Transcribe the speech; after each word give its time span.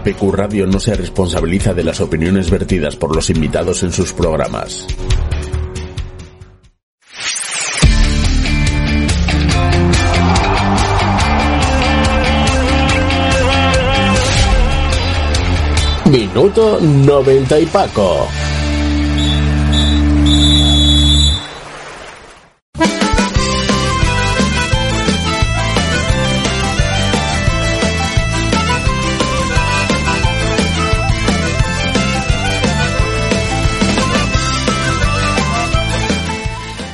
APQ 0.00 0.32
Radio 0.32 0.66
no 0.66 0.80
se 0.80 0.94
responsabiliza 0.94 1.74
de 1.74 1.84
las 1.84 2.00
opiniones 2.00 2.50
vertidas 2.50 2.96
por 2.96 3.14
los 3.14 3.28
invitados 3.28 3.82
en 3.82 3.92
sus 3.92 4.14
programas. 4.14 4.86
Minuto 16.06 16.80
90 16.80 17.60
y 17.60 17.66
Paco. 17.66 18.26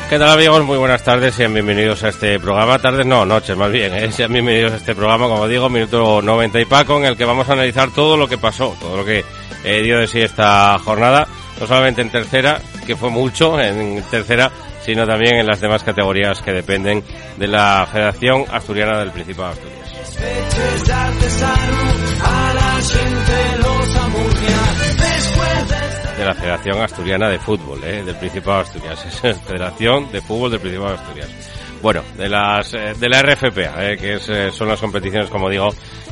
¿Qué 0.09 0.21
tal 0.21 0.31
amigos? 0.31 0.65
Muy 0.65 0.79
buenas 0.79 1.03
tardes, 1.03 1.35
sean 1.35 1.53
bienvenidos 1.53 2.05
a 2.05 2.11
este 2.11 2.39
programa. 2.39 2.79
Tardes 2.79 3.05
no, 3.05 3.27
noches 3.27 3.57
más 3.57 3.73
bien, 3.73 3.93
¿eh? 3.93 4.13
sean 4.13 4.33
bienvenidos 4.33 4.73
a 4.73 4.77
este 4.77 4.95
programa, 4.95 5.27
como 5.27 5.48
digo, 5.48 5.69
minuto 5.69 6.23
90 6.23 6.61
y 6.61 6.65
Paco, 6.65 6.98
en 6.98 7.07
el 7.07 7.17
que 7.17 7.25
vamos 7.25 7.48
a 7.48 7.55
analizar 7.55 7.91
todo 7.91 8.17
lo 8.17 8.29
que 8.29 8.39
pasó, 8.39 8.77
todo 8.79 8.98
lo 8.98 9.05
que 9.05 9.25
eh, 9.65 9.83
dio 9.83 9.98
de 9.98 10.07
sí 10.07 10.21
esta 10.21 10.79
jornada, 10.79 11.27
no 11.61 11.67
solamente 11.67 12.03
en 12.03 12.11
tercera, 12.11 12.61
que 12.87 12.95
fue 12.95 13.11
mucho 13.11 13.61
en 13.61 14.01
tercera, 14.09 14.53
sino 14.85 15.05
también 15.09 15.39
en 15.39 15.47
las 15.47 15.61
demás 15.61 15.83
categorías 15.83 16.41
que 16.41 16.53
dependen 16.53 17.03
de 17.37 17.48
la 17.48 17.89
Federación 17.91 18.45
Asturiana 18.53 19.01
del 19.01 19.11
Principado 19.11 19.55
de 19.55 19.61
Asturias 19.61 19.87
de 26.17 26.25
la 26.25 26.34
Federación 26.34 26.81
Asturiana 26.81 27.28
de 27.28 27.39
Fútbol, 27.39 27.83
¿eh? 27.84 28.03
del 28.03 28.17
Principado 28.17 28.59
de 28.59 28.62
Asturias. 28.64 29.06
Es 29.25 29.41
Federación 29.41 30.11
de 30.11 30.20
Fútbol 30.20 30.50
del 30.50 30.61
Principado 30.61 30.92
de 30.92 30.98
Asturias. 30.98 31.28
Bueno, 31.83 32.03
de 32.17 32.28
las 32.28 32.73
eh, 32.75 32.95
de 32.98 33.08
la 33.08 33.23
RFPA, 33.23 33.91
¿eh? 33.91 33.97
que 33.98 34.14
eh, 34.14 34.50
son 34.50 34.69
las 34.69 34.81
competiciones, 34.81 35.28
como 35.28 35.50
digo, 35.50 35.69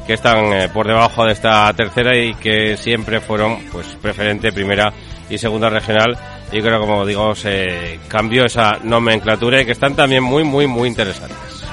que 0.07 0.13
están 0.13 0.53
eh, 0.53 0.69
por 0.73 0.87
debajo 0.87 1.25
de 1.25 1.33
esta 1.33 1.73
tercera 1.73 2.17
y 2.17 2.35
que 2.35 2.77
siempre 2.77 3.21
fueron, 3.21 3.65
pues, 3.73 3.87
preferente, 4.01 4.53
primera 4.53 4.93
y 5.29 5.39
segunda 5.39 5.71
regional. 5.71 6.17
Y 6.53 6.61
creo, 6.61 6.81
como 6.81 7.07
digo, 7.07 7.35
se 7.35 7.99
cambió 8.09 8.45
esa 8.45 8.79
nomenclatura 8.83 9.63
y 9.63 9.65
que 9.65 9.73
están 9.73 9.97
también 9.97 10.23
muy, 10.23 10.45
muy, 10.45 10.67
muy 10.67 10.89
interesantes. 10.89 11.64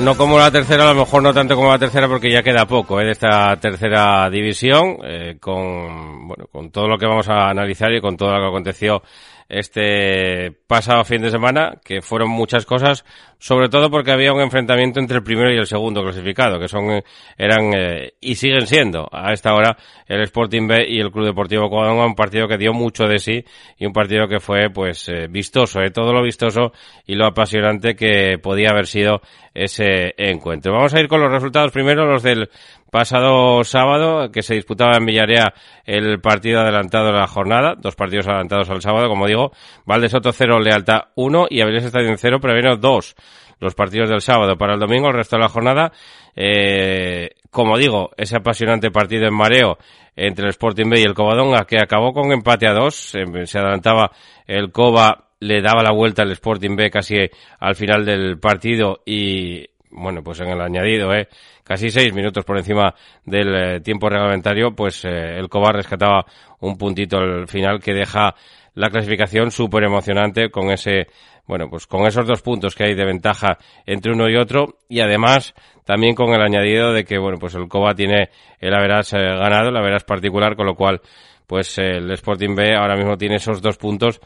No 0.00 0.14
como 0.16 0.38
la 0.38 0.50
tercera, 0.50 0.84
a 0.84 0.92
lo 0.92 1.00
mejor 1.00 1.22
no 1.22 1.32
tanto 1.32 1.56
como 1.56 1.70
la 1.70 1.78
tercera 1.78 2.06
porque 2.06 2.30
ya 2.30 2.42
queda 2.42 2.66
poco 2.66 3.00
¿eh? 3.00 3.04
de 3.06 3.12
esta 3.12 3.56
tercera 3.56 4.28
división, 4.28 4.98
eh, 5.02 5.36
con, 5.40 6.28
bueno, 6.28 6.46
con 6.52 6.70
todo 6.70 6.86
lo 6.86 6.98
que 6.98 7.06
vamos 7.06 7.28
a 7.28 7.48
analizar 7.48 7.92
y 7.92 8.00
con 8.00 8.16
todo 8.16 8.32
lo 8.32 8.40
que 8.40 8.48
aconteció 8.48 9.02
este 9.48 10.52
pasado 10.66 11.04
fin 11.04 11.22
de 11.22 11.30
semana, 11.30 11.78
que 11.84 12.02
fueron 12.02 12.30
muchas 12.30 12.66
cosas, 12.66 13.04
sobre 13.38 13.68
todo 13.68 13.90
porque 13.90 14.10
había 14.10 14.32
un 14.32 14.40
enfrentamiento 14.40 14.98
entre 14.98 15.18
el 15.18 15.22
primero 15.22 15.52
y 15.52 15.58
el 15.58 15.66
segundo 15.66 16.02
clasificado, 16.02 16.58
que 16.58 16.68
son, 16.68 17.02
eran, 17.38 17.72
eh, 17.74 18.14
y 18.20 18.34
siguen 18.34 18.66
siendo 18.66 19.08
a 19.12 19.32
esta 19.32 19.54
hora 19.54 19.76
el 20.06 20.22
Sporting 20.22 20.66
B 20.66 20.86
y 20.88 21.00
el 21.00 21.12
Club 21.12 21.26
Deportivo 21.26 21.68
Covadonga, 21.68 22.06
un 22.06 22.14
partido 22.14 22.48
que 22.48 22.58
dio 22.58 22.72
mucho 22.72 23.04
de 23.04 23.18
sí 23.18 23.44
y 23.78 23.86
un 23.86 23.92
partido 23.92 24.26
que 24.26 24.40
fue, 24.40 24.70
pues, 24.70 25.08
eh, 25.08 25.28
vistoso, 25.28 25.80
eh, 25.80 25.90
todo 25.90 26.12
lo 26.12 26.22
vistoso 26.22 26.72
y 27.06 27.14
lo 27.14 27.26
apasionante 27.26 27.94
que 27.94 28.38
podía 28.42 28.70
haber 28.70 28.86
sido 28.86 29.20
ese 29.54 30.14
encuentro. 30.16 30.72
Vamos 30.72 30.94
a 30.94 31.00
ir 31.00 31.08
con 31.08 31.20
los 31.20 31.30
resultados 31.30 31.72
primero, 31.72 32.04
los 32.06 32.22
del 32.22 32.50
pasado 32.90 33.64
sábado 33.64 34.30
que 34.30 34.42
se 34.42 34.54
disputaba 34.54 34.96
en 34.96 35.06
Villarea 35.06 35.54
el 35.84 36.20
partido 36.20 36.60
adelantado 36.60 37.06
de 37.06 37.18
la 37.18 37.26
jornada, 37.26 37.74
dos 37.76 37.94
partidos 37.94 38.26
adelantados 38.26 38.70
al 38.70 38.82
sábado, 38.82 39.08
como 39.08 39.26
digo, 39.26 39.52
Valdesoto 39.84 40.32
0, 40.32 40.60
Lealtad 40.60 41.08
1 41.14 41.46
y 41.50 41.60
Avilés 41.60 41.84
Estadio 41.84 42.14
0, 42.16 42.40
Preveno 42.40 42.76
2. 42.76 43.16
Los 43.58 43.74
partidos 43.74 44.10
del 44.10 44.20
sábado 44.20 44.56
para 44.56 44.74
el 44.74 44.80
domingo, 44.80 45.08
el 45.08 45.14
resto 45.14 45.36
de 45.36 45.42
la 45.42 45.48
jornada, 45.48 45.92
eh, 46.34 47.30
como 47.50 47.78
digo, 47.78 48.10
ese 48.16 48.36
apasionante 48.36 48.90
partido 48.90 49.26
en 49.26 49.34
mareo 49.34 49.78
entre 50.14 50.44
el 50.44 50.50
Sporting 50.50 50.90
B 50.90 51.00
y 51.00 51.04
el 51.04 51.14
Covadonga 51.14 51.64
que 51.64 51.78
acabó 51.78 52.12
con 52.12 52.32
empate 52.32 52.66
a 52.66 52.74
dos, 52.74 52.94
se, 52.94 53.46
se 53.46 53.58
adelantaba 53.58 54.10
el 54.46 54.72
Cova 54.72 55.26
le 55.40 55.60
daba 55.60 55.82
la 55.82 55.92
vuelta 55.92 56.22
al 56.22 56.32
Sporting 56.32 56.76
B 56.76 56.90
casi 56.90 57.16
al 57.60 57.74
final 57.74 58.04
del 58.04 58.38
partido 58.38 59.02
y 59.04 59.66
bueno, 59.90 60.22
pues 60.22 60.40
en 60.40 60.48
el 60.48 60.60
añadido, 60.60 61.12
¿eh? 61.14 61.28
Casi 61.66 61.90
seis 61.90 62.14
minutos 62.14 62.44
por 62.44 62.56
encima 62.56 62.94
del 63.24 63.54
eh, 63.54 63.80
tiempo 63.80 64.08
reglamentario, 64.08 64.74
pues 64.74 65.04
eh, 65.04 65.36
el 65.36 65.48
Cobar 65.48 65.74
rescataba 65.74 66.24
un 66.60 66.78
puntito 66.78 67.18
al 67.18 67.48
final 67.48 67.80
que 67.80 67.92
deja 67.92 68.34
la 68.74 68.88
clasificación 68.88 69.50
súper 69.50 69.84
emocionante 69.84 70.50
con 70.50 70.70
ese, 70.70 71.08
bueno, 71.46 71.68
pues 71.68 71.86
con 71.86 72.06
esos 72.06 72.26
dos 72.26 72.42
puntos 72.42 72.74
que 72.74 72.84
hay 72.84 72.94
de 72.94 73.04
ventaja 73.04 73.58
entre 73.84 74.12
uno 74.12 74.28
y 74.28 74.36
otro. 74.36 74.78
Y 74.88 75.00
además 75.00 75.54
también 75.84 76.14
con 76.14 76.32
el 76.32 76.40
añadido 76.40 76.92
de 76.92 77.04
que, 77.04 77.18
bueno, 77.18 77.38
pues 77.38 77.54
el 77.54 77.68
Coba 77.68 77.94
tiene 77.94 78.30
el 78.60 78.72
Averas 78.72 79.12
eh, 79.14 79.18
ganado, 79.18 79.70
el 79.70 79.76
Averas 79.76 80.04
particular, 80.04 80.54
con 80.54 80.66
lo 80.66 80.76
cual, 80.76 81.00
pues 81.46 81.78
el 81.78 82.10
Sporting 82.12 82.54
B 82.54 82.76
ahora 82.76 82.96
mismo 82.96 83.16
tiene 83.16 83.36
esos 83.36 83.60
dos 83.60 83.76
puntos 83.76 84.20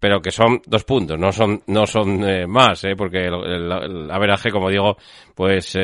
pero 0.00 0.22
que 0.22 0.30
son 0.30 0.62
dos 0.64 0.84
puntos, 0.84 1.18
no 1.18 1.30
son 1.30 1.62
no 1.66 1.86
son 1.86 2.26
eh, 2.26 2.46
más, 2.46 2.82
eh, 2.84 2.94
porque 2.96 3.26
el, 3.26 3.34
el, 3.34 3.70
el, 3.70 4.10
averaje, 4.10 4.50
como 4.50 4.70
digo, 4.70 4.96
pues 5.34 5.76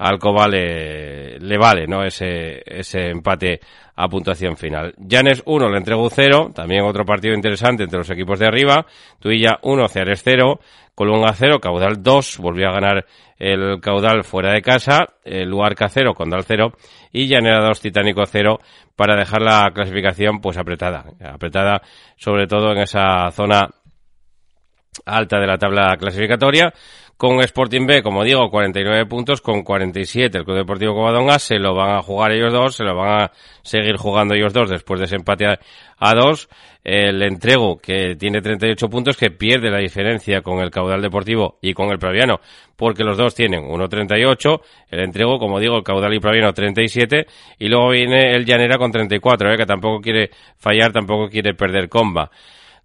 eh, 0.00 0.04
al 0.04 0.18
Coba 0.18 0.48
le, 0.48 1.38
le, 1.38 1.58
vale, 1.58 1.86
¿no? 1.86 2.02
Ese, 2.04 2.62
ese 2.64 3.10
empate 3.10 3.60
a 3.96 4.08
puntuación 4.08 4.56
final. 4.56 4.94
Llanes 4.96 5.42
1, 5.44 5.68
le 5.68 5.78
entregó 5.78 6.08
0, 6.08 6.52
también 6.54 6.84
otro 6.84 7.04
partido 7.04 7.34
interesante 7.34 7.84
entre 7.84 7.98
los 7.98 8.10
equipos 8.10 8.38
de 8.38 8.46
arriba. 8.46 8.86
Tuilla 9.18 9.58
1, 9.62 9.88
Ceares 9.88 10.22
0, 10.24 10.60
Colunga 10.94 11.32
0, 11.34 11.60
Caudal 11.60 12.02
2, 12.02 12.38
volvió 12.38 12.68
a 12.68 12.72
ganar 12.72 13.06
el 13.38 13.80
Caudal 13.80 14.24
fuera 14.24 14.52
de 14.52 14.60
casa, 14.60 15.06
el 15.24 15.48
Luarca 15.48 15.88
0, 15.88 16.14
Condal 16.14 16.44
0 16.44 16.72
y 17.12 17.26
Llanera 17.26 17.64
2, 17.66 17.80
Titánico 17.80 18.24
0 18.26 18.58
para 18.96 19.16
dejar 19.16 19.40
la 19.40 19.70
clasificación 19.74 20.40
pues 20.40 20.58
apretada, 20.58 21.06
apretada 21.24 21.80
sobre 22.16 22.46
todo 22.46 22.72
en 22.72 22.78
esa 22.78 23.30
zona 23.30 23.68
alta 25.06 25.38
de 25.38 25.46
la 25.46 25.56
tabla 25.56 25.96
clasificatoria 25.96 26.72
con 27.20 27.38
Sporting 27.42 27.86
B, 27.86 28.02
como 28.02 28.24
digo, 28.24 28.48
49 28.48 29.04
puntos, 29.04 29.42
con 29.42 29.62
47 29.62 30.38
el 30.38 30.44
Club 30.46 30.56
Deportivo 30.56 30.94
Covadonga, 30.94 31.38
se 31.38 31.58
lo 31.58 31.74
van 31.74 31.98
a 31.98 32.00
jugar 32.00 32.32
ellos 32.32 32.50
dos, 32.50 32.76
se 32.76 32.82
lo 32.82 32.96
van 32.96 33.24
a 33.24 33.32
seguir 33.60 33.98
jugando 33.98 34.32
ellos 34.32 34.54
dos 34.54 34.70
después 34.70 35.00
de 35.00 35.04
ese 35.04 35.16
empate 35.16 35.44
a, 35.44 36.14
dos. 36.14 36.48
El 36.82 37.22
entrego, 37.22 37.76
que 37.76 38.16
tiene 38.16 38.40
38 38.40 38.88
puntos, 38.88 39.18
que 39.18 39.30
pierde 39.30 39.70
la 39.70 39.80
diferencia 39.80 40.40
con 40.40 40.60
el 40.60 40.70
Caudal 40.70 41.02
Deportivo 41.02 41.58
y 41.60 41.74
con 41.74 41.90
el 41.90 41.98
Praviano, 41.98 42.40
porque 42.74 43.04
los 43.04 43.18
dos 43.18 43.34
tienen 43.34 43.64
1.38, 43.64 44.62
el 44.90 45.00
entrego, 45.00 45.38
como 45.38 45.60
digo, 45.60 45.76
el 45.76 45.84
Caudal 45.84 46.14
y 46.14 46.20
Praviano 46.20 46.54
37, 46.54 47.26
y 47.58 47.68
luego 47.68 47.90
viene 47.90 48.34
el 48.34 48.46
Llanera 48.46 48.78
con 48.78 48.90
34, 48.90 49.52
¿eh? 49.52 49.56
que 49.58 49.66
tampoco 49.66 50.00
quiere 50.00 50.30
fallar, 50.56 50.90
tampoco 50.90 51.28
quiere 51.28 51.52
perder 51.52 51.90
comba. 51.90 52.30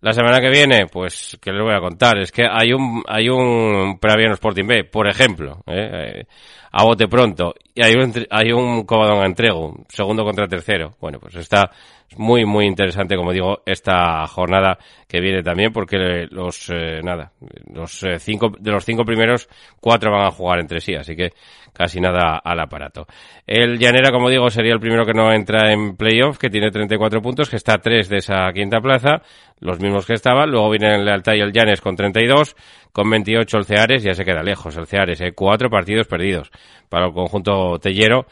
La 0.06 0.14
semana 0.14 0.40
que 0.40 0.52
viene, 0.52 0.86
pues, 0.86 1.36
¿qué 1.42 1.52
les 1.52 1.64
voy 1.64 1.74
a 1.74 1.80
contar? 1.80 2.20
Es 2.20 2.32
que 2.32 2.44
hay 2.48 2.72
un, 2.74 3.02
hay 3.08 3.28
un 3.28 3.98
Praviano 4.00 4.36
Sporting 4.36 4.68
B, 4.68 4.84
por 4.84 5.08
ejemplo, 5.08 5.64
¿eh? 5.66 6.26
a 6.72 6.84
bote 6.84 7.08
pronto. 7.08 7.56
y 7.74 7.84
hay 7.84 7.96
un, 7.96 8.14
hay 8.30 8.52
un 8.52 8.86
Covadonga 8.86 9.26
entrego, 9.26 9.74
segundo 9.90 10.24
contra 10.24 10.48
tercero. 10.48 10.94
Bueno, 11.02 11.18
pues 11.20 11.34
está 11.38 11.72
muy, 12.18 12.46
muy 12.46 12.66
interesante, 12.66 13.16
como 13.16 13.32
digo, 13.32 13.62
esta 13.66 14.26
jornada 14.28 14.78
que 15.08 15.20
viene 15.20 15.44
también, 15.44 15.72
porque 15.72 16.28
los, 16.30 16.70
eh, 16.70 17.02
nada, 17.04 17.32
los 17.74 18.04
eh, 18.04 18.20
cinco, 18.20 18.52
de 18.60 18.72
los 18.72 18.86
cinco 18.86 19.04
primeros, 19.06 19.48
cuatro 19.80 20.12
van 20.12 20.28
a 20.28 20.32
jugar 20.32 20.60
entre 20.60 20.80
sí, 20.82 20.96
así 20.96 21.16
que 21.16 21.32
casi 21.74 22.00
nada 22.00 22.40
al 22.44 22.60
aparato. 22.60 23.06
El 23.46 23.78
Llanera, 23.78 24.12
como 24.12 24.30
digo, 24.30 24.50
sería 24.50 24.74
el 24.74 24.80
primero 24.80 25.06
que 25.06 25.14
no 25.14 25.32
entra 25.32 25.72
en 25.72 25.96
playoff, 25.98 26.38
que 26.38 26.50
tiene 26.50 26.72
34 26.72 27.22
puntos, 27.22 27.50
que 27.50 27.58
está 27.58 27.74
a 27.74 27.78
tres 27.80 28.08
de 28.08 28.18
esa 28.18 28.52
quinta 28.54 28.80
plaza, 28.80 29.22
los 29.60 29.80
mismos 29.80 30.06
que 30.06 30.14
estaban. 30.14 30.50
Luego 30.50 30.70
vienen 30.70 31.00
el 31.00 31.06
Lealtad 31.06 31.34
y 31.34 31.42
el 31.42 31.52
Llanes 31.52 31.82
con 31.82 31.96
32, 31.96 32.56
con 32.92 33.10
28 33.10 33.58
el 33.58 33.66
Ceares, 33.66 34.04
ya 34.04 34.14
se 34.14 34.24
queda 34.24 34.42
lejos 34.42 34.78
el 34.78 34.88
Ceares, 34.88 35.20
hay 35.22 35.34
cuatro 35.34 35.70
partidos 35.70 36.08
perdidos 36.08 36.50
para 36.90 37.08
el 37.08 37.14
conjunto 37.14 37.78
tellero 37.80 38.26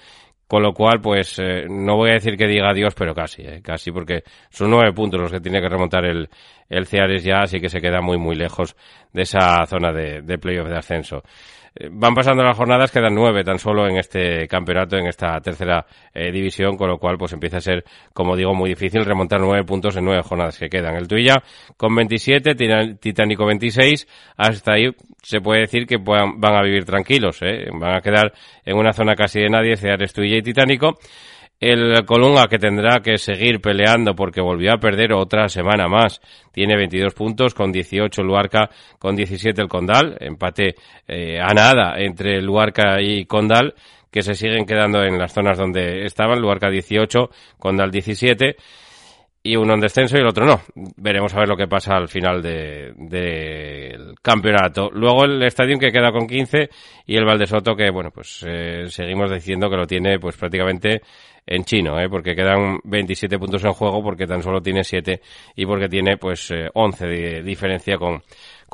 con 0.48 0.62
lo 0.62 0.74
cual, 0.74 1.00
pues 1.02 1.40
eh, 1.40 1.66
no 1.70 1.96
voy 1.96 2.12
a 2.12 2.14
decir 2.14 2.38
que 2.38 2.48
diga 2.48 2.70
adiós, 2.70 2.94
pero 2.96 3.14
casi, 3.14 3.42
eh, 3.44 3.62
casi, 3.62 3.92
porque 3.92 4.24
son 4.50 4.70
nueve 4.70 4.94
puntos 4.94 5.20
los 5.20 5.32
que 5.32 5.40
tiene 5.40 5.62
que 5.62 5.70
remontar 5.70 6.06
el, 6.06 6.30
el 6.70 6.86
Ceares 6.86 7.24
ya, 7.24 7.42
así 7.42 7.60
que 7.60 7.70
se 7.70 7.82
queda 7.82 8.02
muy, 8.02 8.18
muy 8.18 8.36
lejos 8.36 8.76
de 9.14 9.24
esa 9.24 9.66
zona 9.66 9.92
de, 9.92 10.22
de 10.22 10.38
playoff 10.38 10.68
de 10.68 10.78
ascenso. 10.78 11.24
Eh, 11.76 11.90
van 11.92 12.14
pasando 12.14 12.44
las 12.44 12.56
jornadas, 12.56 12.92
quedan 12.92 13.16
nueve 13.16 13.44
tan 13.44 13.58
solo 13.58 13.88
en 13.88 13.98
este 13.98 14.48
campeonato, 14.48 14.98
en 14.98 15.08
esta 15.08 15.40
tercera 15.42 15.86
eh, 16.14 16.32
división, 16.32 16.78
con 16.78 16.88
lo 16.88 17.00
cual 17.00 17.18
pues 17.18 17.34
empieza 17.34 17.58
a 17.58 17.62
ser, 17.62 17.84
como 18.14 18.36
digo, 18.36 18.54
muy 18.54 18.70
difícil 18.70 19.04
remontar 19.06 19.40
nueve 19.40 19.64
puntos 19.64 19.96
en 19.98 20.06
nueve 20.06 20.22
jornadas 20.24 20.58
que 20.60 20.70
quedan. 20.70 20.96
El 20.96 21.08
Tuilla 21.08 21.42
con 21.76 21.96
27, 21.96 22.56
Titánico 23.00 23.46
26, 23.46 24.08
hasta 24.38 24.74
ahí 24.74 24.92
se 25.22 25.42
puede 25.42 25.62
decir 25.62 25.88
que 25.88 25.98
van 25.98 26.56
a 26.56 26.62
vivir 26.62 26.86
tranquilos, 26.86 27.42
¿eh? 27.42 27.68
van 27.74 27.96
a 27.96 28.02
quedar 28.02 28.34
en 28.66 28.78
una 28.78 28.94
zona 28.94 29.16
casi 29.16 29.40
de 29.40 29.50
nadie, 29.50 29.76
Ceares, 29.76 30.14
Tuilla 30.14 30.38
y 30.38 30.42
Titánico. 30.42 31.00
El 31.60 32.06
Colunga 32.06 32.48
que 32.48 32.60
tendrá 32.60 33.00
que 33.00 33.18
seguir 33.18 33.62
peleando 33.62 34.16
porque 34.16 34.42
volvió 34.42 34.74
a 34.74 34.80
perder 34.80 35.14
otra 35.14 35.48
semana 35.48 35.88
más. 35.88 36.20
Tiene 36.52 36.76
22 36.76 37.14
puntos 37.14 37.54
con 37.54 37.72
18 37.72 38.22
Luarca, 38.22 38.70
con 39.00 39.16
17 39.16 39.62
el 39.62 39.70
Condal. 39.70 40.18
Empate 40.20 40.76
eh, 41.08 41.40
a 41.40 41.54
nada 41.54 41.96
entre 41.98 42.42
Luarca 42.42 43.02
y 43.02 43.26
Condal 43.26 43.74
que 44.12 44.22
se 44.22 44.36
siguen 44.36 44.66
quedando 44.66 45.04
en 45.04 45.18
las 45.18 45.34
zonas 45.34 45.58
donde 45.58 46.06
estaban. 46.06 46.40
Luarca 46.40 46.70
18, 46.70 47.30
Condal 47.58 47.90
17 47.90 48.58
y 49.46 49.58
uno 49.58 49.74
en 49.74 49.82
descenso 49.82 50.16
y 50.16 50.22
el 50.22 50.28
otro 50.28 50.46
no. 50.46 50.62
Veremos 50.96 51.34
a 51.34 51.40
ver 51.40 51.50
lo 51.50 51.58
que 51.58 51.68
pasa 51.68 51.96
al 51.96 52.08
final 52.08 52.42
del 52.42 52.96
de, 52.96 54.14
campeonato. 54.22 54.90
Luego 54.94 55.26
el 55.26 55.44
estadio 55.44 55.78
que 55.78 55.92
queda 55.92 56.14
con 56.14 56.28
15 56.28 56.70
y 57.08 57.18
el 57.18 57.26
Valdesoto 57.26 57.76
que, 57.76 57.92
bueno, 57.92 58.10
pues 58.10 58.46
eh, 58.48 58.86
seguimos 58.88 59.30
diciendo 59.30 59.70
que 59.70 59.76
lo 59.76 59.86
tiene 59.86 60.18
pues 60.18 60.38
prácticamente 60.38 61.02
en 61.46 61.66
chino, 61.66 62.00
¿eh? 62.00 62.08
porque 62.10 62.36
quedan 62.36 62.80
27 62.86 63.38
puntos 63.38 63.66
en 63.66 63.74
juego, 63.74 64.02
porque 64.02 64.26
tan 64.26 64.42
solo 64.42 64.62
tiene 64.62 64.82
7 64.82 65.20
y 65.58 65.66
porque 65.66 65.90
tiene 65.90 66.16
pues 66.16 66.54
11 66.74 67.06
eh, 67.06 67.10
de 67.10 67.44
diferencia 67.44 67.98
con, 67.98 68.24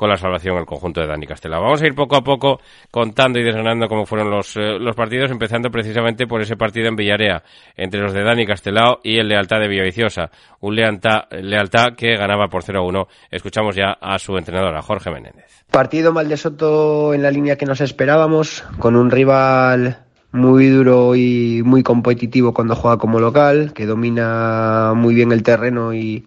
con 0.00 0.08
la 0.08 0.16
salvación 0.16 0.56
el 0.56 0.64
conjunto 0.64 1.02
de 1.02 1.06
Dani 1.06 1.26
Castelao. 1.26 1.60
Vamos 1.60 1.82
a 1.82 1.86
ir 1.86 1.94
poco 1.94 2.16
a 2.16 2.22
poco 2.22 2.58
contando 2.90 3.38
y 3.38 3.42
desgranando 3.42 3.86
cómo 3.86 4.06
fueron 4.06 4.30
los, 4.30 4.56
eh, 4.56 4.78
los 4.78 4.96
partidos, 4.96 5.30
empezando 5.30 5.70
precisamente 5.70 6.26
por 6.26 6.40
ese 6.40 6.56
partido 6.56 6.88
en 6.88 6.96
Villarea, 6.96 7.42
entre 7.76 8.00
los 8.00 8.14
de 8.14 8.22
Dani 8.24 8.46
Castelao 8.46 9.00
y 9.04 9.18
el 9.18 9.28
Lealtad 9.28 9.60
de 9.60 9.68
Villaviciosa. 9.68 10.30
Un 10.60 10.76
Lealtad, 10.76 11.24
Lealtad 11.32 11.88
que 11.98 12.16
ganaba 12.16 12.48
por 12.48 12.64
0-1. 12.64 13.08
Escuchamos 13.30 13.76
ya 13.76 13.92
a 14.00 14.18
su 14.18 14.38
entrenadora, 14.38 14.80
Jorge 14.80 15.10
Menéndez. 15.10 15.66
Partido 15.70 16.14
mal 16.14 16.30
de 16.30 16.38
Soto 16.38 17.12
en 17.12 17.22
la 17.22 17.30
línea 17.30 17.56
que 17.56 17.66
nos 17.66 17.82
esperábamos, 17.82 18.64
con 18.78 18.96
un 18.96 19.10
rival 19.10 19.98
muy 20.32 20.70
duro 20.70 21.14
y 21.14 21.60
muy 21.62 21.82
competitivo 21.82 22.54
cuando 22.54 22.74
juega 22.74 22.96
como 22.96 23.20
local, 23.20 23.74
que 23.74 23.84
domina 23.84 24.94
muy 24.96 25.14
bien 25.14 25.30
el 25.30 25.42
terreno 25.42 25.92
y 25.92 26.26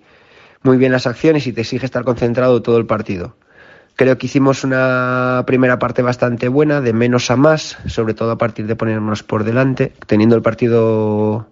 muy 0.62 0.78
bien 0.78 0.92
las 0.92 1.08
acciones 1.08 1.48
y 1.48 1.54
te 1.54 1.62
exige 1.62 1.88
estar 1.88 2.04
concentrado 2.04 2.62
todo 2.62 2.78
el 2.78 2.86
partido. 2.86 3.36
Creo 3.96 4.18
que 4.18 4.26
hicimos 4.26 4.64
una 4.64 5.44
primera 5.46 5.78
parte 5.78 6.02
bastante 6.02 6.48
buena, 6.48 6.82
de 6.82 6.94
menos 6.94 7.30
a 7.30 7.36
más, 7.36 7.78
sobre 7.86 8.16
todo 8.16 8.32
a 8.32 8.38
partir 8.38 8.66
de 8.66 8.76
ponernos 8.76 9.22
por 9.22 9.44
delante, 9.44 9.94
teniendo 10.08 10.36
el 10.36 10.42
partido 10.42 11.48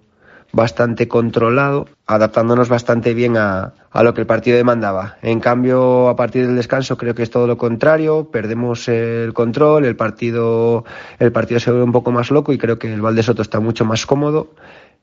bastante 0.51 1.07
controlado, 1.07 1.88
adaptándonos 2.06 2.69
bastante 2.69 3.13
bien 3.13 3.38
a, 3.38 3.74
a, 3.92 4.03
lo 4.03 4.13
que 4.13 4.21
el 4.21 4.27
partido 4.27 4.57
demandaba. 4.57 5.18
En 5.21 5.39
cambio, 5.39 6.09
a 6.09 6.15
partir 6.15 6.45
del 6.45 6.56
descanso 6.56 6.98
creo 6.98 7.15
que 7.15 7.24
es 7.24 7.30
todo 7.30 7.48
lo 7.48 7.57
contrario, 7.57 8.30
perdemos 8.31 8.88
el 8.88 9.33
control, 9.33 9.86
el 9.86 9.95
partido, 9.95 10.86
el 11.19 11.31
partido 11.31 11.59
se 11.59 11.71
vuelve 11.71 11.86
un 11.86 11.92
poco 11.92 12.12
más 12.12 12.31
loco 12.31 12.53
y 12.53 12.57
creo 12.57 12.77
que 12.77 12.94
el 12.94 13.01
Valde 13.01 13.24
Soto 13.24 13.42
está 13.42 13.59
mucho 13.59 13.86
más 13.86 14.06
cómodo. 14.06 14.53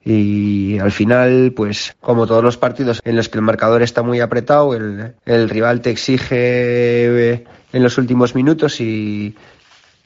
Y 0.05 0.79
al 0.79 0.93
final, 0.93 1.53
pues 1.57 1.97
como 2.01 2.27
todos 2.27 2.43
los 2.43 2.57
partidos 2.57 3.01
en 3.05 3.17
los 3.17 3.29
que 3.29 3.39
el 3.39 3.43
marcador 3.43 3.83
está 3.83 4.03
muy 4.03 4.21
apretado, 4.21 4.75
el, 4.75 5.15
el 5.27 5.51
rival 5.51 5.81
te 5.81 5.91
exige 5.91 7.33
en 7.73 7.83
los 7.83 7.99
últimos 7.99 8.35
minutos 8.35 8.81
y, 8.81 9.35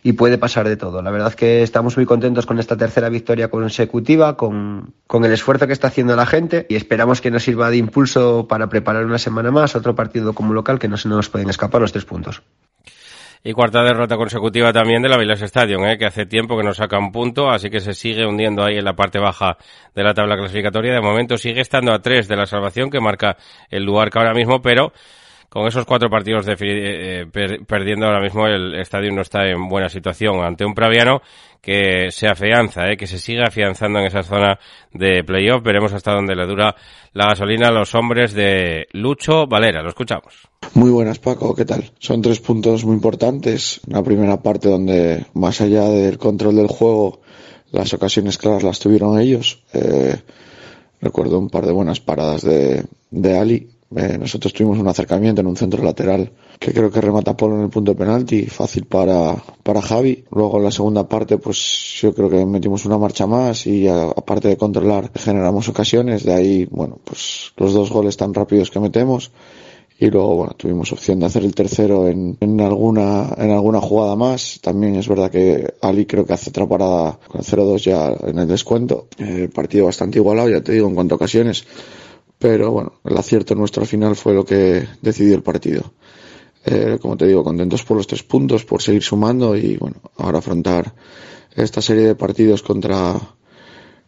y 0.02 0.12
puede 0.14 0.38
pasar 0.38 0.69
de 0.69 0.76
todo. 0.76 1.00
La 1.00 1.10
verdad 1.10 1.32
que 1.34 1.62
estamos 1.62 1.96
muy 1.96 2.06
contentos 2.06 2.46
con 2.46 2.58
esta 2.58 2.76
tercera 2.76 3.08
victoria 3.08 3.49
consecutiva, 3.49 4.37
con, 4.37 4.94
con, 5.06 5.25
el 5.25 5.32
esfuerzo 5.32 5.66
que 5.66 5.72
está 5.72 5.88
haciendo 5.88 6.16
la 6.16 6.26
gente 6.26 6.66
y 6.69 6.75
esperamos 6.75 7.20
que 7.20 7.31
nos 7.31 7.44
sirva 7.44 7.70
de 7.70 7.76
impulso 7.76 8.46
para 8.49 8.69
preparar 8.69 9.04
una 9.04 9.19
semana 9.19 9.50
más 9.50 9.76
otro 9.76 9.94
partido 9.94 10.32
como 10.32 10.52
local 10.54 10.78
que 10.78 10.88
no 10.88 10.96
se 10.96 11.08
nos 11.08 11.28
pueden 11.28 11.50
escapar 11.50 11.81
los 11.81 11.93
tres 11.93 12.04
puntos. 12.04 12.43
Y 13.44 13.52
cuarta 13.54 13.82
derrota 13.82 14.16
consecutiva 14.16 14.72
también 14.72 15.02
de 15.02 15.08
la 15.08 15.19
Vilas 15.19 15.43
Stadium, 15.43 15.84
¿eh? 15.84 15.99
que 15.99 16.06
hace 16.06 16.26
tiempo 16.26 16.56
que 16.56 16.62
no 16.62 16.75
saca 16.75 16.96
un 16.96 17.10
punto, 17.10 17.50
así 17.50 17.70
que 17.70 17.81
se 17.81 17.93
sigue 17.93 18.25
hundiendo 18.25 18.62
ahí 18.62 18.78
en 18.78 18.84
la 18.84 18.94
parte 18.94 19.19
baja 19.19 19.56
de 19.96 20.04
la 20.04 20.14
tabla 20.14 20.37
clasificatoria. 20.37 20.94
De 20.94 21.00
momento 21.00 21.37
sigue 21.37 21.60
estando 21.60 21.93
a 21.93 21.99
tres 21.99 22.28
de 22.28 22.37
la 22.37 22.46
salvación 22.46 22.88
que 22.88 23.00
marca 23.00 23.37
el 23.69 23.82
lugar 23.82 24.10
que 24.10 24.19
ahora 24.20 24.32
mismo, 24.32 24.62
pero 24.62 24.93
con 25.52 25.66
esos 25.66 25.84
cuatro 25.84 26.08
partidos 26.08 26.46
eh, 26.49 27.26
perdiendo 27.66 28.06
ahora 28.06 28.22
mismo 28.22 28.46
el 28.46 28.75
estadio 28.81 29.12
no 29.12 29.20
está 29.20 29.46
en 29.46 29.69
buena 29.69 29.90
situación 29.90 30.43
ante 30.43 30.64
un 30.64 30.72
Praviano 30.72 31.20
que 31.60 32.10
se 32.10 32.26
afianza, 32.26 32.90
eh, 32.90 32.96
que 32.96 33.06
se 33.06 33.19
sigue 33.19 33.44
afianzando 33.44 33.99
en 33.99 34.06
esa 34.06 34.22
zona 34.22 34.58
de 34.94 35.22
playoff. 35.22 35.62
Veremos 35.62 35.93
hasta 35.93 36.14
dónde 36.14 36.34
le 36.34 36.46
dura 36.46 36.75
la 37.12 37.26
gasolina 37.26 37.69
a 37.69 37.70
los 37.70 37.94
hombres 37.94 38.32
de 38.32 38.87
Lucho 38.93 39.46
Valera. 39.46 39.82
Lo 39.82 39.90
escuchamos. 39.90 40.49
Muy 40.72 40.90
buenas 40.90 41.19
Paco, 41.19 41.54
¿qué 41.54 41.66
tal? 41.66 41.93
Son 41.99 42.22
tres 42.22 42.40
puntos 42.40 42.87
muy 42.87 42.94
importantes. 42.94 43.82
Una 43.87 44.02
primera 44.02 44.40
parte 44.40 44.70
donde 44.70 45.26
más 45.34 45.60
allá 45.60 45.84
del 45.84 46.16
control 46.16 46.56
del 46.56 46.69
juego, 46.69 47.20
las 47.72 47.93
ocasiones 47.93 48.38
claras 48.38 48.62
las 48.62 48.78
tuvieron 48.78 49.20
ellos. 49.20 49.62
Eh, 49.75 50.16
recuerdo 51.02 51.38
un 51.38 51.50
par 51.50 51.66
de 51.66 51.72
buenas 51.72 52.00
paradas 52.00 52.40
de 52.40 53.38
Ali 53.38 53.71
eh, 53.96 54.16
nosotros 54.18 54.52
tuvimos 54.52 54.78
un 54.78 54.88
acercamiento 54.88 55.40
en 55.40 55.46
un 55.46 55.56
centro 55.56 55.82
lateral 55.82 56.30
que 56.58 56.72
creo 56.72 56.90
que 56.90 57.00
remata 57.00 57.36
Polo 57.36 57.56
en 57.56 57.62
el 57.62 57.70
punto 57.70 57.92
de 57.92 57.98
penalti, 57.98 58.46
fácil 58.46 58.84
para, 58.84 59.34
para 59.62 59.82
Javi. 59.82 60.24
Luego 60.30 60.58
en 60.58 60.64
la 60.64 60.70
segunda 60.70 61.08
parte, 61.08 61.38
pues 61.38 61.98
yo 62.00 62.14
creo 62.14 62.30
que 62.30 62.44
metimos 62.46 62.84
una 62.86 62.98
marcha 62.98 63.26
más 63.26 63.66
y 63.66 63.88
aparte 63.88 64.48
de 64.48 64.56
controlar, 64.56 65.10
generamos 65.14 65.68
ocasiones. 65.68 66.24
De 66.24 66.32
ahí, 66.32 66.68
bueno, 66.70 66.98
pues 67.04 67.52
los 67.56 67.72
dos 67.72 67.90
goles 67.90 68.16
tan 68.16 68.32
rápidos 68.32 68.70
que 68.70 68.80
metemos. 68.80 69.32
Y 69.98 70.10
luego, 70.10 70.36
bueno, 70.36 70.54
tuvimos 70.56 70.90
opción 70.92 71.20
de 71.20 71.26
hacer 71.26 71.44
el 71.44 71.54
tercero 71.54 72.08
en, 72.08 72.36
en 72.40 72.60
alguna, 72.60 73.34
en 73.37 73.50
alguna 73.50 73.80
jugada 73.80 74.16
más. 74.16 74.58
También 74.61 74.96
es 74.96 75.08
verdad 75.08 75.30
que 75.30 75.75
Ali 75.80 76.06
creo 76.06 76.25
que 76.25 76.32
hace 76.32 76.50
otra 76.50 76.66
parada 76.66 77.18
con 77.28 77.40
el 77.40 77.46
0-2 77.46 77.78
ya 77.78 78.12
en 78.28 78.38
el 78.38 78.49
descuento. 78.49 79.06
El 79.18 79.50
partido 79.50 79.87
bastante 79.87 80.18
igualado, 80.18 80.49
ya 80.49 80.61
te 80.61 80.72
digo, 80.72 80.88
en 80.88 80.94
cuanto 80.94 81.14
a 81.14 81.16
ocasiones 81.16 81.64
pero 82.42 82.72
bueno, 82.72 82.94
el 83.04 83.16
acierto 83.16 83.54
nuestro 83.54 83.82
al 83.82 83.88
final 83.88 84.16
fue 84.16 84.34
lo 84.34 84.44
que 84.44 84.88
decidió 85.00 85.37
el 85.37 85.44
partido. 85.44 85.92
Eh, 86.64 86.99
como 87.00 87.16
te 87.16 87.28
digo, 87.28 87.44
contentos 87.44 87.84
por 87.84 87.96
los 87.96 88.08
tres 88.08 88.25
puntos, 88.25 88.64
por 88.64 88.82
seguir 88.82 89.04
sumando 89.04 89.54
y 89.54 89.76
bueno, 89.76 89.99
ahora 90.16 90.38
afrontar 90.38 90.92
esta 91.54 91.80
serie 91.80 92.02
de 92.02 92.14
partidos 92.16 92.64
contra, 92.64 93.14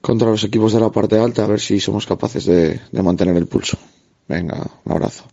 contra 0.01 0.31
los 0.31 0.43
equipos 0.43 0.73
de 0.73 0.81
la 0.81 0.91
parte 0.91 1.17
alta, 1.17 1.45
a 1.45 1.47
ver 1.47 1.61
si 1.61 1.79
somos 1.79 2.07
capaces 2.07 2.45
de, 2.45 2.81
de 2.91 3.03
mantener 3.05 3.37
el 3.37 3.47
pulso. 3.47 3.79
Venga, 4.27 4.67
un 4.85 4.93
abrazo. 4.93 5.27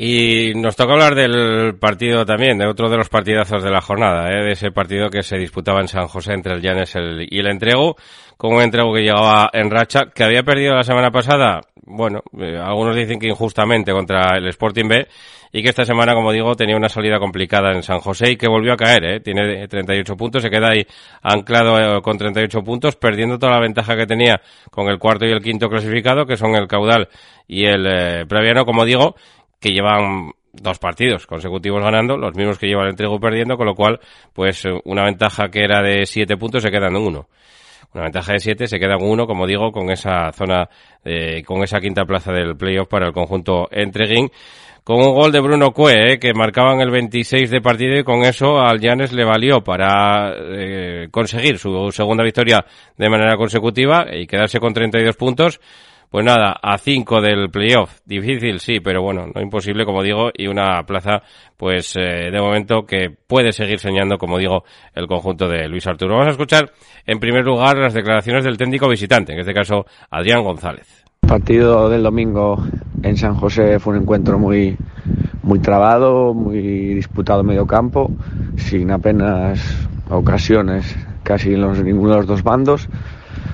Y 0.00 0.52
nos 0.54 0.76
toca 0.76 0.92
hablar 0.92 1.16
del 1.16 1.76
partido 1.76 2.24
también, 2.24 2.56
de 2.56 2.68
otro 2.68 2.88
de 2.88 2.96
los 2.96 3.08
partidazos 3.08 3.64
de 3.64 3.70
la 3.72 3.80
jornada, 3.80 4.30
¿eh? 4.30 4.44
de 4.44 4.52
ese 4.52 4.70
partido 4.70 5.10
que 5.10 5.24
se 5.24 5.36
disputaba 5.36 5.80
en 5.80 5.88
San 5.88 6.06
José 6.06 6.34
entre 6.34 6.54
el 6.54 6.62
Llanes 6.62 6.94
y 7.28 7.36
el 7.36 7.48
Entrego, 7.48 7.96
con 8.36 8.54
un 8.54 8.62
Entrego 8.62 8.94
que 8.94 9.00
llegaba 9.00 9.50
en 9.52 9.68
racha, 9.68 10.02
que 10.14 10.22
había 10.22 10.44
perdido 10.44 10.76
la 10.76 10.84
semana 10.84 11.10
pasada, 11.10 11.62
bueno, 11.82 12.22
eh, 12.38 12.56
algunos 12.56 12.94
dicen 12.94 13.18
que 13.18 13.26
injustamente 13.26 13.90
contra 13.90 14.36
el 14.36 14.46
Sporting 14.46 14.86
B, 14.86 15.08
y 15.50 15.62
que 15.62 15.70
esta 15.70 15.84
semana, 15.84 16.14
como 16.14 16.30
digo, 16.30 16.54
tenía 16.54 16.76
una 16.76 16.90
salida 16.90 17.18
complicada 17.18 17.72
en 17.72 17.82
San 17.82 17.98
José 17.98 18.30
y 18.30 18.36
que 18.36 18.46
volvió 18.46 18.74
a 18.74 18.76
caer, 18.76 19.04
¿eh? 19.04 19.20
tiene 19.20 19.66
38 19.66 20.14
puntos, 20.14 20.42
se 20.42 20.50
queda 20.50 20.68
ahí 20.68 20.86
anclado 21.22 21.76
eh, 21.76 22.02
con 22.02 22.16
38 22.16 22.62
puntos, 22.62 22.94
perdiendo 22.94 23.36
toda 23.36 23.54
la 23.54 23.60
ventaja 23.60 23.96
que 23.96 24.06
tenía 24.06 24.40
con 24.70 24.86
el 24.88 25.00
cuarto 25.00 25.24
y 25.24 25.32
el 25.32 25.42
quinto 25.42 25.68
clasificado, 25.68 26.24
que 26.24 26.36
son 26.36 26.54
el 26.54 26.68
Caudal 26.68 27.08
y 27.48 27.64
el 27.64 28.26
Previano, 28.28 28.66
como 28.66 28.84
digo, 28.84 29.16
que 29.60 29.70
llevan 29.70 30.32
dos 30.52 30.78
partidos 30.78 31.26
consecutivos 31.26 31.82
ganando, 31.82 32.16
los 32.16 32.34
mismos 32.34 32.58
que 32.58 32.66
lleva 32.66 32.82
el 32.82 32.90
entrego 32.90 33.20
perdiendo, 33.20 33.56
con 33.56 33.66
lo 33.66 33.74
cual, 33.74 34.00
pues 34.32 34.64
una 34.84 35.04
ventaja 35.04 35.48
que 35.50 35.62
era 35.62 35.82
de 35.82 36.06
siete 36.06 36.36
puntos 36.36 36.62
se 36.62 36.70
queda 36.70 36.88
en 36.88 36.96
uno. 36.96 37.28
Una 37.94 38.04
ventaja 38.04 38.32
de 38.32 38.40
siete 38.40 38.66
se 38.66 38.78
queda 38.78 38.96
en 38.98 39.04
uno, 39.04 39.26
como 39.26 39.46
digo, 39.46 39.72
con 39.72 39.90
esa 39.90 40.30
zona, 40.32 40.68
eh, 41.04 41.42
con 41.44 41.62
esa 41.62 41.80
quinta 41.80 42.04
plaza 42.04 42.32
del 42.32 42.56
playoff 42.56 42.88
para 42.88 43.06
el 43.06 43.12
conjunto 43.12 43.68
entreguín 43.70 44.30
con 44.88 45.02
un 45.02 45.12
gol 45.12 45.30
de 45.30 45.40
Bruno 45.40 45.72
Cue, 45.72 46.14
eh, 46.14 46.18
que 46.18 46.32
marcaban 46.32 46.80
el 46.80 46.90
26 46.90 47.50
de 47.50 47.60
partido 47.60 47.98
y 47.98 48.04
con 48.04 48.22
eso 48.22 48.58
al 48.58 48.80
Llanes 48.80 49.12
le 49.12 49.22
valió 49.22 49.62
para 49.62 50.32
eh, 50.34 51.08
conseguir 51.10 51.58
su 51.58 51.90
segunda 51.92 52.24
victoria 52.24 52.64
de 52.96 53.10
manera 53.10 53.36
consecutiva 53.36 54.06
y 54.10 54.26
quedarse 54.26 54.58
con 54.58 54.72
32 54.72 55.14
puntos. 55.14 55.60
Pues 56.10 56.24
nada, 56.24 56.56
a 56.62 56.78
5 56.78 57.20
del 57.20 57.50
playoff. 57.50 58.00
Difícil, 58.06 58.60
sí, 58.60 58.80
pero 58.80 59.02
bueno, 59.02 59.26
no 59.34 59.42
imposible, 59.42 59.84
como 59.84 60.02
digo, 60.02 60.30
y 60.34 60.46
una 60.46 60.82
plaza, 60.84 61.22
pues 61.56 61.94
eh, 61.96 62.30
de 62.30 62.40
momento 62.40 62.86
que 62.86 63.10
puede 63.26 63.52
seguir 63.52 63.78
soñando, 63.78 64.16
como 64.16 64.38
digo, 64.38 64.64
el 64.94 65.06
conjunto 65.06 65.48
de 65.48 65.68
Luis 65.68 65.86
Arturo. 65.86 66.14
Vamos 66.14 66.28
a 66.28 66.32
escuchar, 66.32 66.70
en 67.04 67.18
primer 67.20 67.44
lugar, 67.44 67.76
las 67.76 67.92
declaraciones 67.92 68.44
del 68.44 68.56
técnico 68.56 68.88
visitante, 68.88 69.34
en 69.34 69.40
este 69.40 69.52
caso, 69.52 69.84
Adrián 70.10 70.42
González. 70.44 71.04
El 71.22 71.28
partido 71.28 71.90
del 71.90 72.02
domingo 72.02 72.56
en 73.02 73.16
San 73.18 73.34
José 73.34 73.78
fue 73.78 73.94
un 73.94 74.02
encuentro 74.02 74.38
muy, 74.38 74.78
muy 75.42 75.58
trabado, 75.58 76.32
muy 76.32 76.94
disputado 76.94 77.44
medio 77.44 77.66
campo, 77.66 78.10
sin 78.56 78.90
apenas 78.90 79.60
ocasiones 80.08 80.96
casi 81.22 81.52
en 81.52 81.60
los, 81.60 81.82
ninguno 81.84 82.12
de 82.12 82.16
los 82.16 82.26
dos 82.26 82.42
bandos. 82.42 82.88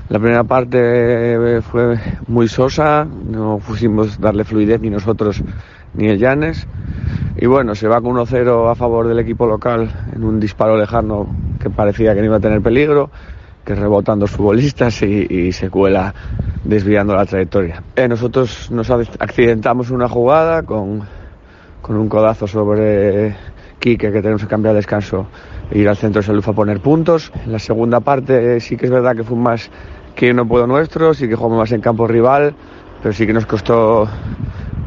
La 0.08 0.18
primera 0.18 0.44
parte 0.44 1.62
fue 1.62 1.98
muy 2.28 2.46
sosa, 2.46 3.04
no 3.04 3.58
pusimos 3.66 4.20
darle 4.20 4.44
fluidez 4.44 4.80
ni 4.80 4.90
nosotros 4.90 5.42
ni 5.94 6.08
el 6.08 6.18
Llanes. 6.18 6.66
Y 7.36 7.46
bueno, 7.46 7.74
se 7.74 7.88
va 7.88 8.00
con 8.00 8.16
1-0 8.16 8.70
a 8.70 8.74
favor 8.74 9.08
del 9.08 9.18
equipo 9.18 9.46
local 9.46 9.90
en 10.14 10.24
un 10.24 10.38
disparo 10.38 10.76
lejano 10.76 11.26
que 11.58 11.70
parecía 11.70 12.14
que 12.14 12.20
no 12.20 12.26
iba 12.26 12.36
a 12.36 12.40
tener 12.40 12.60
peligro 12.60 13.10
que 13.64 13.74
rebotando 13.74 14.26
futbolistas 14.26 15.02
y, 15.02 15.26
y, 15.28 15.52
se 15.52 15.70
cuela 15.70 16.14
desviando 16.64 17.14
la 17.14 17.24
trayectoria. 17.24 17.82
Eh, 17.96 18.06
nosotros 18.06 18.70
nos 18.70 18.90
accidentamos 18.90 19.90
una 19.90 20.06
jugada 20.06 20.64
con, 20.64 21.02
con 21.80 21.96
un 21.96 22.08
codazo 22.08 22.46
sobre 22.46 23.34
Quique 23.84 24.10
que 24.10 24.22
tenemos 24.22 24.40
que 24.40 24.48
cambiar 24.48 24.72
de 24.72 24.78
descanso 24.78 25.26
e 25.70 25.78
ir 25.78 25.86
al 25.90 25.98
centro 25.98 26.22
de 26.22 26.26
salud 26.26 26.42
a 26.48 26.54
poner 26.54 26.80
puntos. 26.80 27.30
En 27.44 27.52
la 27.52 27.58
segunda 27.58 28.00
parte 28.00 28.56
eh, 28.56 28.60
sí 28.60 28.78
que 28.78 28.86
es 28.86 28.90
verdad 28.90 29.14
que 29.14 29.24
fue 29.24 29.36
más 29.36 29.70
que 30.14 30.32
no 30.32 30.48
puedo 30.48 30.66
nuestro, 30.66 31.12
sí 31.12 31.28
que 31.28 31.34
jugamos 31.34 31.58
más 31.58 31.72
en 31.72 31.82
campo 31.82 32.06
rival, 32.06 32.54
pero 33.02 33.12
sí 33.12 33.26
que 33.26 33.34
nos 33.34 33.44
costó 33.44 34.08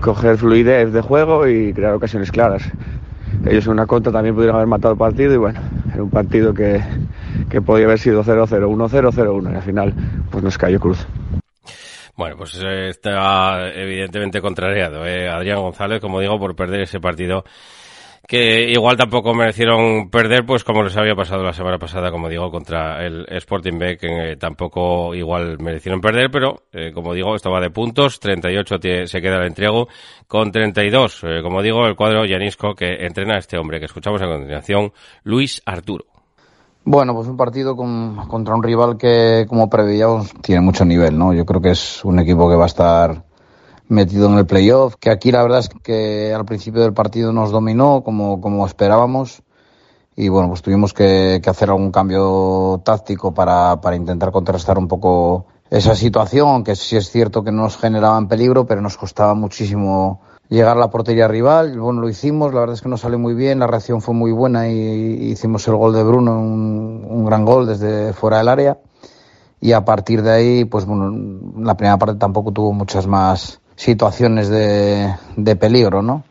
coger 0.01 0.37
fluidez 0.37 0.91
de 0.91 1.01
juego 1.01 1.47
y 1.47 1.73
crear 1.73 1.93
ocasiones 1.93 2.31
claras. 2.31 2.63
Ellos 3.45 3.67
en 3.67 3.73
una 3.73 3.85
contra 3.85 4.11
también 4.11 4.33
pudieron 4.33 4.55
haber 4.55 4.67
matado 4.67 4.93
el 4.93 4.97
partido 4.97 5.31
y 5.31 5.37
bueno, 5.37 5.59
era 5.93 6.01
un 6.01 6.09
partido 6.09 6.51
que, 6.51 6.81
que 7.51 7.61
podía 7.61 7.85
haber 7.85 7.99
sido 7.99 8.23
0-0, 8.23 8.47
1-0, 8.47 9.11
0-1 9.11 9.53
y 9.53 9.55
al 9.57 9.61
final 9.61 9.93
pues 10.31 10.43
nos 10.43 10.57
cayó 10.57 10.79
cruz. 10.79 11.05
Bueno, 12.15 12.35
pues 12.35 12.55
está 12.55 13.69
evidentemente 13.75 14.41
contrariado, 14.41 15.05
¿eh? 15.05 15.29
Adrián 15.29 15.59
González, 15.59 16.01
como 16.01 16.19
digo, 16.19 16.39
por 16.39 16.55
perder 16.55 16.81
ese 16.81 16.99
partido 16.99 17.43
que 18.27 18.69
igual 18.69 18.97
tampoco 18.97 19.33
merecieron 19.33 20.09
perder, 20.09 20.45
pues 20.45 20.65
como 20.65 20.83
les 20.83 20.97
había 20.97 21.15
pasado 21.15 21.43
la 21.43 21.53
semana 21.53 21.79
pasada, 21.79 22.11
como 22.11 22.27
digo, 22.27 22.51
contra 22.51 23.05
el 23.05 23.25
Sporting 23.29 23.79
B, 23.79 23.97
que 23.97 24.33
eh, 24.33 24.35
tampoco 24.35 25.15
igual 25.15 25.57
merecieron 25.59 26.01
perder, 26.01 26.29
pero 26.29 26.63
eh, 26.73 26.91
como 26.93 27.13
digo, 27.13 27.35
esto 27.35 27.49
va 27.49 27.61
de 27.61 27.69
puntos, 27.69 28.19
38 28.19 28.75
se 29.05 29.21
queda 29.21 29.37
el 29.37 29.47
entrego, 29.47 29.87
con 30.27 30.51
32, 30.51 31.21
eh, 31.23 31.39
como 31.41 31.61
digo, 31.61 31.87
el 31.87 31.95
cuadro 31.95 32.25
Yanisco 32.25 32.75
que 32.75 33.05
entrena 33.05 33.35
a 33.35 33.39
este 33.39 33.57
hombre 33.57 33.79
que 33.79 33.85
escuchamos 33.85 34.21
a 34.21 34.27
continuación, 34.27 34.91
Luis 35.23 35.61
Arturo. 35.65 36.05
Bueno, 36.83 37.13
pues 37.13 37.27
un 37.27 37.37
partido 37.37 37.75
contra 37.75 38.55
un 38.55 38.63
rival 38.63 38.97
que, 38.97 39.45
como 39.47 39.69
preveíamos, 39.69 40.33
tiene 40.41 40.61
mucho 40.61 40.83
nivel, 40.83 41.17
¿no? 41.17 41.33
Yo 41.33 41.45
creo 41.45 41.61
que 41.61 41.71
es 41.71 42.03
un 42.03 42.19
equipo 42.19 42.49
que 42.49 42.55
va 42.55 42.63
a 42.63 42.67
estar 42.67 43.23
metido 43.89 44.27
en 44.27 44.37
el 44.37 44.45
playoff, 44.45 44.95
que 44.95 45.09
aquí 45.09 45.31
la 45.31 45.43
verdad 45.43 45.59
es 45.59 45.69
que 45.69 46.33
al 46.33 46.45
principio 46.45 46.81
del 46.81 46.93
partido 46.93 47.31
nos 47.31 47.51
dominó 47.51 48.03
como, 48.03 48.41
como 48.41 48.65
esperábamos 48.65 49.43
y 50.15 50.29
bueno, 50.29 50.49
pues 50.49 50.61
tuvimos 50.61 50.93
que, 50.93 51.39
que 51.43 51.49
hacer 51.49 51.69
algún 51.69 51.91
cambio 51.91 52.81
táctico 52.83 53.33
para, 53.33 53.79
para 53.79 53.95
intentar 53.95 54.31
contrastar 54.31 54.77
un 54.77 54.87
poco 54.87 55.45
esa 55.69 55.95
situación, 55.95 56.63
que 56.63 56.75
sí 56.75 56.97
es 56.97 57.11
cierto 57.11 57.43
que 57.43 57.51
no 57.51 57.63
nos 57.63 57.77
generaba 57.77 58.17
en 58.17 58.27
peligro, 58.27 58.65
pero 58.65 58.81
nos 58.81 58.97
costaba 58.97 59.35
muchísimo 59.35 60.21
llegar 60.49 60.77
a 60.77 60.79
la 60.79 60.89
portería 60.89 61.27
rival. 61.27 61.79
Bueno, 61.79 62.01
lo 62.01 62.09
hicimos, 62.09 62.53
la 62.53 62.61
verdad 62.61 62.73
es 62.73 62.81
que 62.81 62.89
nos 62.89 63.01
salió 63.01 63.19
muy 63.19 63.35
bien, 63.35 63.59
la 63.59 63.67
reacción 63.67 64.01
fue 64.01 64.15
muy 64.15 64.31
buena 64.31 64.67
y 64.69 65.31
hicimos 65.31 65.67
el 65.67 65.75
gol 65.75 65.93
de 65.93 66.03
Bruno, 66.03 66.39
un, 66.39 67.05
un 67.07 67.25
gran 67.25 67.45
gol 67.45 67.67
desde 67.67 68.11
fuera 68.13 68.39
del 68.39 68.47
área. 68.47 68.79
Y 69.59 69.73
a 69.73 69.85
partir 69.85 70.23
de 70.23 70.31
ahí, 70.31 70.65
pues 70.65 70.85
bueno, 70.85 71.11
la 71.59 71.75
primera 71.77 71.97
parte 71.97 72.15
tampoco 72.15 72.51
tuvo 72.51 72.73
muchas 72.73 73.05
más 73.05 73.59
situaciones 73.77 74.49
de, 74.49 75.15
de 75.37 75.55
peligro, 75.55 76.01
¿no? 76.01 76.23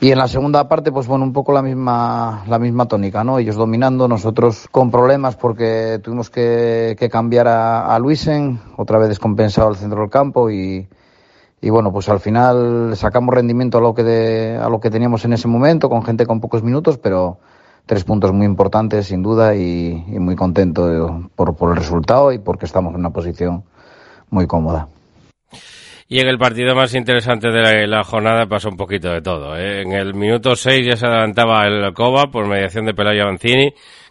Y 0.00 0.12
en 0.12 0.18
la 0.18 0.28
segunda 0.28 0.68
parte, 0.68 0.92
pues 0.92 1.06
bueno, 1.06 1.24
un 1.24 1.32
poco 1.32 1.52
la 1.52 1.60
misma, 1.60 2.44
la 2.46 2.58
misma 2.58 2.86
tónica, 2.86 3.24
¿no? 3.24 3.38
Ellos 3.38 3.56
dominando, 3.56 4.06
nosotros 4.06 4.68
con 4.70 4.90
problemas 4.90 5.36
porque 5.36 6.00
tuvimos 6.02 6.30
que, 6.30 6.96
que 6.98 7.08
cambiar 7.08 7.48
a, 7.48 7.94
a 7.94 7.98
Luisen, 7.98 8.60
otra 8.76 8.98
vez 8.98 9.08
descompensado 9.08 9.68
al 9.68 9.76
centro 9.76 10.00
del 10.00 10.10
campo 10.10 10.50
y, 10.50 10.88
y 11.60 11.70
bueno, 11.70 11.92
pues 11.92 12.08
al 12.08 12.20
final 12.20 12.92
sacamos 12.96 13.34
rendimiento 13.34 13.78
a 13.78 13.80
lo 13.80 13.92
que 13.92 14.04
de, 14.04 14.56
a 14.56 14.68
lo 14.68 14.78
que 14.78 14.90
teníamos 14.90 15.24
en 15.24 15.32
ese 15.32 15.48
momento, 15.48 15.88
con 15.88 16.04
gente 16.04 16.26
con 16.26 16.40
pocos 16.40 16.62
minutos, 16.62 16.98
pero 16.98 17.38
tres 17.84 18.04
puntos 18.04 18.32
muy 18.32 18.46
importantes 18.46 19.06
sin 19.06 19.22
duda 19.22 19.56
y, 19.56 20.04
muy 20.20 20.36
contento 20.36 21.28
por, 21.34 21.56
por 21.56 21.70
el 21.70 21.76
resultado 21.76 22.32
y 22.32 22.38
porque 22.38 22.66
estamos 22.66 22.94
en 22.94 23.00
una 23.00 23.10
posición 23.10 23.64
muy 24.30 24.46
cómoda. 24.46 24.86
Y 26.10 26.20
en 26.20 26.28
el 26.28 26.38
partido 26.38 26.74
más 26.74 26.94
interesante 26.94 27.50
de 27.50 27.86
la, 27.86 28.02
jornada 28.02 28.46
pasó 28.46 28.70
un 28.70 28.78
poquito 28.78 29.10
de 29.10 29.20
todo. 29.20 29.54
¿eh? 29.58 29.82
En 29.82 29.92
el 29.92 30.14
minuto 30.14 30.56
6 30.56 30.86
ya 30.86 30.96
se 30.96 31.06
adelantaba 31.06 31.66
el 31.66 31.92
Coba 31.92 32.30
por 32.30 32.46
mediación 32.48 32.86
de 32.86 32.94
Pelayo. 32.94 33.24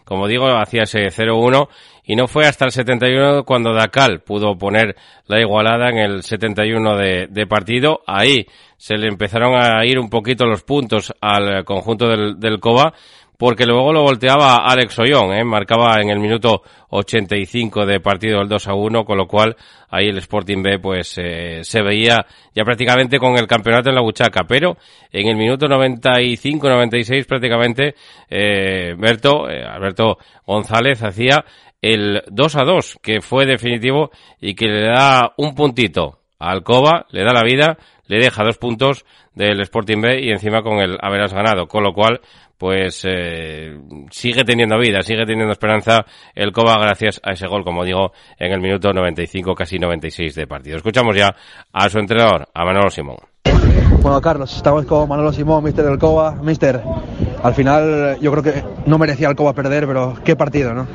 Como 0.04 0.28
digo, 0.28 0.46
hacía 0.46 0.84
ese 0.84 1.08
0-1 1.08 1.68
y 2.04 2.14
no 2.14 2.28
fue 2.28 2.46
hasta 2.46 2.66
el 2.66 2.70
71 2.70 3.42
cuando 3.42 3.74
Dacal 3.74 4.20
pudo 4.20 4.56
poner 4.56 4.94
la 5.26 5.40
igualada 5.40 5.88
en 5.90 5.98
el 5.98 6.22
71 6.22 6.96
de, 6.96 7.26
de 7.28 7.46
partido. 7.48 8.02
Ahí 8.06 8.46
se 8.76 8.96
le 8.96 9.08
empezaron 9.08 9.56
a 9.56 9.84
ir 9.84 9.98
un 9.98 10.08
poquito 10.08 10.46
los 10.46 10.62
puntos 10.62 11.12
al 11.20 11.64
conjunto 11.64 12.06
del, 12.06 12.38
del 12.38 12.60
Coba 12.60 12.94
porque 13.38 13.66
luego 13.66 13.92
lo 13.92 14.02
volteaba 14.02 14.56
Alex 14.56 14.98
Ollón, 14.98 15.32
¿eh? 15.32 15.44
marcaba 15.44 16.02
en 16.02 16.10
el 16.10 16.18
minuto 16.18 16.62
85 16.90 17.86
de 17.86 18.00
partido 18.00 18.40
el 18.42 18.48
2 18.48 18.66
a 18.66 18.74
1, 18.74 19.04
con 19.04 19.16
lo 19.16 19.28
cual 19.28 19.56
ahí 19.88 20.08
el 20.08 20.18
Sporting 20.18 20.60
B 20.60 20.80
pues 20.80 21.14
eh, 21.18 21.60
se 21.62 21.80
veía 21.80 22.26
ya 22.52 22.64
prácticamente 22.64 23.18
con 23.18 23.38
el 23.38 23.46
campeonato 23.46 23.90
en 23.90 23.94
la 23.94 24.02
buchaca, 24.02 24.42
pero 24.48 24.76
en 25.12 25.28
el 25.28 25.36
minuto 25.36 25.66
95-96 25.66 27.26
prácticamente 27.26 27.94
eh, 28.28 28.94
Berto, 28.98 29.48
eh, 29.48 29.64
Alberto 29.64 30.18
González 30.44 31.00
hacía 31.04 31.44
el 31.80 32.24
2 32.26 32.56
a 32.56 32.64
2, 32.64 32.98
que 33.00 33.20
fue 33.20 33.46
definitivo 33.46 34.10
y 34.40 34.56
que 34.56 34.66
le 34.66 34.88
da 34.88 35.32
un 35.36 35.54
puntito 35.54 36.18
a 36.40 36.50
Alcoba, 36.50 37.06
le 37.10 37.22
da 37.22 37.32
la 37.32 37.44
vida, 37.44 37.78
le 38.08 38.18
deja 38.18 38.42
dos 38.42 38.58
puntos 38.58 39.04
del 39.34 39.60
Sporting 39.60 40.00
B 40.00 40.20
y 40.22 40.30
encima 40.30 40.62
con 40.62 40.80
el 40.80 40.98
haberás 41.00 41.32
ganado, 41.32 41.68
con 41.68 41.84
lo 41.84 41.92
cual 41.92 42.20
pues 42.58 43.02
eh, 43.08 43.78
sigue 44.10 44.44
teniendo 44.44 44.78
vida, 44.78 45.02
sigue 45.02 45.24
teniendo 45.24 45.52
esperanza 45.52 46.04
el 46.34 46.52
Coba 46.52 46.76
gracias 46.78 47.20
a 47.22 47.32
ese 47.32 47.46
gol, 47.46 47.64
como 47.64 47.84
digo, 47.84 48.12
en 48.38 48.52
el 48.52 48.60
minuto 48.60 48.92
95, 48.92 49.54
casi 49.54 49.78
96 49.78 50.34
de 50.34 50.46
partido. 50.46 50.76
Escuchamos 50.76 51.16
ya 51.16 51.34
a 51.72 51.88
su 51.88 51.98
entrenador, 51.98 52.48
a 52.52 52.64
Manolo 52.64 52.90
Simón. 52.90 53.18
Bueno, 54.02 54.20
Carlos, 54.20 54.54
estamos 54.56 54.84
con 54.86 55.08
Manolo 55.08 55.32
Simón, 55.32 55.64
mister 55.64 55.84
del 55.84 55.98
Coba. 55.98 56.32
Mister, 56.34 56.80
al 57.42 57.54
final 57.54 58.18
yo 58.20 58.30
creo 58.32 58.42
que 58.42 58.64
no 58.86 58.98
merecía 58.98 59.28
el 59.28 59.36
Coba 59.36 59.52
perder, 59.52 59.86
pero 59.86 60.14
qué 60.24 60.36
partido, 60.36 60.74
¿no? 60.74 60.86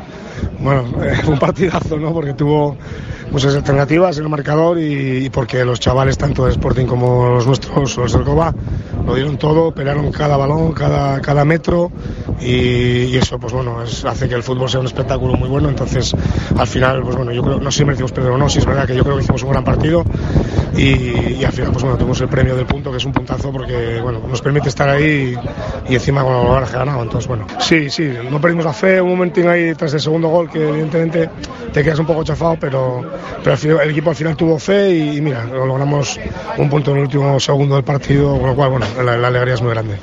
Bueno, 0.60 0.84
eh, 1.04 1.14
un 1.28 1.40
partidazo, 1.40 1.98
¿no? 1.98 2.14
Porque 2.14 2.34
tuvo 2.34 2.78
muchas 3.34 3.56
alternativas 3.56 4.16
en 4.18 4.24
el 4.24 4.30
marcador 4.30 4.80
y, 4.80 5.30
porque 5.32 5.66
los 5.66 5.80
chavales, 5.80 6.18
tanto 6.18 6.46
de 6.46 6.52
Sporting 6.52 6.86
como 6.86 7.30
los 7.30 7.48
nuestros, 7.48 7.98
los 7.98 8.14
del 8.14 8.24
Coba, 8.24 8.54
lo 9.06 9.16
dieron 9.16 9.38
todo, 9.38 9.74
pelearon 9.74 10.12
cada 10.12 10.38
balón, 10.38 10.72
cada, 10.72 11.20
cada 11.20 11.44
metro 11.44 11.92
y, 12.40 13.18
eso, 13.18 13.40
pues 13.40 13.52
bueno, 13.54 13.82
es, 13.84 14.06
hace 14.06 14.30
que 14.30 14.36
el 14.36 14.44
fútbol 14.44 14.70
sea 14.70 14.80
un 14.80 14.86
espectáculo 14.86 15.34
muy 15.34 15.50
bueno. 15.50 15.70
Entonces, 15.70 16.16
al 16.58 16.68
final, 16.68 17.02
pues 17.02 17.16
bueno, 17.16 17.32
yo 17.32 17.42
creo, 17.42 17.60
no 17.60 17.72
sé 17.72 17.80
si 17.80 17.86
merecimos 17.86 18.12
perder 18.12 18.32
o 18.32 18.38
no, 18.38 18.50
si 18.50 18.60
es 18.60 18.66
verdad 18.66 18.86
que 18.86 18.96
yo 18.96 19.04
creo 19.04 19.18
que 19.18 19.24
hicimos 19.24 19.44
un 19.44 19.50
gran 19.50 19.64
partido 19.64 20.04
y, 20.78 21.44
al 21.44 21.52
final, 21.52 21.72
pues 21.72 21.84
bueno, 21.84 21.98
tuvimos 21.98 22.22
el 22.22 22.28
premio 22.28 22.56
del 22.56 22.66
punto, 22.66 22.92
que 22.92 22.98
es 22.98 23.06
un 23.06 23.12
puntazo 23.12 23.52
porque, 23.52 24.00
bueno, 24.02 24.22
nos 24.28 24.42
permite 24.42 24.70
estar 24.70 24.90
ahí 24.90 25.36
y, 25.90 25.94
encima 25.94 26.24
con 26.24 26.36
el 26.36 26.66
que 26.66 26.78
ganado. 26.78 27.02
Entonces, 27.02 27.28
bueno, 27.28 27.48
sí, 27.60 27.90
sí, 27.90 28.12
no 28.30 28.40
perdimos 28.40 28.66
la 28.66 28.74
fe, 28.74 29.02
un 29.02 29.10
momentín 29.10 29.48
ahí 29.48 29.74
tras 29.76 29.94
el 29.94 30.02
segundo 30.02 30.30
gol 30.30 30.50
que 30.50 30.68
evidentemente 30.70 31.30
te 31.72 31.84
quedas 31.84 32.00
un 32.00 32.06
poco 32.06 32.24
chafado, 32.24 32.58
pero 32.60 33.04
pero 33.44 33.82
el 33.82 33.90
equipo 33.90 34.10
al 34.10 34.16
final 34.16 34.36
tuvo 34.36 34.58
fe 34.60 34.90
y, 34.96 35.22
mira, 35.22 35.44
logramos 35.46 36.20
un 36.58 36.70
punto 36.70 36.92
en 36.92 36.98
el 36.98 37.04
último 37.04 37.40
segundo 37.40 37.76
del 37.76 37.84
partido, 37.84 38.38
con 38.38 38.48
lo 38.48 38.56
cual, 38.56 38.72
bueno, 38.72 38.86
la 39.04 39.28
alegría 39.28 39.56
es 39.56 39.62
muy 39.62 39.72
grande. 39.72 39.98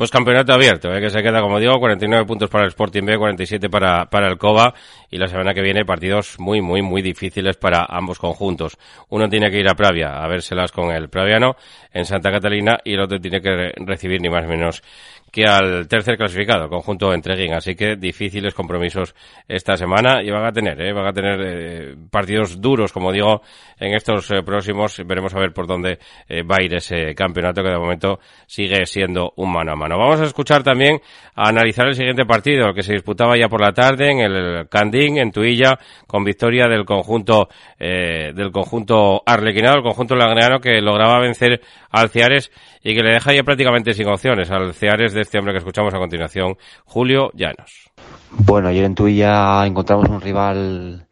Pues 0.00 0.10
campeonato 0.10 0.54
abierto, 0.54 0.90
¿eh? 0.94 0.98
que 0.98 1.10
se 1.10 1.22
queda, 1.22 1.42
como 1.42 1.60
digo, 1.60 1.78
49 1.78 2.24
puntos 2.24 2.48
para 2.48 2.64
el 2.64 2.70
Sporting 2.70 3.02
B, 3.04 3.18
47 3.18 3.68
para, 3.68 4.06
para 4.06 4.28
el 4.28 4.38
Coba 4.38 4.72
y 5.10 5.18
la 5.18 5.28
semana 5.28 5.52
que 5.52 5.60
viene 5.60 5.84
partidos 5.84 6.36
muy, 6.38 6.62
muy, 6.62 6.80
muy 6.80 7.02
difíciles 7.02 7.58
para 7.58 7.84
ambos 7.86 8.18
conjuntos. 8.18 8.78
Uno 9.10 9.28
tiene 9.28 9.50
que 9.50 9.58
ir 9.58 9.68
a 9.68 9.74
Pravia 9.74 10.24
a 10.24 10.26
vérselas 10.26 10.72
con 10.72 10.90
el 10.90 11.10
Praviano 11.10 11.54
en 11.92 12.06
Santa 12.06 12.30
Catalina 12.30 12.78
y 12.82 12.94
el 12.94 13.00
otro 13.00 13.20
tiene 13.20 13.42
que 13.42 13.72
recibir 13.84 14.22
ni 14.22 14.30
más 14.30 14.44
ni 14.44 14.48
menos 14.48 14.82
que 15.30 15.44
al 15.44 15.86
tercer 15.88 16.16
clasificado, 16.16 16.68
conjunto 16.68 17.12
Entreguín. 17.12 17.54
Así 17.54 17.74
que 17.74 17.96
difíciles 17.96 18.54
compromisos 18.54 19.14
esta 19.46 19.76
semana 19.76 20.22
y 20.22 20.30
van 20.30 20.44
a 20.44 20.52
tener, 20.52 20.80
¿eh? 20.80 20.92
van 20.92 21.06
a 21.06 21.12
tener 21.12 21.40
eh, 21.42 21.96
partidos 22.10 22.60
duros, 22.60 22.92
como 22.92 23.12
digo, 23.12 23.42
en 23.78 23.94
estos 23.94 24.30
eh, 24.30 24.42
próximos. 24.42 25.00
Veremos 25.06 25.34
a 25.34 25.38
ver 25.38 25.52
por 25.52 25.66
dónde 25.66 25.98
eh, 26.28 26.42
va 26.42 26.56
a 26.60 26.64
ir 26.64 26.74
ese 26.74 27.14
campeonato 27.14 27.62
que 27.62 27.70
de 27.70 27.78
momento 27.78 28.18
sigue 28.46 28.84
siendo 28.86 29.32
un 29.36 29.52
mano 29.52 29.72
a 29.72 29.76
mano. 29.76 29.98
Vamos 29.98 30.20
a 30.20 30.24
escuchar 30.24 30.62
también, 30.62 31.00
a 31.34 31.48
analizar 31.48 31.86
el 31.86 31.94
siguiente 31.94 32.24
partido, 32.24 32.68
el 32.68 32.74
que 32.74 32.82
se 32.82 32.92
disputaba 32.92 33.36
ya 33.36 33.48
por 33.48 33.60
la 33.60 33.72
tarde 33.72 34.10
en 34.10 34.18
el 34.20 34.68
Candín, 34.68 35.18
en 35.18 35.30
Tuilla, 35.30 35.78
con 36.06 36.24
victoria 36.24 36.66
del 36.66 36.84
conjunto, 36.84 37.48
del 37.78 38.50
conjunto 38.52 39.22
arlequinado, 39.24 39.78
el 39.78 39.82
conjunto 39.82 40.16
lagreano 40.16 40.60
que 40.60 40.80
lograba 40.80 41.20
vencer 41.20 41.60
al 41.90 42.10
Ciares 42.10 42.50
y 42.82 42.94
que 42.94 43.02
le 43.02 43.12
deja 43.12 43.32
ya 43.34 43.42
prácticamente 43.42 43.94
sin 43.94 44.08
opciones 44.08 44.50
al 44.50 44.74
Ciares 44.74 45.12
de 45.12 45.22
este 45.22 45.38
hombre 45.38 45.52
que 45.52 45.58
escuchamos 45.58 45.92
a 45.94 45.98
continuación, 45.98 46.56
Julio 46.84 47.30
Llanos. 47.34 47.90
Bueno, 48.30 48.68
ayer 48.68 48.84
en 48.84 48.94
Tuilla 48.94 49.66
encontramos 49.66 50.08
un 50.08 50.20
rival 50.20 51.06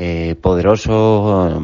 eh, 0.00 0.36
poderoso, 0.40 1.60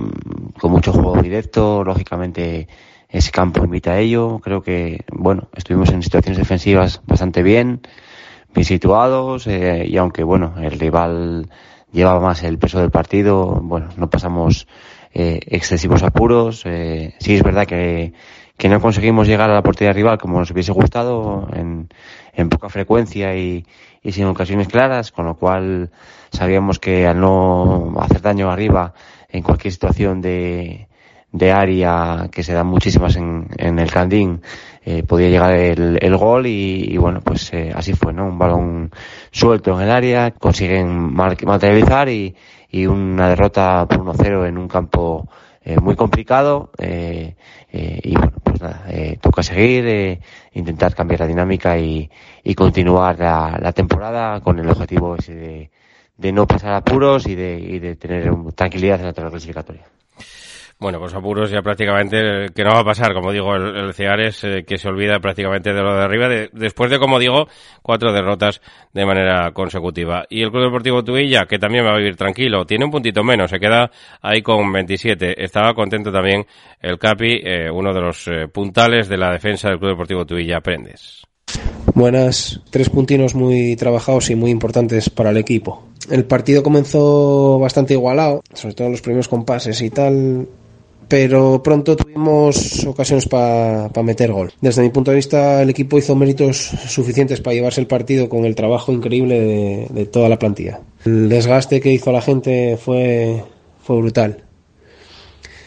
con 0.58 0.72
mucho 0.72 0.92
juego 0.92 1.22
directo, 1.22 1.84
lógicamente 1.84 2.66
ese 3.08 3.30
campo 3.30 3.64
invita 3.64 3.92
a 3.92 4.00
ello. 4.00 4.40
Creo 4.40 4.60
que, 4.60 5.04
bueno, 5.12 5.48
estuvimos 5.54 5.90
en 5.90 6.02
situaciones 6.02 6.38
defensivas 6.38 7.00
bastante 7.06 7.44
bien, 7.44 7.82
bien 8.52 8.64
situados, 8.64 9.46
eh, 9.46 9.86
y 9.86 9.96
aunque, 9.98 10.24
bueno, 10.24 10.54
el 10.60 10.80
rival 10.80 11.48
llevaba 11.92 12.18
más 12.18 12.42
el 12.42 12.58
peso 12.58 12.80
del 12.80 12.90
partido, 12.90 13.60
bueno, 13.62 13.90
no 13.96 14.10
pasamos 14.10 14.66
eh, 15.12 15.38
excesivos 15.46 16.02
apuros. 16.02 16.62
sí 16.62 17.34
es 17.34 17.42
verdad 17.44 17.66
que 17.66 18.14
que 18.56 18.68
no 18.68 18.80
conseguimos 18.80 19.26
llegar 19.26 19.50
a 19.50 19.54
la 19.54 19.62
portería 19.62 19.92
rival 19.92 20.18
como 20.18 20.38
nos 20.38 20.50
hubiese 20.50 20.72
gustado 20.72 21.48
en, 21.52 21.88
en 22.32 22.48
poca 22.48 22.68
frecuencia 22.68 23.36
y, 23.36 23.66
y, 24.02 24.12
sin 24.12 24.26
ocasiones 24.26 24.68
claras, 24.68 25.10
con 25.10 25.26
lo 25.26 25.34
cual 25.36 25.90
sabíamos 26.30 26.78
que 26.78 27.06
al 27.06 27.20
no 27.20 27.94
hacer 27.98 28.20
daño 28.20 28.50
arriba 28.50 28.94
en 29.28 29.42
cualquier 29.42 29.72
situación 29.72 30.20
de, 30.20 30.86
de 31.32 31.52
área 31.52 32.28
que 32.30 32.44
se 32.44 32.52
dan 32.52 32.68
muchísimas 32.68 33.16
en, 33.16 33.48
en 33.58 33.78
el 33.80 33.90
Candín, 33.90 34.40
eh, 34.84 35.02
podía 35.02 35.30
llegar 35.30 35.54
el, 35.54 35.98
el 36.00 36.16
gol 36.16 36.46
y, 36.46 36.86
y, 36.92 36.96
bueno, 36.96 37.20
pues 37.22 37.52
eh, 37.52 37.72
así 37.74 37.92
fue, 37.94 38.12
¿no? 38.12 38.26
Un 38.26 38.38
balón 38.38 38.92
suelto 39.32 39.74
en 39.74 39.88
el 39.88 39.90
área, 39.90 40.30
consiguen 40.30 41.12
materializar 41.12 42.08
y, 42.08 42.36
y 42.70 42.86
una 42.86 43.28
derrota 43.28 43.86
por 43.88 43.98
1-0 44.00 44.46
en 44.48 44.58
un 44.58 44.68
campo 44.68 45.28
eh, 45.66 45.80
muy 45.80 45.96
complicado 45.96 46.70
eh, 46.76 47.36
eh, 47.72 48.00
y 48.02 48.14
bueno, 48.14 48.32
nada, 48.64 48.84
eh, 48.88 49.18
toca 49.20 49.42
seguir, 49.42 49.86
eh, 49.86 50.20
intentar 50.52 50.94
cambiar 50.94 51.20
la 51.20 51.26
dinámica 51.26 51.78
y, 51.78 52.10
y 52.42 52.54
continuar 52.54 53.18
la, 53.18 53.58
la, 53.60 53.72
temporada 53.72 54.40
con 54.40 54.58
el 54.58 54.68
objetivo 54.68 55.16
ese 55.16 55.34
de, 55.34 55.70
de 56.16 56.32
no 56.32 56.46
pasar 56.46 56.74
apuros 56.74 57.26
y 57.26 57.34
de, 57.34 57.58
y 57.58 57.78
de 57.78 57.96
tener 57.96 58.30
tranquilidad 58.54 59.00
en 59.00 59.06
la 59.06 59.12
tabla 59.12 59.30
clasificatoria. 59.30 59.82
Bueno, 60.78 60.98
pues 60.98 61.14
apuros 61.14 61.50
ya 61.50 61.62
prácticamente 61.62 62.48
que 62.54 62.64
no 62.64 62.70
va 62.70 62.80
a 62.80 62.84
pasar, 62.84 63.14
como 63.14 63.32
digo, 63.32 63.54
el, 63.54 63.76
el 63.76 63.94
eh, 63.96 64.64
que 64.66 64.76
se 64.76 64.88
olvida 64.88 65.20
prácticamente 65.20 65.72
de 65.72 65.80
lo 65.80 65.96
de 65.96 66.02
arriba, 66.02 66.28
de, 66.28 66.50
después 66.52 66.90
de, 66.90 66.98
como 66.98 67.18
digo, 67.18 67.46
cuatro 67.80 68.12
derrotas 68.12 68.60
de 68.92 69.06
manera 69.06 69.52
consecutiva. 69.52 70.26
Y 70.28 70.42
el 70.42 70.50
Club 70.50 70.64
Deportivo 70.64 71.04
Tuilla, 71.04 71.46
que 71.46 71.58
también 71.58 71.86
va 71.86 71.94
a 71.94 71.98
vivir 71.98 72.16
tranquilo, 72.16 72.66
tiene 72.66 72.84
un 72.84 72.90
puntito 72.90 73.22
menos, 73.22 73.50
se 73.50 73.60
queda 73.60 73.90
ahí 74.20 74.42
con 74.42 74.70
27. 74.72 75.42
Estaba 75.42 75.74
contento 75.74 76.10
también 76.10 76.44
el 76.80 76.98
Capi, 76.98 77.40
eh, 77.44 77.70
uno 77.70 77.94
de 77.94 78.00
los 78.00 78.26
eh, 78.26 78.48
puntales 78.52 79.08
de 79.08 79.16
la 79.16 79.32
defensa 79.32 79.68
del 79.68 79.78
Club 79.78 79.92
Deportivo 79.92 80.26
Tuilla, 80.26 80.60
Prendes. 80.60 81.22
Buenas, 81.94 82.60
tres 82.70 82.90
puntinos 82.90 83.34
muy 83.36 83.76
trabajados 83.76 84.28
y 84.30 84.34
muy 84.34 84.50
importantes 84.50 85.08
para 85.08 85.30
el 85.30 85.36
equipo. 85.36 85.84
El 86.10 86.24
partido 86.24 86.62
comenzó 86.62 87.58
bastante 87.58 87.94
igualado, 87.94 88.42
sobre 88.52 88.74
todo 88.74 88.90
los 88.90 89.00
primeros 89.00 89.28
compases 89.28 89.80
y 89.80 89.90
tal, 89.90 90.48
pero 91.14 91.62
pronto 91.62 91.94
tuvimos 91.94 92.84
ocasiones 92.86 93.28
para 93.28 93.88
pa 93.88 94.02
meter 94.02 94.32
gol. 94.32 94.50
Desde 94.60 94.82
mi 94.82 94.90
punto 94.90 95.12
de 95.12 95.18
vista, 95.22 95.62
el 95.62 95.70
equipo 95.70 95.96
hizo 95.96 96.16
méritos 96.16 96.56
suficientes 96.88 97.40
para 97.40 97.54
llevarse 97.54 97.80
el 97.80 97.86
partido 97.86 98.28
con 98.28 98.44
el 98.44 98.56
trabajo 98.56 98.90
increíble 98.90 99.86
de, 99.88 100.06
toda 100.06 100.28
la 100.28 100.40
plantilla. 100.40 100.80
El 101.04 101.28
desgaste 101.28 101.80
que 101.80 101.92
hizo 101.92 102.10
la 102.10 102.20
gente 102.20 102.76
fue, 102.76 103.44
fue 103.84 103.98
brutal. 103.98 104.42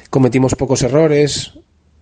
Cometimos 0.09 0.53
pocos 0.55 0.81
errores 0.81 1.53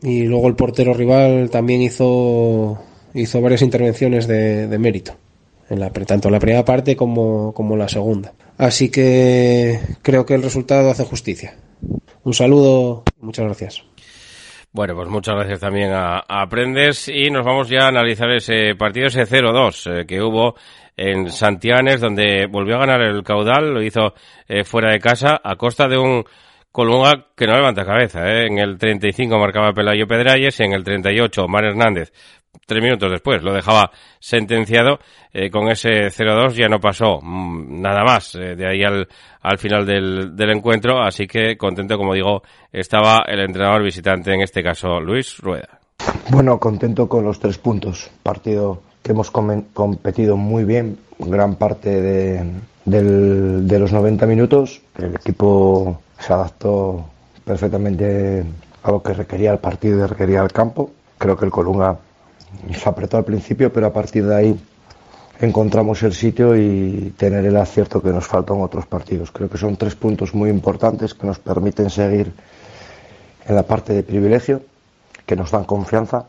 y 0.02 0.24
luego 0.24 0.48
el 0.48 0.56
portero 0.56 0.96
rival 0.96 1.52
también 1.52 1.84
hizo, 1.84 2.80
hizo 3.14 3.42
varias 3.42 3.62
intervenciones 3.62 4.26
de, 4.26 4.66
de 4.66 4.78
mérito. 4.80 5.14
En 5.70 5.80
la, 5.80 5.92
tanto 5.92 6.30
en 6.30 6.32
la 6.32 6.40
primera 6.40 6.66
parte 6.66 6.96
como, 6.96 7.54
como 7.54 7.76
en 7.76 7.80
la 7.80 7.90
segunda. 7.90 8.34
Así 8.58 8.90
que 8.90 9.80
creo 10.02 10.26
que 10.26 10.34
el 10.34 10.42
resultado 10.42 10.90
hace 10.90 11.04
justicia. 11.04 11.54
Un 12.24 12.34
saludo, 12.34 13.04
muchas 13.20 13.46
gracias. 13.46 13.84
Bueno, 14.72 14.94
pues 14.96 15.08
muchas 15.08 15.36
gracias 15.36 15.60
también 15.62 15.94
a, 15.94 16.18
a 16.18 16.42
Aprendes 16.42 17.08
y 17.08 17.30
nos 17.30 17.46
vamos 17.46 17.70
ya 17.70 17.86
a 17.86 17.88
analizar 17.88 18.30
ese 18.32 18.76
partido, 18.76 19.08
ese 19.08 19.24
0-2 19.24 20.02
eh, 20.02 20.06
que 20.06 20.22
hubo 20.22 20.56
en 20.98 21.30
Santianes, 21.30 22.02
donde 22.02 22.48
volvió 22.48 22.76
a 22.76 22.80
ganar 22.80 23.02
el 23.02 23.24
caudal, 23.24 23.74
lo 23.74 23.82
hizo 23.82 24.14
eh, 24.48 24.64
fuera 24.64 24.92
de 24.92 25.00
casa 25.00 25.40
a 25.44 25.56
costa 25.56 25.88
de 25.88 25.98
un 25.98 26.26
Colunga 26.76 27.28
que 27.38 27.48
no 27.48 27.56
levanta 27.56 27.86
cabeza. 27.86 28.28
¿eh? 28.30 28.48
En 28.48 28.60
el 28.60 28.78
35 28.78 29.40
marcaba 29.40 29.72
Pelayo 29.72 30.08
Pedralles 30.08 30.60
y 30.60 30.64
en 30.64 30.74
el 30.74 30.84
38 30.84 31.48
Mar 31.48 31.64
Hernández 31.64 32.12
tres 32.66 32.84
minutos 32.84 33.12
después 33.12 33.44
lo 33.44 33.54
dejaba 33.54 33.92
sentenciado 34.20 35.00
eh, 35.34 35.50
con 35.50 35.70
ese 35.70 36.08
0-2 36.10 36.54
ya 36.54 36.68
no 36.68 36.80
pasó 36.80 37.20
mmm, 37.22 37.82
nada 37.82 38.04
más 38.04 38.36
eh, 38.36 38.56
de 38.56 38.68
ahí 38.68 38.84
al, 38.84 39.08
al 39.42 39.58
final 39.58 39.86
del, 39.86 40.36
del, 40.36 40.50
encuentro 40.52 41.02
así 41.02 41.28
que 41.28 41.58
contento 41.58 41.98
como 41.98 42.14
digo 42.14 42.44
estaba 42.72 43.24
el 43.28 43.40
entrenador 43.40 43.84
visitante 43.84 44.34
en 44.34 44.42
este 44.42 44.64
caso 44.64 45.00
Luis 45.00 45.38
Rueda. 45.40 45.80
Bueno 46.30 46.60
contento 46.60 47.08
con 47.08 47.24
los 47.24 47.40
tres 47.40 47.58
puntos 47.58 48.10
partido 48.24 48.82
que 49.04 49.12
hemos 49.12 49.30
competido 49.32 50.38
muy 50.38 50.64
bien 50.64 50.98
gran 51.20 51.56
parte 51.56 52.02
de, 52.02 52.44
del, 52.86 53.68
de 53.68 53.80
los 53.80 53.92
90 53.92 54.26
minutos 54.26 54.82
el 54.98 55.16
equipo 55.16 56.02
se 56.20 56.34
adaptó 56.34 57.06
perfectamente 57.44 58.44
a 58.84 58.92
lo 58.92 59.02
que 59.02 59.14
requería 59.14 59.52
el 59.52 59.60
partido 59.60 60.04
y 60.04 60.08
requería 60.08 60.42
el 60.42 60.52
campo 60.52 60.92
creo 61.18 61.38
que 61.38 61.46
el 61.46 61.52
Colunga 61.52 61.98
se 62.74 62.90
apretó 62.90 63.18
al 63.18 63.26
principio, 63.26 63.72
pero 63.72 63.88
a 63.88 63.94
partir 63.94 64.26
de 64.26 64.36
ahí 64.36 64.60
encontramos 65.40 66.02
el 66.04 66.14
sitio 66.14 66.56
y 66.56 67.14
tener 67.18 67.46
el 67.46 67.58
acierto 67.58 68.02
que 68.02 68.10
nos 68.10 68.26
falta 68.26 68.54
en 68.54 68.62
otros 68.62 68.86
partidos. 68.86 69.32
Creo 69.32 69.50
que 69.50 69.58
son 69.58 69.78
tres 69.78 69.96
puntos 69.96 70.34
muy 70.34 70.50
importantes 70.50 71.14
que 71.14 71.28
nos 71.28 71.40
permiten 71.40 71.90
seguir 71.90 72.32
en 73.46 73.56
la 73.56 73.64
parte 73.64 73.94
de 73.94 74.04
privilegio, 74.04 74.62
que 75.26 75.36
nos 75.36 75.52
dan 75.52 75.66
confianza 75.66 76.28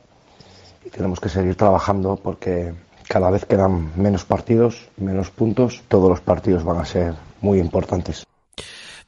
y 0.85 0.91
tenemos 0.91 1.21
que 1.21 1.29
seguir 1.29 1.57
trabajando 1.57 2.17
porque 2.17 2.75
cada 3.09 3.31
vez 3.31 3.45
quedan 3.45 3.93
menos 3.97 4.25
partidos, 4.25 4.89
menos 4.97 5.31
puntos, 5.31 5.83
todos 5.89 6.09
los 6.09 6.21
partidos 6.21 6.65
van 6.65 6.79
a 6.79 6.85
ser 6.85 7.15
muy 7.41 7.59
importantes. 7.59 8.27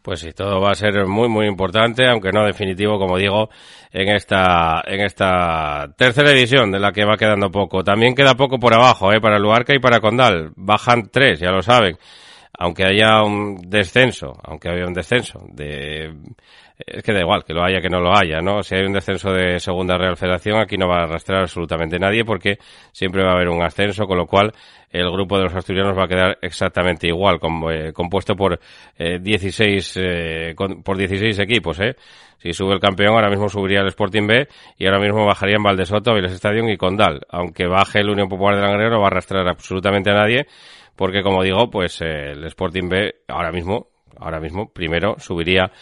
Pues 0.08 0.20
sí, 0.20 0.32
todo 0.32 0.58
va 0.58 0.70
a 0.70 0.74
ser 0.74 1.06
muy, 1.06 1.28
muy 1.28 1.44
importante, 1.44 2.08
aunque 2.08 2.32
no 2.32 2.42
definitivo, 2.42 2.98
como 2.98 3.18
digo, 3.18 3.50
en 3.92 4.08
esta, 4.08 4.82
en 4.86 5.02
esta 5.02 5.92
tercera 5.98 6.30
edición 6.30 6.70
de 6.70 6.78
la 6.78 6.92
que 6.92 7.04
va 7.04 7.18
quedando 7.18 7.50
poco. 7.50 7.84
También 7.84 8.14
queda 8.14 8.34
poco 8.34 8.58
por 8.58 8.72
abajo, 8.72 9.12
eh, 9.12 9.20
para 9.20 9.38
Luarca 9.38 9.74
y 9.74 9.80
para 9.80 10.00
Condal. 10.00 10.52
Bajan 10.56 11.10
tres, 11.12 11.40
ya 11.40 11.50
lo 11.50 11.60
saben. 11.60 11.98
Aunque 12.58 12.86
haya 12.86 13.22
un 13.22 13.60
descenso, 13.68 14.32
aunque 14.44 14.70
haya 14.70 14.86
un 14.86 14.94
descenso 14.94 15.44
de, 15.50 16.10
es 16.78 17.02
que 17.02 17.12
da 17.12 17.20
igual, 17.20 17.44
que 17.44 17.52
lo 17.52 17.64
haya, 17.64 17.80
que 17.80 17.88
no 17.88 18.00
lo 18.00 18.16
haya, 18.16 18.40
¿no? 18.40 18.62
Si 18.62 18.74
hay 18.74 18.84
un 18.84 18.92
descenso 18.92 19.32
de 19.32 19.58
Segunda 19.58 19.98
Real 19.98 20.16
Federación, 20.16 20.60
aquí 20.60 20.76
no 20.76 20.88
va 20.88 21.00
a 21.00 21.04
arrastrar 21.04 21.40
absolutamente 21.40 21.98
nadie 21.98 22.24
porque 22.24 22.58
siempre 22.92 23.22
va 23.24 23.30
a 23.30 23.34
haber 23.34 23.48
un 23.48 23.62
ascenso, 23.62 24.06
con 24.06 24.16
lo 24.16 24.26
cual 24.26 24.52
el 24.90 25.10
grupo 25.10 25.36
de 25.36 25.44
los 25.44 25.54
asturianos 25.54 25.98
va 25.98 26.04
a 26.04 26.08
quedar 26.08 26.38
exactamente 26.40 27.08
igual, 27.08 27.40
com, 27.40 27.70
eh, 27.70 27.92
compuesto 27.92 28.34
por 28.36 28.58
eh, 28.96 29.18
16, 29.20 29.96
eh, 29.96 30.54
con, 30.54 30.82
por 30.82 30.96
16 30.96 31.38
equipos, 31.40 31.80
¿eh? 31.80 31.96
Si 32.38 32.52
sube 32.52 32.74
el 32.74 32.80
campeón, 32.80 33.14
ahora 33.14 33.30
mismo 33.30 33.48
subiría 33.48 33.80
el 33.80 33.88
Sporting 33.88 34.26
B 34.26 34.48
y 34.78 34.86
ahora 34.86 35.00
mismo 35.00 35.26
bajarían 35.26 35.60
Valdesoto, 35.60 36.14
Viles 36.14 36.32
Stadium 36.32 36.68
y 36.68 36.76
Condal. 36.76 37.22
Aunque 37.30 37.66
baje 37.66 37.98
el 37.98 38.10
Unión 38.10 38.28
Popular 38.28 38.54
de 38.54 38.62
Langreo, 38.62 38.90
no 38.90 39.00
va 39.00 39.06
a 39.06 39.08
arrastrar 39.08 39.48
absolutamente 39.48 40.10
a 40.10 40.14
nadie, 40.14 40.46
porque 40.94 41.22
como 41.22 41.42
digo, 41.42 41.68
pues 41.68 42.00
eh, 42.00 42.30
el 42.30 42.44
Sporting 42.44 42.88
B 42.88 43.14
ahora 43.26 43.50
mismo, 43.50 43.88
ahora 44.20 44.38
mismo, 44.38 44.72
primero 44.72 45.16
subiría 45.18 45.72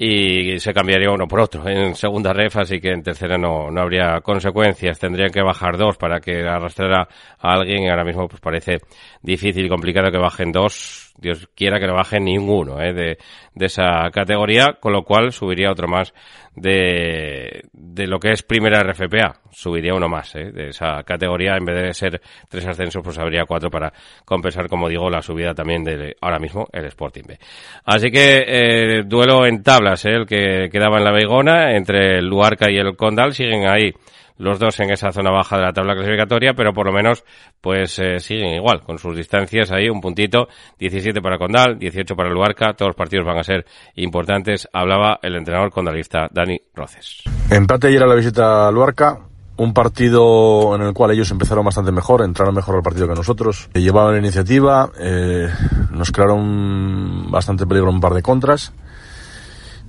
y 0.00 0.60
se 0.60 0.72
cambiaría 0.72 1.10
uno 1.10 1.26
por 1.26 1.40
otro 1.40 1.68
en 1.68 1.96
segunda 1.96 2.32
ref, 2.32 2.56
así 2.56 2.80
que 2.80 2.90
en 2.90 3.02
tercera 3.02 3.36
no, 3.36 3.68
no 3.68 3.80
habría 3.80 4.20
consecuencias. 4.20 5.00
Tendrían 5.00 5.30
que 5.30 5.42
bajar 5.42 5.76
dos 5.76 5.96
para 5.96 6.20
que 6.20 6.46
arrastrara 6.46 7.08
a 7.38 7.52
alguien 7.52 7.82
y 7.82 7.88
ahora 7.88 8.04
mismo 8.04 8.28
pues 8.28 8.40
parece 8.40 8.78
difícil 9.22 9.66
y 9.66 9.68
complicado 9.68 10.12
que 10.12 10.18
bajen 10.18 10.52
dos 10.52 11.08
Dios 11.18 11.48
quiera 11.54 11.80
que 11.80 11.86
no 11.86 11.94
baje 11.94 12.20
ninguno 12.20 12.80
¿eh? 12.80 12.92
de, 12.92 13.18
de, 13.54 13.66
esa 13.66 14.08
categoría, 14.12 14.78
con 14.80 14.92
lo 14.92 15.02
cual 15.02 15.32
subiría 15.32 15.70
otro 15.70 15.88
más 15.88 16.14
de, 16.54 17.64
de 17.72 18.06
lo 18.06 18.20
que 18.20 18.30
es 18.30 18.44
primera 18.44 18.82
RFPA, 18.84 19.40
subiría 19.50 19.94
uno 19.94 20.08
más 20.08 20.34
¿eh? 20.36 20.52
de 20.52 20.68
esa 20.68 21.02
categoría, 21.02 21.56
en 21.56 21.64
vez 21.64 21.82
de 21.82 21.94
ser 21.94 22.20
tres 22.48 22.66
ascensos, 22.66 23.02
pues 23.02 23.18
habría 23.18 23.44
cuatro 23.46 23.68
para 23.68 23.92
compensar, 24.24 24.68
como 24.68 24.88
digo, 24.88 25.10
la 25.10 25.20
subida 25.20 25.54
también 25.54 25.82
de 25.82 26.16
ahora 26.20 26.38
mismo 26.38 26.68
el 26.72 26.84
Sporting 26.84 27.24
B. 27.26 27.38
Así 27.84 28.10
que 28.12 28.44
eh, 28.46 29.02
duelo 29.04 29.44
en 29.44 29.62
tablas, 29.88 30.04
¿eh? 30.04 30.10
el 30.10 30.26
que 30.26 30.68
quedaba 30.70 30.98
en 30.98 31.04
la 31.04 31.12
Beigona, 31.12 31.76
entre 31.76 32.18
el 32.18 32.26
Luarca 32.26 32.70
y 32.70 32.76
el 32.76 32.96
Condal, 32.96 33.32
siguen 33.32 33.68
ahí 33.68 33.92
los 34.36 34.58
dos 34.60 34.78
en 34.78 34.90
esa 34.90 35.10
zona 35.10 35.30
baja 35.30 35.56
de 35.56 35.64
la 35.64 35.72
tabla 35.72 35.94
clasificatoria, 35.94 36.54
pero 36.54 36.72
por 36.72 36.86
lo 36.86 36.92
menos 36.92 37.24
pues 37.60 37.98
eh, 37.98 38.20
siguen 38.20 38.54
igual, 38.54 38.82
con 38.82 38.98
sus 38.98 39.16
distancias 39.16 39.72
ahí, 39.72 39.88
un 39.88 40.00
puntito, 40.00 40.48
17 40.78 41.20
para 41.20 41.38
Condal, 41.38 41.78
18 41.78 42.14
para 42.14 42.30
Luarca, 42.30 42.72
todos 42.74 42.90
los 42.90 42.96
partidos 42.96 43.26
van 43.26 43.38
a 43.38 43.42
ser 43.42 43.66
importantes, 43.96 44.68
hablaba 44.72 45.18
el 45.22 45.34
entrenador 45.34 45.72
condalista 45.72 46.28
Dani 46.30 46.60
Roces. 46.74 47.24
Empate 47.50 47.88
ayer 47.88 48.02
a 48.02 48.06
la 48.06 48.14
visita 48.14 48.68
a 48.68 48.70
Luarca, 48.70 49.18
un 49.56 49.74
partido 49.74 50.76
en 50.76 50.82
el 50.82 50.94
cual 50.94 51.10
ellos 51.10 51.30
empezaron 51.32 51.64
bastante 51.64 51.90
mejor, 51.90 52.22
entraron 52.22 52.54
mejor 52.54 52.76
al 52.76 52.82
partido 52.82 53.08
que 53.08 53.14
nosotros, 53.14 53.68
llevaban 53.74 54.12
la 54.12 54.20
iniciativa, 54.20 54.90
eh, 55.00 55.48
nos 55.90 56.12
crearon 56.12 57.28
bastante 57.28 57.66
peligro 57.66 57.90
un 57.90 58.00
par 58.00 58.14
de 58.14 58.22
contras, 58.22 58.72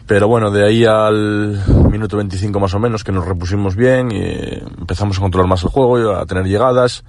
pero 0.09 0.27
bueno, 0.27 0.49
de 0.49 0.65
ahí 0.65 0.85
al 0.85 1.61
minuto 1.91 2.17
25 2.17 2.59
más 2.59 2.73
o 2.73 2.79
menos 2.79 3.03
que 3.03 3.11
nos 3.11 3.27
repusimos 3.27 3.75
bien 3.75 4.11
y 4.11 4.23
empezamos 4.79 5.19
a 5.19 5.21
controlar 5.21 5.47
más 5.47 5.61
el 5.61 5.69
juego 5.69 5.99
y 5.99 6.19
a 6.19 6.25
tener 6.25 6.45
llegadas, 6.45 7.03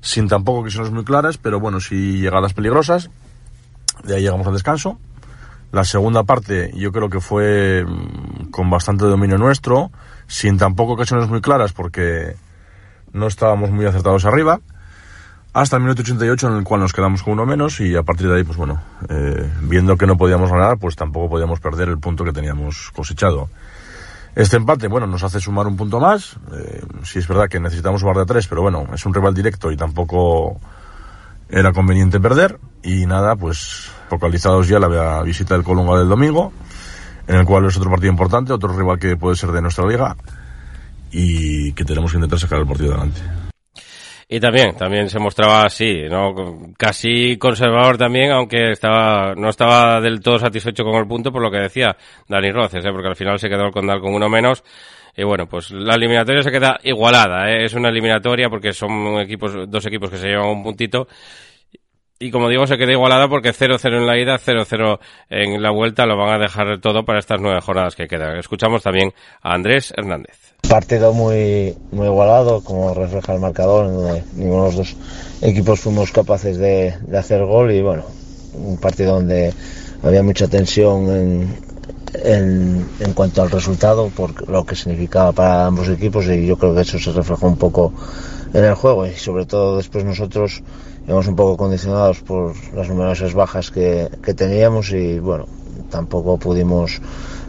sin 0.00 0.28
tampoco 0.28 0.62
que 0.62 0.70
sean 0.70 0.94
muy 0.94 1.02
claras, 1.02 1.36
pero 1.36 1.58
bueno, 1.58 1.80
sí 1.80 2.20
llegadas 2.20 2.54
peligrosas. 2.54 3.10
De 4.04 4.14
ahí 4.14 4.22
llegamos 4.22 4.46
al 4.46 4.52
descanso. 4.52 5.00
La 5.72 5.82
segunda 5.82 6.22
parte 6.22 6.70
yo 6.76 6.92
creo 6.92 7.10
que 7.10 7.18
fue 7.18 7.84
mm, 7.84 8.52
con 8.52 8.70
bastante 8.70 9.04
dominio 9.04 9.36
nuestro, 9.36 9.90
sin 10.28 10.56
tampoco 10.56 10.92
ocasiones 10.92 11.28
muy 11.28 11.40
claras 11.40 11.72
porque 11.72 12.36
no 13.12 13.26
estábamos 13.26 13.72
muy 13.72 13.86
acertados 13.86 14.26
arriba 14.26 14.60
hasta 15.54 15.76
el 15.76 15.82
minuto 15.82 16.02
88 16.02 16.48
en 16.48 16.56
el 16.56 16.64
cual 16.64 16.80
nos 16.80 16.92
quedamos 16.92 17.22
con 17.22 17.34
uno 17.34 17.46
menos 17.46 17.78
y 17.80 17.94
a 17.94 18.02
partir 18.02 18.28
de 18.28 18.38
ahí, 18.38 18.44
pues 18.44 18.58
bueno, 18.58 18.82
eh, 19.08 19.48
viendo 19.62 19.96
que 19.96 20.04
no 20.04 20.16
podíamos 20.16 20.50
ganar, 20.50 20.78
pues 20.78 20.96
tampoco 20.96 21.30
podíamos 21.30 21.60
perder 21.60 21.88
el 21.88 21.98
punto 21.98 22.24
que 22.24 22.32
teníamos 22.32 22.90
cosechado. 22.90 23.48
Este 24.34 24.56
empate, 24.56 24.88
bueno, 24.88 25.06
nos 25.06 25.22
hace 25.22 25.38
sumar 25.38 25.68
un 25.68 25.76
punto 25.76 26.00
más. 26.00 26.36
Eh, 26.52 26.82
sí 27.04 27.20
es 27.20 27.28
verdad 27.28 27.48
que 27.48 27.60
necesitamos 27.60 28.00
sumar 28.00 28.16
de 28.16 28.26
tres, 28.26 28.48
pero 28.48 28.62
bueno, 28.62 28.84
es 28.92 29.06
un 29.06 29.14
rival 29.14 29.32
directo 29.32 29.70
y 29.70 29.76
tampoco 29.76 30.60
era 31.48 31.72
conveniente 31.72 32.18
perder. 32.18 32.58
Y 32.82 33.06
nada, 33.06 33.36
pues 33.36 33.92
focalizados 34.08 34.66
ya 34.66 34.80
la 34.80 35.22
visita 35.22 35.54
del 35.54 35.62
Colunga 35.62 35.96
del 35.96 36.08
domingo, 36.08 36.52
en 37.28 37.36
el 37.36 37.44
cual 37.44 37.64
es 37.66 37.76
otro 37.76 37.90
partido 37.90 38.10
importante, 38.10 38.52
otro 38.52 38.76
rival 38.76 38.98
que 38.98 39.16
puede 39.16 39.36
ser 39.36 39.52
de 39.52 39.62
nuestra 39.62 39.86
liga 39.86 40.16
y 41.12 41.72
que 41.74 41.84
tenemos 41.84 42.10
que 42.10 42.16
intentar 42.16 42.40
sacar 42.40 42.58
el 42.58 42.66
partido 42.66 42.92
adelante. 42.92 43.43
Y 44.28 44.40
también, 44.40 44.74
también 44.76 45.10
se 45.10 45.18
mostraba 45.18 45.64
así, 45.64 46.04
¿no? 46.08 46.34
Casi 46.78 47.36
conservador 47.36 47.98
también, 47.98 48.32
aunque 48.32 48.70
estaba, 48.70 49.34
no 49.34 49.50
estaba 49.50 50.00
del 50.00 50.20
todo 50.20 50.38
satisfecho 50.38 50.82
con 50.82 50.94
el 50.94 51.06
punto 51.06 51.30
por 51.30 51.42
lo 51.42 51.50
que 51.50 51.58
decía 51.58 51.96
Dani 52.28 52.50
Roces, 52.50 52.84
¿eh? 52.84 52.90
porque 52.90 53.08
al 53.08 53.16
final 53.16 53.38
se 53.38 53.48
quedó 53.48 53.66
el 53.66 53.72
Condal 53.72 54.00
con 54.00 54.14
uno 54.14 54.28
menos. 54.28 54.64
Y 55.16 55.22
bueno, 55.22 55.46
pues 55.46 55.70
la 55.70 55.94
eliminatoria 55.94 56.42
se 56.42 56.50
queda 56.50 56.80
igualada, 56.82 57.48
¿eh? 57.50 57.64
Es 57.64 57.74
una 57.74 57.90
eliminatoria 57.90 58.48
porque 58.48 58.72
son 58.72 59.20
equipos, 59.20 59.52
dos 59.68 59.86
equipos 59.86 60.10
que 60.10 60.16
se 60.16 60.28
llevan 60.28 60.48
un 60.48 60.62
puntito. 60.64 61.06
Y 62.24 62.30
como 62.30 62.48
digo, 62.48 62.66
se 62.66 62.78
queda 62.78 62.92
igualada 62.92 63.28
porque 63.28 63.50
0-0 63.50 63.98
en 63.98 64.06
la 64.06 64.18
ida, 64.18 64.38
0-0 64.38 64.98
en 65.28 65.62
la 65.62 65.70
vuelta, 65.70 66.06
lo 66.06 66.16
van 66.16 66.30
a 66.30 66.38
dejar 66.38 66.80
todo 66.80 67.04
para 67.04 67.18
estas 67.18 67.38
nueve 67.38 67.60
jornadas 67.60 67.94
que 67.96 68.08
quedan. 68.08 68.38
Escuchamos 68.38 68.82
también 68.82 69.12
a 69.42 69.52
Andrés 69.52 69.92
Hernández. 69.94 70.54
Partido 70.66 71.12
muy, 71.12 71.76
muy 71.92 72.06
igualado, 72.06 72.64
como 72.64 72.94
refleja 72.94 73.34
el 73.34 73.40
marcador, 73.40 73.92
donde 73.92 74.24
ninguno 74.36 74.62
de 74.62 74.68
los 74.68 74.76
dos 74.76 74.96
equipos 75.42 75.80
fuimos 75.80 76.12
capaces 76.12 76.56
de, 76.56 76.94
de 76.98 77.18
hacer 77.18 77.44
gol 77.44 77.70
y 77.72 77.82
bueno, 77.82 78.04
un 78.54 78.78
partido 78.78 79.16
donde 79.16 79.52
había 80.02 80.22
mucha 80.22 80.48
tensión 80.48 81.10
en, 81.10 81.58
en, 82.24 82.88
en, 83.00 83.12
cuanto 83.12 83.42
al 83.42 83.50
resultado, 83.50 84.08
por 84.08 84.48
lo 84.48 84.64
que 84.64 84.76
significaba 84.76 85.32
para 85.32 85.66
ambos 85.66 85.90
equipos 85.90 86.24
y 86.28 86.46
yo 86.46 86.56
creo 86.56 86.74
que 86.74 86.80
eso 86.80 86.98
se 86.98 87.12
reflejó 87.12 87.48
un 87.48 87.58
poco 87.58 87.92
en 88.54 88.64
el 88.64 88.74
juego 88.74 89.06
y 89.06 89.12
sobre 89.12 89.44
todo 89.44 89.76
después 89.76 90.06
nosotros 90.06 90.62
íbamos 91.06 91.26
un 91.26 91.36
poco 91.36 91.56
condicionados 91.56 92.20
por 92.20 92.54
las 92.74 92.88
numerosas 92.88 93.34
bajas 93.34 93.70
que, 93.70 94.08
que 94.22 94.34
teníamos 94.34 94.90
y 94.92 95.18
bueno, 95.18 95.46
tampoco 95.90 96.38
pudimos 96.38 97.00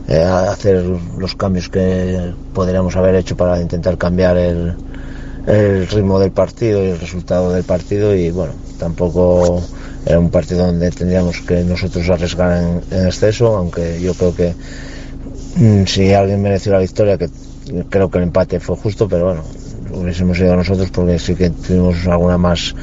eh, 0.07 0.21
hacer 0.21 0.83
los 1.17 1.35
cambios 1.35 1.69
que 1.69 2.33
podríamos 2.53 2.95
haber 2.95 3.15
hecho 3.15 3.35
para 3.35 3.59
intentar 3.59 3.97
cambiar 3.97 4.37
el, 4.37 4.75
ritmo 5.91 6.19
del 6.19 6.31
partido 6.31 6.83
y 6.83 6.89
el 6.89 6.99
resultado 6.99 7.51
del 7.51 7.63
partido 7.63 8.15
y 8.15 8.31
bueno, 8.31 8.53
tampoco 8.79 9.61
era 10.05 10.19
un 10.19 10.29
partido 10.29 10.65
donde 10.65 10.89
tendríamos 10.91 11.39
que 11.41 11.63
nosotros 11.63 12.09
arriesgar 12.09 12.63
en, 12.63 12.81
en 12.91 13.07
exceso, 13.07 13.55
aunque 13.55 13.99
yo 14.01 14.13
creo 14.15 14.35
que 14.35 14.53
mm, 15.55 15.85
si 15.85 16.13
alguien 16.13 16.41
mereció 16.41 16.71
la 16.71 16.79
victoria, 16.79 17.17
que 17.17 17.29
creo 17.89 18.09
que 18.09 18.17
el 18.17 18.25
empate 18.25 18.59
fue 18.59 18.75
justo, 18.75 19.07
pero 19.07 19.25
bueno, 19.25 19.43
hubiésemos 19.95 20.37
ido 20.39 20.55
nosotros 20.55 20.89
porque 20.91 21.19
sí 21.19 21.35
que 21.35 21.49
tuvimos 21.49 22.05
alguna 22.07 22.37
más 22.37 22.75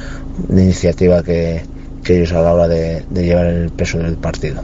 iniciativa 0.49 1.23
que, 1.23 1.61
ellos 2.05 2.33
a 2.33 2.41
la 2.41 2.53
hora 2.53 2.67
de 2.67 3.03
llevar 3.09 3.45
el 3.45 3.69
peso 3.69 3.97
del 3.99 4.17
partido. 4.17 4.61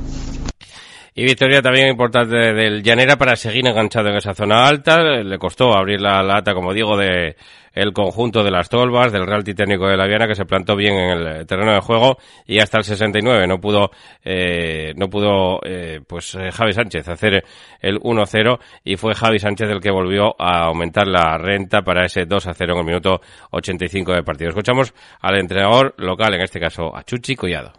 Y 1.19 1.25
victoria 1.25 1.61
también 1.61 1.89
importante 1.89 2.53
del 2.53 2.81
Llanera 2.81 3.17
para 3.17 3.35
seguir 3.35 3.67
enganchado 3.67 4.07
en 4.07 4.15
esa 4.15 4.33
zona 4.33 4.65
alta. 4.65 5.03
Le 5.21 5.37
costó 5.37 5.75
abrir 5.75 5.99
la 5.99 6.23
lata, 6.23 6.53
como 6.53 6.73
digo, 6.73 6.95
de 6.95 7.35
el 7.73 7.91
conjunto 7.91 8.41
de 8.41 8.51
las 8.51 8.69
Tolvas, 8.69 9.11
del 9.11 9.27
Real 9.27 9.43
Titénico 9.43 9.85
de 9.89 9.97
la 9.97 10.07
Viana, 10.07 10.27
que 10.27 10.35
se 10.35 10.45
plantó 10.45 10.77
bien 10.77 10.93
en 10.93 11.09
el 11.19 11.45
terreno 11.45 11.73
de 11.73 11.81
juego 11.81 12.19
y 12.47 12.59
hasta 12.59 12.77
el 12.77 12.85
69 12.85 13.47
no 13.47 13.59
pudo, 13.59 13.91
eh, 14.23 14.93
no 14.95 15.09
pudo, 15.09 15.59
eh, 15.65 15.99
pues 16.07 16.35
eh, 16.35 16.51
Javi 16.53 16.71
Sánchez 16.71 17.09
hacer 17.09 17.43
el 17.81 17.99
1-0 17.99 18.57
y 18.85 18.95
fue 18.95 19.13
Javi 19.13 19.39
Sánchez 19.39 19.69
el 19.71 19.81
que 19.81 19.91
volvió 19.91 20.41
a 20.41 20.67
aumentar 20.67 21.05
la 21.05 21.37
renta 21.37 21.81
para 21.81 22.05
ese 22.05 22.21
2-0 22.25 22.63
en 22.63 22.77
el 22.77 22.85
minuto 22.85 23.19
85 23.51 24.13
de 24.13 24.23
partido. 24.23 24.51
Escuchamos 24.51 24.93
al 25.19 25.37
entrenador 25.37 25.95
local, 25.97 26.33
en 26.35 26.43
este 26.43 26.61
caso 26.61 26.95
a 26.95 27.03
Chuchi 27.03 27.35
Collado. 27.35 27.78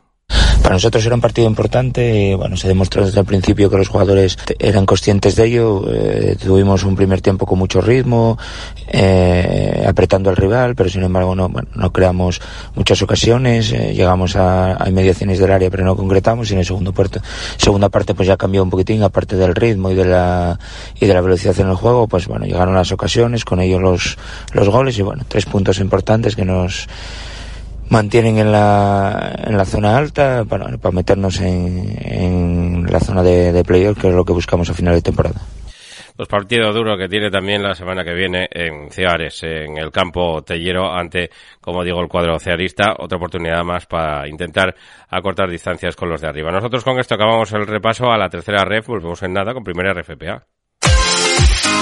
Para 0.63 0.77
nosotros 0.77 1.05
era 1.05 1.15
un 1.15 1.21
partido 1.21 1.49
importante, 1.49 2.35
bueno, 2.37 2.57
se 2.57 2.69
demostró 2.69 3.05
desde 3.05 3.19
el 3.21 3.27
principio 3.27 3.71
que 3.71 3.77
los 3.77 3.89
jugadores 3.89 4.39
eran 4.59 4.87
conscientes 4.87 5.35
de 5.35 5.47
ello, 5.47 5.85
eh, 5.91 6.37
tuvimos 6.41 6.85
un 6.85 6.95
primer 6.95 7.21
tiempo 7.21 7.47
con 7.47 7.59
mucho 7.59 7.81
ritmo, 7.81 8.39
eh, 8.87 9.85
apretando 9.89 10.31
al 10.31 10.37
rival, 10.37 10.77
pero 10.77 10.89
sin 10.89 11.03
embargo 11.03 11.35
no, 11.35 11.49
bueno, 11.49 11.69
no 11.75 11.93
creamos 11.93 12.41
muchas 12.75 13.03
ocasiones, 13.03 13.73
eh, 13.73 13.95
llegamos 13.95 14.37
a, 14.37 14.83
a, 14.83 14.89
inmediaciones 14.89 15.39
del 15.39 15.51
área 15.51 15.71
pero 15.71 15.85
no 15.85 15.97
concretamos 15.97 16.51
y 16.51 16.53
en 16.53 16.61
el 16.61 16.67
segundo 16.67 16.93
puerto, 16.93 17.21
segunda 17.57 17.89
parte 17.89 18.15
pues 18.15 18.29
ya 18.29 18.37
cambió 18.37 18.63
un 18.63 18.71
poquitín, 18.71 19.03
aparte 19.03 19.37
del 19.37 19.55
ritmo 19.55 19.91
y 19.91 19.95
de 19.95 20.05
la, 20.05 20.59
y 21.01 21.07
de 21.07 21.15
la 21.15 21.21
velocidad 21.21 21.59
en 21.59 21.69
el 21.69 21.75
juego, 21.75 22.07
pues 22.07 22.29
bueno, 22.29 22.45
llegaron 22.45 22.75
las 22.75 22.93
ocasiones, 22.93 23.45
con 23.45 23.61
ellos 23.61 23.81
los, 23.81 24.19
los 24.53 24.69
goles 24.69 24.99
y 24.99 25.03
bueno, 25.03 25.25
tres 25.27 25.47
puntos 25.47 25.81
importantes 25.81 26.37
que 26.37 26.45
nos, 26.45 26.87
mantienen 27.91 28.39
en 28.39 28.51
la, 28.51 29.35
en 29.45 29.57
la 29.57 29.65
zona 29.65 29.97
alta 29.97 30.45
para, 30.49 30.79
para 30.79 30.95
meternos 30.95 31.41
en, 31.41 31.97
en, 32.01 32.87
la 32.91 33.01
zona 33.01 33.23
de, 33.23 33.53
de 33.53 33.65
playoff, 33.65 34.01
que 34.01 34.09
es 34.09 34.15
lo 34.15 34.25
que 34.25 34.33
buscamos 34.33 34.71
a 34.71 34.75
final 34.75 34.95
de 34.95 35.03
temporada. 35.03 35.41
Los 36.17 36.29
partidos 36.29 36.75
duros 36.75 36.99
que 36.99 37.09
tiene 37.09 37.31
también 37.31 37.63
la 37.63 37.75
semana 37.75 38.05
que 38.05 38.13
viene 38.13 38.47
en 38.51 38.91
Ceares, 38.91 39.43
en 39.43 39.79
el 39.79 39.91
campo 39.91 40.43
Tellero, 40.43 40.93
ante, 40.93 41.31
como 41.63 41.83
digo, 41.83 41.99
el 42.01 42.09
cuadro 42.09 42.39
cearista. 42.39 42.95
Otra 42.99 43.17
oportunidad 43.17 43.65
más 43.65 43.87
para 43.87 44.29
intentar 44.29 44.75
acortar 45.09 45.49
distancias 45.49 45.97
con 45.97 46.11
los 46.11 46.21
de 46.21 46.29
arriba. 46.29 46.51
Nosotros 46.51 46.85
con 46.85 46.99
esto 46.99 47.15
acabamos 47.15 47.51
el 47.53 47.67
repaso 47.67 48.11
a 48.11 48.19
la 48.19 48.29
tercera 48.29 48.67
ref, 48.67 48.87
volvemos 48.87 49.23
en 49.23 49.33
nada 49.33 49.55
con 49.55 49.65
primera 49.65 49.95
RFPA. 49.95 50.47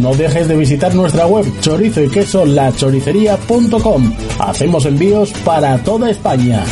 No 0.00 0.14
dejes 0.14 0.48
de 0.48 0.56
visitar 0.56 0.94
nuestra 0.94 1.26
web 1.26 1.44
chorizo 1.60 2.02
y 2.02 2.08
queso 2.08 2.46
lachoricería.com. 2.46 4.12
Hacemos 4.38 4.86
envíos 4.86 5.32
para 5.44 5.76
toda 5.82 6.10
España. 6.10 6.64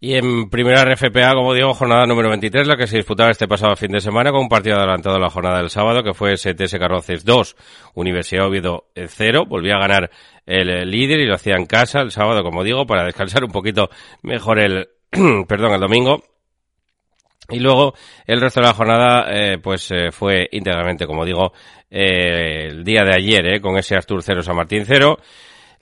Y 0.00 0.14
en 0.14 0.50
primera 0.50 0.84
RFPA, 0.84 1.34
como 1.34 1.54
digo, 1.54 1.74
jornada 1.74 2.06
número 2.06 2.28
23, 2.30 2.66
la 2.66 2.76
que 2.76 2.88
se 2.88 2.96
disputaba 2.96 3.30
este 3.30 3.46
pasado 3.46 3.76
fin 3.76 3.92
de 3.92 4.00
semana 4.00 4.32
con 4.32 4.40
un 4.40 4.48
partido 4.48 4.76
adelantado 4.76 5.16
la 5.18 5.30
jornada 5.30 5.58
del 5.58 5.70
sábado, 5.70 6.02
que 6.02 6.12
fue 6.12 6.36
STS 6.36 6.76
Carroces 6.76 7.24
2, 7.24 7.56
Universidad 7.94 8.46
Oviedo 8.46 8.86
0. 8.96 9.44
Volvía 9.46 9.76
a 9.76 9.80
ganar 9.80 10.10
el 10.44 10.90
líder 10.90 11.20
y 11.20 11.26
lo 11.26 11.36
hacía 11.36 11.54
en 11.54 11.66
casa 11.66 12.00
el 12.00 12.10
sábado, 12.10 12.42
como 12.42 12.64
digo, 12.64 12.84
para 12.84 13.04
descansar 13.04 13.44
un 13.44 13.52
poquito 13.52 13.90
mejor 14.22 14.58
el, 14.58 14.88
perdón, 15.46 15.74
el 15.74 15.80
domingo. 15.80 16.24
Y 17.52 17.60
luego 17.60 17.94
el 18.26 18.40
resto 18.40 18.60
de 18.60 18.66
la 18.66 18.74
jornada, 18.74 19.26
eh, 19.30 19.58
pues 19.62 19.90
eh, 19.90 20.10
fue 20.10 20.48
íntegramente, 20.50 21.06
como 21.06 21.24
digo, 21.24 21.52
eh, 21.90 22.68
el 22.68 22.84
día 22.84 23.04
de 23.04 23.14
ayer, 23.14 23.46
eh, 23.54 23.60
con 23.60 23.76
ese 23.76 23.96
Astur 23.96 24.22
0, 24.22 24.42
San 24.42 24.56
Martín 24.56 24.84
0. 24.86 25.18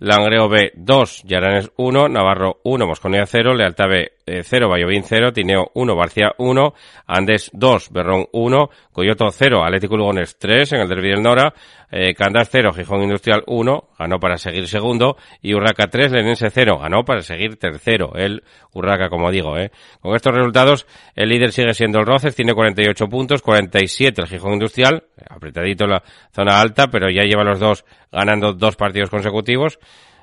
Langreo 0.02 0.48
B 0.48 0.72
2, 0.74 1.24
Yaranes 1.24 1.70
1, 1.76 2.08
Navarro 2.08 2.60
1, 2.64 2.86
Mosconia 2.86 3.26
0, 3.26 3.54
Lealtad 3.54 3.86
B 3.86 4.12
0, 4.42 4.68
Vallovín 4.70 5.02
0, 5.04 5.30
Tineo 5.34 5.70
1, 5.74 5.94
Barcia 5.94 6.32
1, 6.38 6.74
Andes 7.06 7.50
2, 7.52 7.90
Berrón 7.90 8.26
1, 8.32 8.70
Coyoto 8.92 9.30
0, 9.30 9.62
Atlético 9.62 9.98
Lugones 9.98 10.38
3 10.38 10.72
en 10.72 10.80
el 10.80 10.88
Derby 10.88 11.10
del 11.10 11.22
Nora, 11.22 11.52
eh, 11.90 12.14
Candás 12.14 12.48
0, 12.50 12.72
Gijón 12.72 13.02
Industrial 13.02 13.42
1, 13.46 13.88
ganó 13.98 14.18
para 14.20 14.36
seguir 14.38 14.66
segundo, 14.68 15.16
y 15.42 15.54
Urraca 15.54 15.88
3, 15.88 16.12
Lenense 16.12 16.50
0, 16.50 16.78
ganó 16.78 17.04
para 17.04 17.22
seguir 17.22 17.56
tercero, 17.56 18.12
el 18.14 18.42
Urraca, 18.72 19.08
como 19.08 19.30
digo, 19.30 19.58
eh. 19.58 19.70
Con 20.00 20.14
estos 20.14 20.34
resultados, 20.34 20.86
el 21.14 21.28
líder 21.28 21.52
sigue 21.52 21.74
siendo 21.74 21.98
el 21.98 22.06
Roces, 22.06 22.34
tiene 22.36 22.54
48 22.54 23.06
puntos, 23.08 23.42
47 23.42 24.22
el 24.22 24.28
Gijón 24.28 24.54
Industrial, 24.54 25.04
apretadito 25.28 25.86
la 25.86 26.02
zona 26.32 26.60
alta, 26.60 26.88
pero 26.88 27.10
ya 27.10 27.24
lleva 27.24 27.44
los 27.44 27.58
dos 27.58 27.84
ganando 28.12 28.52
dos 28.52 28.76
partidos 28.76 29.10
consecutivos, 29.10 29.78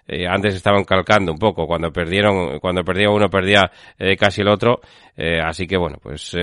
eh, 0.07 0.25
antes 0.25 0.55
estaban 0.55 0.85
calcando 0.85 1.33
un 1.33 1.37
poco, 1.37 1.67
cuando 1.67 1.91
perdieron, 1.91 2.59
cuando 2.59 2.83
perdía 2.83 3.09
uno 3.09 3.29
perdía 3.29 3.69
eh, 3.99 4.15
casi 4.15 4.41
el 4.41 4.47
otro, 4.47 4.79
eh, 5.17 5.39
así 5.43 5.67
que 5.67 5.75
bueno, 5.77 5.97
pues 6.01 6.35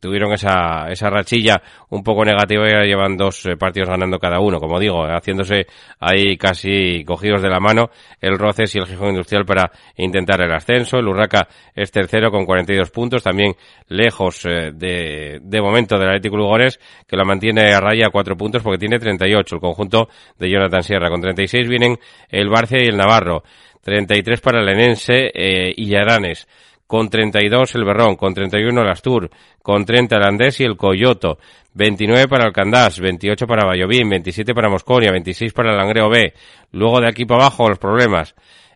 tuvieron 0.00 0.32
esa, 0.32 0.88
esa 0.90 1.08
rachilla 1.08 1.60
un 1.88 2.04
poco 2.04 2.24
negativa 2.24 2.64
y 2.68 2.72
ahora 2.72 2.86
llevan 2.86 3.16
dos 3.16 3.48
partidos 3.58 3.88
ganando 3.88 4.18
cada 4.18 4.40
uno, 4.40 4.60
como 4.60 4.78
digo, 4.78 5.04
haciéndose 5.06 5.66
ahí 5.98 6.36
casi 6.36 7.02
cogidos 7.04 7.42
de 7.42 7.48
la 7.48 7.60
mano 7.60 7.90
el 8.20 8.38
Roces 8.38 8.74
y 8.74 8.78
el 8.78 8.86
Gijón 8.86 9.10
Industrial 9.10 9.44
para 9.46 9.70
intentar 9.96 10.42
el 10.42 10.52
ascenso. 10.52 10.98
El 10.98 11.08
Urraca 11.08 11.48
es 11.74 11.90
tercero 11.90 12.30
con 12.30 12.44
42 12.44 12.90
puntos, 12.90 13.22
también 13.22 13.54
lejos 13.88 14.42
de, 14.42 15.40
de 15.42 15.62
momento 15.62 15.98
del 15.98 16.08
Atlético 16.08 16.36
Lugones, 16.36 16.78
que 17.06 17.16
la 17.16 17.24
mantiene 17.24 17.72
a 17.72 17.80
raya 17.80 18.08
a 18.08 18.10
cuatro 18.10 18.36
puntos 18.36 18.62
porque 18.62 18.78
tiene 18.78 18.98
38. 18.98 19.54
El 19.54 19.60
conjunto 19.60 20.08
de 20.38 20.50
Jonathan 20.50 20.82
Sierra 20.82 21.08
con 21.08 21.22
36 21.22 21.68
vienen 21.68 21.98
el 22.28 22.50
Barcia 22.50 22.83
y 22.84 22.88
el 22.88 22.96
Navarro. 22.96 23.42
33 23.82 24.40
para 24.40 24.60
el 24.62 24.68
Enense 24.68 25.30
eh, 25.34 25.74
y 25.76 25.86
Yaranes 25.88 26.46
con 26.86 27.08
32 27.08 27.74
el 27.74 27.84
Berrón, 27.84 28.16
con 28.16 28.34
31 28.34 28.82
el 28.82 28.88
Astur, 28.88 29.30
con 29.62 29.84
30 29.84 30.16
el 30.16 30.22
Andés 30.22 30.60
y 30.60 30.64
el 30.64 30.76
Coyoto, 30.76 31.38
29 31.72 32.28
para 32.28 32.46
el 32.46 32.52
Candás, 32.52 33.00
28 33.00 33.46
para 33.46 33.66
Vallovín, 33.66 34.08
27 34.08 34.54
para 34.54 34.68
Mosconia, 34.68 35.10
26 35.10 35.52
para 35.52 35.72
el 35.72 35.76
Langreo 35.76 36.08
B. 36.08 36.34
Luego 36.72 37.00
de 37.00 37.08
aquí 37.08 37.24
para 37.24 37.46
abajo 37.46 37.68
los 37.68 37.78
problemas. 37.78 38.34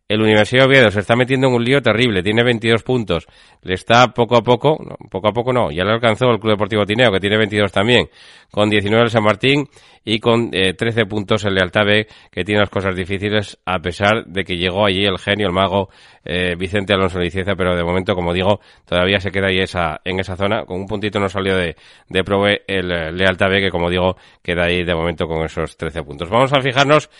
El 0.09 0.23
Universidad 0.23 0.62
de 0.62 0.68
Oviedo 0.68 0.90
se 0.90 1.01
está 1.01 1.16
metiendo 1.16 1.49
en 1.49 1.53
un 1.53 1.62
lío 1.62 1.83
terrible, 1.83 2.23
tiene 2.23 2.42
22 2.42 2.83
puntos. 2.83 3.27
Le 3.61 3.75
está 3.75 4.07
poco 4.09 4.38
a 4.38 4.40
poco, 4.40 4.79
no, 4.83 4.97
poco 5.11 5.29
a 5.29 5.33
poco 5.33 5.53
no, 5.53 5.71
ya 5.71 5.85
le 5.85 5.92
alcanzó 5.92 6.31
el 6.31 6.38
Club 6.38 6.53
Deportivo 6.53 6.87
Tineo, 6.87 7.12
que 7.12 7.21
tiene 7.21 7.37
22 7.37 7.71
también, 7.71 8.09
con 8.51 8.71
19 8.71 9.05
el 9.05 9.11
San 9.11 9.23
Martín 9.23 9.68
y 10.07 10.18
con 10.18 10.49
eh, 10.55 10.73
13 10.73 11.05
puntos 11.05 11.44
el 11.44 11.57
Lealtad 11.57 11.85
B, 11.85 12.07
que 12.33 12.42
tiene 12.42 12.61
las 12.61 12.71
cosas 12.71 12.97
difíciles, 12.97 13.59
a 13.66 13.81
pesar 13.81 14.25
de 14.25 14.44
que 14.44 14.57
llegó 14.57 14.87
allí 14.87 15.05
el 15.05 15.18
genio, 15.18 15.47
el 15.47 15.53
mago 15.53 15.90
eh, 16.25 16.55
Vicente 16.57 16.94
Alonso 16.94 17.18
Licieza, 17.18 17.55
pero 17.55 17.77
de 17.77 17.85
momento, 17.85 18.14
como 18.14 18.33
digo, 18.33 18.61
todavía 18.87 19.21
se 19.21 19.31
queda 19.31 19.49
ahí 19.49 19.59
esa, 19.59 20.01
en 20.07 20.21
esa 20.21 20.37
zona. 20.37 20.64
Con 20.64 20.81
un 20.81 20.87
puntito 20.87 21.21
no 21.21 21.29
salió 21.29 21.55
de, 21.55 21.77
de 22.09 22.25
prove 22.25 22.62
el 22.66 22.90
eh, 22.90 23.12
Lealtad 23.12 23.51
B, 23.51 23.61
que 23.61 23.71
como 23.71 23.90
digo, 23.90 24.16
queda 24.42 24.64
ahí 24.64 24.85
de 24.85 24.94
momento 24.94 25.27
con 25.27 25.44
esos 25.44 25.77
13 25.77 26.03
puntos. 26.03 26.31
Vamos 26.31 26.51
a 26.55 26.62
fijarnos 26.62 27.11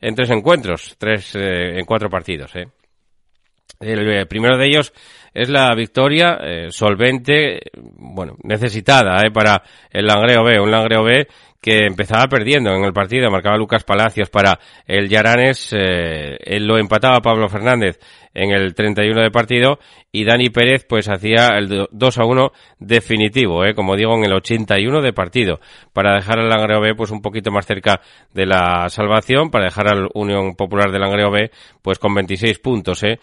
en 0.00 0.14
tres 0.14 0.30
encuentros, 0.30 0.96
tres 0.98 1.34
eh, 1.34 1.78
en 1.78 1.84
cuatro 1.84 2.08
partidos. 2.08 2.54
¿eh? 2.56 2.68
El, 3.80 4.10
eh, 4.10 4.26
primero 4.26 4.56
de 4.58 4.66
ellos 4.66 4.92
es 5.32 5.48
la 5.48 5.72
victoria 5.74 6.38
eh, 6.42 6.66
solvente, 6.70 7.60
bueno, 7.96 8.36
necesitada 8.42 9.18
eh, 9.24 9.30
para 9.30 9.62
el 9.90 10.06
Langreo 10.06 10.42
B, 10.42 10.58
un 10.58 10.70
Langreo 10.70 11.04
B 11.04 11.28
que 11.60 11.86
empezaba 11.86 12.26
perdiendo 12.28 12.70
en 12.72 12.84
el 12.84 12.92
partido, 12.92 13.30
marcaba 13.30 13.56
Lucas 13.56 13.84
Palacios 13.84 14.30
para 14.30 14.58
el 14.86 15.08
Yaranes, 15.08 15.72
eh, 15.72 16.36
él 16.44 16.66
lo 16.66 16.78
empataba 16.78 17.20
Pablo 17.20 17.48
Fernández 17.48 17.98
en 18.32 18.50
el 18.50 18.74
31 18.74 19.22
de 19.22 19.30
partido 19.30 19.78
y 20.12 20.24
Dani 20.24 20.50
Pérez 20.50 20.86
pues 20.88 21.08
hacía 21.08 21.48
el 21.56 21.88
2 21.90 22.18
a 22.18 22.24
1 22.24 22.52
definitivo, 22.78 23.64
eh, 23.64 23.74
como 23.74 23.96
digo, 23.96 24.14
en 24.16 24.24
el 24.24 24.34
81 24.34 25.02
de 25.02 25.12
partido, 25.12 25.60
para 25.92 26.14
dejar 26.14 26.38
al 26.38 26.48
Langreo 26.48 26.80
B 26.80 26.94
pues 26.94 27.10
un 27.10 27.20
poquito 27.20 27.50
más 27.50 27.66
cerca 27.66 28.00
de 28.32 28.46
la 28.46 28.88
salvación, 28.88 29.50
para 29.50 29.64
dejar 29.64 29.88
al 29.88 30.08
Unión 30.14 30.54
Popular 30.54 30.92
de 30.92 31.00
Langreo 31.00 31.30
B 31.30 31.50
pues 31.82 31.98
con 31.98 32.14
26 32.14 32.58
puntos, 32.60 33.02
eh. 33.02 33.18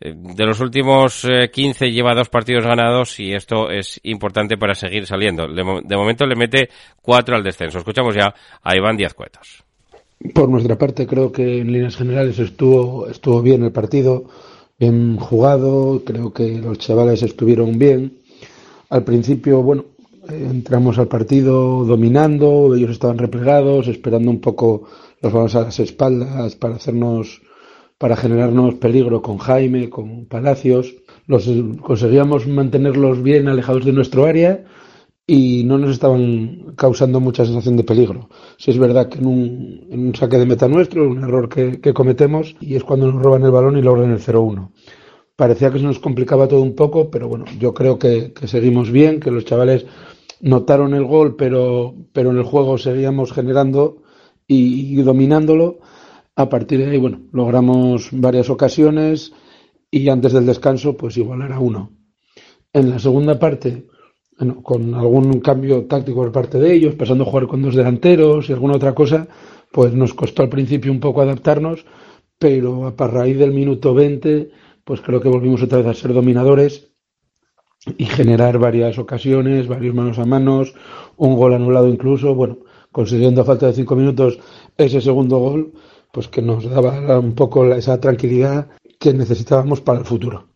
De 0.00 0.46
los 0.46 0.60
últimos 0.60 1.24
eh, 1.24 1.50
15 1.50 1.90
lleva 1.90 2.14
dos 2.14 2.28
partidos 2.28 2.64
ganados 2.64 3.18
y 3.18 3.32
esto 3.32 3.68
es 3.68 3.98
importante 4.04 4.56
para 4.56 4.76
seguir 4.76 5.06
saliendo. 5.06 5.48
De, 5.48 5.64
mo 5.64 5.80
de 5.82 5.96
momento 5.96 6.24
le 6.24 6.36
mete 6.36 6.68
cuatro 7.02 7.34
al 7.34 7.42
descenso. 7.42 7.78
Escuchamos 7.78 8.14
ya 8.14 8.32
a 8.62 8.76
Iván 8.76 8.96
Díaz 8.96 9.14
Cuetos. 9.14 9.64
Por 10.32 10.48
nuestra 10.48 10.78
parte 10.78 11.06
creo 11.06 11.32
que 11.32 11.58
en 11.58 11.72
líneas 11.72 11.96
generales 11.96 12.38
estuvo, 12.38 13.08
estuvo 13.08 13.42
bien 13.42 13.64
el 13.64 13.72
partido, 13.72 14.24
bien 14.78 15.16
jugado, 15.16 16.02
creo 16.04 16.32
que 16.32 16.58
los 16.58 16.78
chavales 16.78 17.22
estuvieron 17.22 17.76
bien. 17.76 18.18
Al 18.90 19.02
principio, 19.02 19.62
bueno, 19.62 19.84
eh, 20.28 20.46
entramos 20.48 20.98
al 20.98 21.08
partido 21.08 21.84
dominando, 21.84 22.74
ellos 22.74 22.92
estaban 22.92 23.18
replegados, 23.18 23.88
esperando 23.88 24.30
un 24.30 24.40
poco 24.40 24.88
los 25.20 25.32
balones 25.32 25.56
a 25.56 25.62
las 25.62 25.80
espaldas 25.80 26.54
para 26.54 26.76
hacernos 26.76 27.40
para 27.98 28.16
generarnos 28.16 28.76
peligro 28.76 29.20
con 29.22 29.38
Jaime, 29.38 29.90
con 29.90 30.26
Palacios. 30.26 30.94
Los 31.26 31.50
conseguíamos 31.82 32.46
mantenerlos 32.46 33.22
bien 33.22 33.48
alejados 33.48 33.84
de 33.84 33.92
nuestro 33.92 34.24
área 34.24 34.64
y 35.26 35.64
no 35.64 35.76
nos 35.76 35.90
estaban 35.90 36.74
causando 36.76 37.20
mucha 37.20 37.44
sensación 37.44 37.76
de 37.76 37.84
peligro. 37.84 38.30
Si 38.56 38.70
es 38.70 38.78
verdad 38.78 39.08
que 39.08 39.18
en 39.18 39.26
un, 39.26 39.86
en 39.90 40.06
un 40.06 40.14
saque 40.14 40.38
de 40.38 40.46
meta 40.46 40.68
nuestro, 40.68 41.06
un 41.06 41.22
error 41.22 41.48
que, 41.48 41.92
cometemos, 41.92 42.56
y 42.60 42.76
es 42.76 42.84
cuando 42.84 43.12
nos 43.12 43.22
roban 43.22 43.42
el 43.42 43.50
balón 43.50 43.76
y 43.76 43.82
logran 43.82 44.12
el 44.12 44.20
0-1. 44.20 44.70
Parecía 45.36 45.70
que 45.70 45.80
se 45.80 45.84
nos 45.84 45.98
complicaba 45.98 46.48
todo 46.48 46.62
un 46.62 46.74
poco, 46.74 47.10
pero 47.10 47.28
bueno, 47.28 47.44
yo 47.58 47.74
creo 47.74 47.98
que, 47.98 48.32
seguimos 48.46 48.90
bien, 48.90 49.20
que 49.20 49.30
los 49.30 49.44
chavales 49.44 49.84
notaron 50.40 50.94
el 50.94 51.04
gol, 51.04 51.36
pero, 51.36 51.94
pero 52.12 52.30
en 52.30 52.38
el 52.38 52.44
juego 52.44 52.78
seguíamos 52.78 53.32
generando 53.32 54.02
y 54.46 54.94
dominándolo. 55.02 55.80
A 56.38 56.48
partir 56.48 56.78
de 56.78 56.92
ahí, 56.92 56.98
bueno, 56.98 57.22
logramos 57.32 58.10
varias 58.12 58.48
ocasiones 58.48 59.32
y 59.90 60.08
antes 60.08 60.32
del 60.32 60.46
descanso, 60.46 60.96
pues 60.96 61.16
igual 61.16 61.42
era 61.42 61.58
uno. 61.58 61.90
En 62.72 62.90
la 62.90 63.00
segunda 63.00 63.40
parte, 63.40 63.88
bueno, 64.38 64.62
con 64.62 64.94
algún 64.94 65.40
cambio 65.40 65.86
táctico 65.86 66.20
por 66.20 66.30
parte 66.30 66.60
de 66.60 66.72
ellos, 66.72 66.94
pasando 66.94 67.24
a 67.24 67.26
jugar 67.26 67.48
con 67.48 67.60
dos 67.60 67.74
delanteros 67.74 68.48
y 68.48 68.52
alguna 68.52 68.76
otra 68.76 68.94
cosa, 68.94 69.26
pues 69.72 69.92
nos 69.94 70.14
costó 70.14 70.44
al 70.44 70.48
principio 70.48 70.92
un 70.92 71.00
poco 71.00 71.22
adaptarnos, 71.22 71.84
pero 72.38 72.94
a 72.96 73.06
raíz 73.08 73.36
del 73.36 73.50
minuto 73.50 73.92
20, 73.92 74.52
pues 74.84 75.00
creo 75.00 75.20
que 75.20 75.28
volvimos 75.28 75.60
otra 75.64 75.78
vez 75.78 75.88
a 75.88 75.94
ser 75.94 76.12
dominadores 76.12 76.92
y 77.96 78.04
generar 78.04 78.60
varias 78.60 78.96
ocasiones, 79.00 79.66
varios 79.66 79.92
manos 79.92 80.20
a 80.20 80.24
manos, 80.24 80.72
un 81.16 81.34
gol 81.34 81.54
anulado 81.54 81.88
incluso, 81.88 82.36
bueno, 82.36 82.58
consiguiendo 82.92 83.40
a 83.40 83.44
falta 83.44 83.66
de 83.66 83.72
cinco 83.72 83.96
minutos 83.96 84.38
ese 84.76 85.00
segundo 85.00 85.38
gol, 85.38 85.72
pues 86.12 86.28
que 86.28 86.42
nos 86.42 86.68
daba 86.68 87.18
un 87.18 87.34
poco 87.34 87.66
esa 87.74 88.00
tranquilidad 88.00 88.68
que 88.98 89.12
necesitábamos 89.12 89.80
para 89.80 90.00
el 90.00 90.04
futuro. 90.04 90.48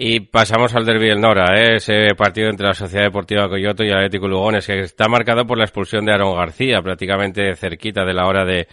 Y 0.00 0.20
pasamos 0.20 0.72
al 0.76 0.86
Derby 0.86 1.08
del 1.08 1.20
Nora, 1.20 1.60
¿eh? 1.60 1.74
ese 1.74 2.14
partido 2.16 2.50
entre 2.50 2.68
la 2.68 2.72
Sociedad 2.72 3.06
Deportiva 3.06 3.48
Coyoto 3.48 3.82
y 3.82 3.90
Atlético 3.90 4.28
Lugones, 4.28 4.64
que 4.64 4.78
está 4.78 5.08
marcado 5.08 5.44
por 5.44 5.58
la 5.58 5.64
expulsión 5.64 6.04
de 6.04 6.12
Aaron 6.12 6.36
García, 6.36 6.80
prácticamente 6.80 7.56
cerquita 7.56 8.04
de 8.04 8.14
la 8.14 8.26
hora 8.28 8.44
de, 8.44 8.68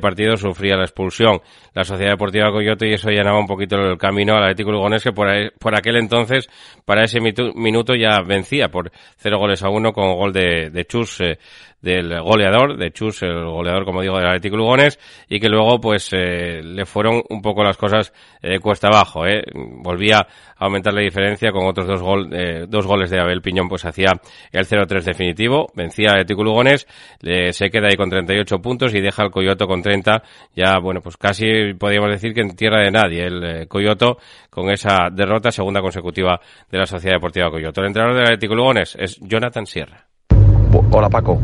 partido 0.00 0.38
sufría 0.38 0.76
la 0.76 0.84
expulsión. 0.84 1.42
La 1.74 1.84
Sociedad 1.84 2.12
Deportiva 2.12 2.50
Coyoto 2.50 2.86
y 2.86 2.94
eso 2.94 3.10
llenaba 3.10 3.38
un 3.38 3.46
poquito 3.46 3.76
el 3.76 3.98
camino 3.98 4.36
al 4.36 4.44
Atlético 4.44 4.72
Lugones, 4.72 5.04
que 5.04 5.12
por, 5.12 5.28
por 5.58 5.76
aquel 5.76 5.96
entonces, 5.96 6.48
para 6.86 7.04
ese 7.04 7.18
minuto 7.20 7.94
ya 7.94 8.22
vencía 8.22 8.70
por 8.70 8.90
cero 9.18 9.36
goles 9.38 9.62
a 9.62 9.68
uno 9.68 9.92
con 9.92 10.14
gol 10.14 10.32
de, 10.32 10.70
de 10.70 10.84
Chus. 10.86 11.20
Eh, 11.20 11.38
del 11.80 12.20
goleador, 12.20 12.76
de 12.76 12.90
Chus, 12.92 13.22
el 13.22 13.44
goleador, 13.44 13.84
como 13.84 14.02
digo, 14.02 14.16
del 14.16 14.26
Atlético 14.26 14.56
Lugones, 14.56 14.98
y 15.28 15.40
que 15.40 15.48
luego, 15.48 15.80
pues, 15.80 16.10
eh, 16.12 16.62
le 16.62 16.84
fueron 16.86 17.22
un 17.28 17.42
poco 17.42 17.62
las 17.62 17.76
cosas 17.76 18.12
eh, 18.42 18.58
cuesta 18.58 18.88
abajo, 18.88 19.26
eh. 19.26 19.42
Volvía 19.54 20.18
a 20.18 20.64
aumentar 20.64 20.92
la 20.92 21.00
diferencia 21.02 21.52
con 21.52 21.66
otros 21.66 21.86
dos, 21.86 22.02
gol, 22.02 22.30
eh, 22.32 22.66
dos 22.68 22.86
goles 22.86 23.10
de 23.10 23.20
Abel 23.20 23.42
Piñón, 23.42 23.68
pues 23.68 23.84
hacía 23.84 24.12
el 24.52 24.66
0-3 24.66 25.02
definitivo, 25.04 25.70
vencía 25.74 26.10
Atlético 26.10 26.44
Lugones, 26.44 26.86
se 27.20 27.70
queda 27.70 27.88
ahí 27.88 27.96
con 27.96 28.10
38 28.10 28.60
puntos 28.60 28.94
y 28.94 29.00
deja 29.00 29.22
al 29.22 29.30
Coyoto 29.30 29.66
con 29.66 29.82
30, 29.82 30.22
ya, 30.54 30.78
bueno, 30.78 31.00
pues 31.00 31.16
casi 31.16 31.74
podríamos 31.74 32.10
decir 32.10 32.34
que 32.34 32.40
en 32.40 32.56
tierra 32.56 32.82
de 32.82 32.90
nadie, 32.90 33.24
el 33.24 33.44
eh, 33.44 33.66
Coyoto 33.66 34.18
con 34.48 34.70
esa 34.70 35.08
derrota 35.10 35.50
segunda 35.50 35.80
consecutiva 35.80 36.40
de 36.70 36.78
la 36.78 36.86
Sociedad 36.86 37.16
Deportiva 37.16 37.50
Coyoto. 37.50 37.80
El 37.80 37.88
entrenador 37.88 38.16
del 38.16 38.24
Atlético 38.24 38.54
Lugones 38.54 38.96
es 38.98 39.18
Jonathan 39.20 39.66
Sierra. 39.66 40.06
Hola 40.92 41.08
Paco, 41.08 41.40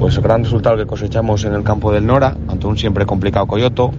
pues 0.00 0.18
gran 0.18 0.42
resultado 0.42 0.78
que 0.78 0.86
cosechamos 0.86 1.44
en 1.44 1.52
el 1.52 1.62
campo 1.62 1.92
del 1.92 2.06
Nora, 2.06 2.34
ante 2.48 2.66
un 2.66 2.78
siempre 2.78 3.04
complicado 3.04 3.46
Coyoto. 3.46 3.92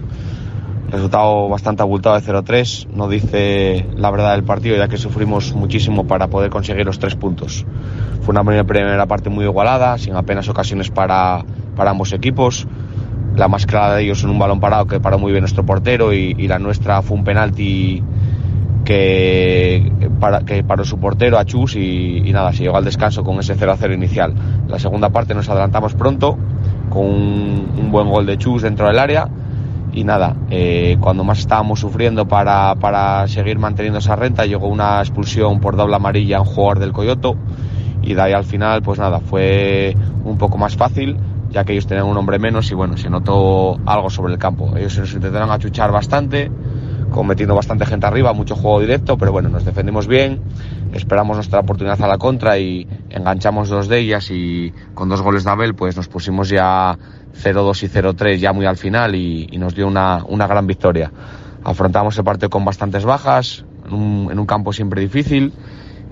Resultado 0.90 1.48
bastante 1.48 1.82
abultado 1.82 2.20
de 2.20 2.26
0-3, 2.26 2.88
no 2.88 3.08
dice 3.08 3.86
la 3.96 4.10
verdad 4.10 4.32
del 4.32 4.42
partido 4.42 4.76
ya 4.76 4.88
que 4.88 4.98
sufrimos 4.98 5.54
muchísimo 5.54 6.04
para 6.06 6.26
poder 6.26 6.50
conseguir 6.50 6.84
los 6.84 6.98
tres 6.98 7.14
puntos. 7.14 7.64
Fue 8.22 8.32
una 8.32 8.64
primera 8.64 9.06
parte 9.06 9.30
muy 9.30 9.44
igualada, 9.44 9.96
sin 9.96 10.16
apenas 10.16 10.48
ocasiones 10.48 10.90
para, 10.90 11.44
ambos 11.76 12.12
equipos. 12.12 12.66
La 13.36 13.46
más 13.46 13.64
clara 13.64 13.94
de 13.94 14.02
ellos 14.02 14.24
en 14.24 14.30
un 14.30 14.40
balón 14.40 14.58
parado 14.58 14.86
que 14.86 14.98
paró 14.98 15.20
muy 15.20 15.30
bien 15.30 15.42
nuestro 15.42 15.64
portero 15.64 16.12
y 16.12 16.48
la 16.48 16.58
nuestra 16.58 17.00
fue 17.02 17.16
un 17.16 17.22
penalti 17.24 18.02
que, 18.84 19.92
para, 20.20 20.40
que 20.40 20.64
paró 20.64 20.84
su 20.84 20.98
portero 20.98 21.38
a 21.38 21.44
Chus 21.44 21.76
y, 21.76 22.30
nada, 22.32 22.52
se 22.52 22.64
llegó 22.64 22.76
al 22.76 22.84
descanso 22.84 23.22
con 23.22 23.38
ese 23.38 23.56
0-0 23.56 23.94
inicial. 23.94 24.34
La 24.68 24.78
segunda 24.78 25.10
parte 25.10 25.34
nos 25.34 25.48
adelantamos 25.48 25.94
pronto 25.94 26.36
con 26.90 27.06
un, 27.06 27.72
un, 27.78 27.90
buen 27.90 28.08
gol 28.08 28.26
de 28.26 28.38
Chus 28.38 28.62
dentro 28.62 28.86
del 28.86 28.98
área 28.98 29.28
y 29.92 30.04
nada, 30.04 30.34
eh, 30.50 30.96
cuando 31.00 31.22
más 31.22 31.38
estábamos 31.38 31.80
sufriendo 31.80 32.26
para, 32.26 32.74
para 32.76 33.28
seguir 33.28 33.58
manteniendo 33.58 33.98
esa 33.98 34.16
renta 34.16 34.46
llegó 34.46 34.68
una 34.68 35.00
expulsión 35.00 35.60
por 35.60 35.76
doble 35.76 35.96
amarilla 35.96 36.38
a 36.38 36.40
un 36.40 36.46
jugador 36.46 36.78
del 36.78 36.92
Coyoto 36.92 37.36
y 38.02 38.14
de 38.14 38.22
ahí 38.22 38.32
al 38.32 38.44
final 38.44 38.82
pues 38.82 38.98
nada, 38.98 39.20
fue 39.20 39.94
un 40.24 40.38
poco 40.38 40.56
más 40.56 40.76
fácil 40.76 41.18
ya 41.52 41.64
que 41.64 41.72
ellos 41.72 41.86
tenían 41.86 42.06
un 42.06 42.16
hombre 42.16 42.38
menos 42.38 42.70
y 42.70 42.74
bueno, 42.74 42.96
se 42.96 43.10
notó 43.10 43.78
algo 43.84 44.10
sobre 44.10 44.32
el 44.32 44.38
campo. 44.38 44.74
Ellos 44.76 44.94
se 44.94 45.00
nos 45.00 45.12
intentaron 45.12 45.50
achuchar 45.50 45.92
bastante, 45.92 46.50
cometiendo 47.12 47.54
bastante 47.54 47.86
gente 47.86 48.06
arriba, 48.06 48.32
mucho 48.32 48.56
juego 48.56 48.80
directo, 48.80 49.16
pero 49.16 49.32
bueno, 49.32 49.48
nos 49.48 49.64
defendimos 49.64 50.06
bien, 50.06 50.40
esperamos 50.92 51.36
nuestra 51.36 51.60
oportunidad 51.60 52.02
a 52.02 52.08
la 52.08 52.18
contra 52.18 52.58
y 52.58 52.88
enganchamos 53.10 53.68
dos 53.68 53.88
de 53.88 53.98
ellas 53.98 54.30
y 54.30 54.72
con 54.94 55.08
dos 55.08 55.22
goles 55.22 55.44
de 55.44 55.50
Abel 55.50 55.74
pues 55.74 55.96
nos 55.96 56.08
pusimos 56.08 56.48
ya 56.48 56.98
0-2 57.34 57.82
y 57.84 57.88
0-3 57.88 58.36
ya 58.36 58.52
muy 58.52 58.66
al 58.66 58.76
final 58.76 59.14
y, 59.14 59.46
nos 59.58 59.74
dio 59.74 59.86
una, 59.86 60.24
una, 60.26 60.46
gran 60.46 60.66
victoria. 60.66 61.12
Afrontamos 61.62 62.18
el 62.18 62.24
partido 62.24 62.50
con 62.50 62.64
bastantes 62.64 63.04
bajas, 63.04 63.64
en 63.86 64.38
un 64.38 64.46
campo 64.46 64.72
siempre 64.72 65.00
difícil 65.00 65.52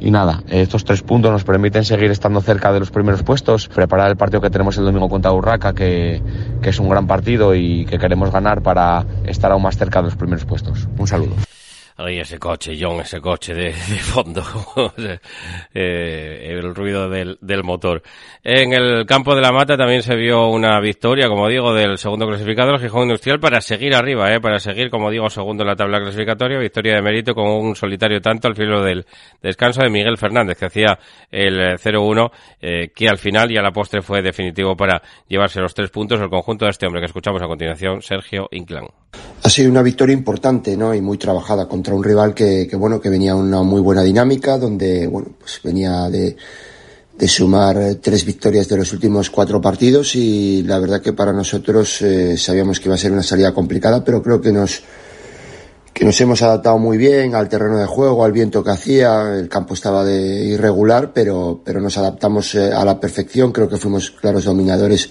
y 0.00 0.10
nada, 0.10 0.42
estos 0.48 0.84
tres 0.84 1.02
puntos 1.02 1.30
nos 1.30 1.44
permiten 1.44 1.84
seguir 1.84 2.10
estando 2.10 2.40
cerca 2.40 2.72
de 2.72 2.80
los 2.80 2.90
primeros 2.90 3.22
puestos, 3.22 3.68
preparar 3.68 4.10
el 4.10 4.16
partido 4.16 4.40
que 4.40 4.50
tenemos 4.50 4.76
el 4.78 4.84
domingo 4.84 5.08
contra 5.08 5.32
Urraca, 5.32 5.74
que, 5.74 6.22
que 6.62 6.70
es 6.70 6.78
un 6.78 6.88
gran 6.88 7.06
partido 7.06 7.54
y 7.54 7.84
que 7.84 7.98
queremos 7.98 8.32
ganar 8.32 8.62
para 8.62 9.04
estar 9.26 9.52
aún 9.52 9.62
más 9.62 9.76
cerca 9.76 10.00
de 10.00 10.06
los 10.06 10.16
primeros 10.16 10.44
puestos. 10.44 10.88
Un 10.98 11.06
saludo. 11.06 11.34
Ay, 12.02 12.18
ese 12.18 12.38
coche, 12.38 12.78
John, 12.80 13.00
ese 13.00 13.20
coche 13.20 13.52
de, 13.52 13.72
fondo, 13.72 14.42
eh, 15.74 16.46
el 16.48 16.74
ruido 16.74 17.10
del, 17.10 17.36
del, 17.42 17.62
motor. 17.62 18.02
En 18.42 18.72
el 18.72 19.04
campo 19.04 19.34
de 19.34 19.42
la 19.42 19.52
mata 19.52 19.76
también 19.76 20.02
se 20.02 20.16
vio 20.16 20.48
una 20.48 20.80
victoria, 20.80 21.28
como 21.28 21.46
digo, 21.48 21.74
del 21.74 21.98
segundo 21.98 22.26
clasificado, 22.26 22.72
el 22.72 22.80
Gijón 22.80 23.02
Industrial, 23.02 23.38
para 23.38 23.60
seguir 23.60 23.94
arriba, 23.94 24.32
eh, 24.32 24.40
para 24.40 24.58
seguir, 24.58 24.88
como 24.88 25.10
digo, 25.10 25.28
segundo 25.28 25.62
en 25.62 25.68
la 25.68 25.76
tabla 25.76 26.00
clasificatoria, 26.00 26.58
victoria 26.58 26.94
de 26.94 27.02
mérito 27.02 27.34
con 27.34 27.46
un 27.46 27.76
solitario 27.76 28.22
tanto 28.22 28.48
al 28.48 28.56
filo 28.56 28.82
del 28.82 29.04
descanso 29.42 29.82
de 29.82 29.90
Miguel 29.90 30.16
Fernández, 30.16 30.56
que 30.58 30.66
hacía 30.66 30.98
el 31.30 31.76
0-1, 31.78 32.30
eh, 32.62 32.92
que 32.94 33.10
al 33.10 33.18
final 33.18 33.52
y 33.52 33.58
a 33.58 33.62
la 33.62 33.72
postre 33.72 34.00
fue 34.00 34.22
definitivo 34.22 34.74
para 34.74 35.02
llevarse 35.28 35.60
los 35.60 35.74
tres 35.74 35.90
puntos 35.90 36.18
el 36.18 36.30
conjunto 36.30 36.64
de 36.64 36.70
este 36.70 36.86
hombre 36.86 37.02
que 37.02 37.06
escuchamos 37.06 37.42
a 37.42 37.46
continuación, 37.46 38.00
Sergio 38.00 38.48
Inclán. 38.52 38.86
Ha 39.42 39.48
sido 39.48 39.70
una 39.70 39.82
victoria 39.82 40.14
importante, 40.14 40.76
¿no? 40.76 40.94
Y 40.94 41.00
muy 41.00 41.18
trabajada 41.18 41.66
contra 41.66 41.89
un 41.92 42.04
rival 42.04 42.34
que, 42.34 42.66
que, 42.68 42.76
bueno, 42.76 43.00
que 43.00 43.08
venía 43.08 43.34
una 43.34 43.62
muy 43.62 43.80
buena 43.80 44.02
dinámica, 44.02 44.58
donde, 44.58 45.06
bueno, 45.06 45.28
pues 45.38 45.60
venía 45.62 46.08
de, 46.08 46.36
de 47.20 47.28
sumar 47.28 47.96
tres 48.00 48.24
victorias 48.24 48.66
de 48.66 48.78
los 48.78 48.94
últimos 48.94 49.28
cuatro 49.28 49.60
partidos 49.60 50.16
y 50.16 50.62
la 50.62 50.78
verdad 50.78 51.02
que 51.02 51.12
para 51.12 51.34
nosotros 51.34 52.00
eh, 52.00 52.38
sabíamos 52.38 52.80
que 52.80 52.88
iba 52.88 52.94
a 52.94 52.98
ser 52.98 53.12
una 53.12 53.22
salida 53.22 53.52
complicada, 53.52 54.02
pero 54.02 54.22
creo 54.22 54.40
que 54.40 54.50
nos, 54.50 54.80
que 55.92 56.06
nos 56.06 56.18
hemos 56.22 56.40
adaptado 56.40 56.78
muy 56.78 56.96
bien 56.96 57.34
al 57.34 57.46
terreno 57.50 57.76
de 57.76 57.84
juego, 57.84 58.24
al 58.24 58.32
viento 58.32 58.64
que 58.64 58.70
hacía, 58.70 59.34
el 59.36 59.50
campo 59.50 59.74
estaba 59.74 60.02
de 60.02 60.46
irregular, 60.46 61.12
pero, 61.12 61.60
pero 61.62 61.82
nos 61.82 61.98
adaptamos 61.98 62.54
eh, 62.54 62.72
a 62.72 62.86
la 62.86 62.98
perfección, 62.98 63.52
creo 63.52 63.68
que 63.68 63.76
fuimos 63.76 64.10
claros 64.12 64.44
dominadores 64.44 65.10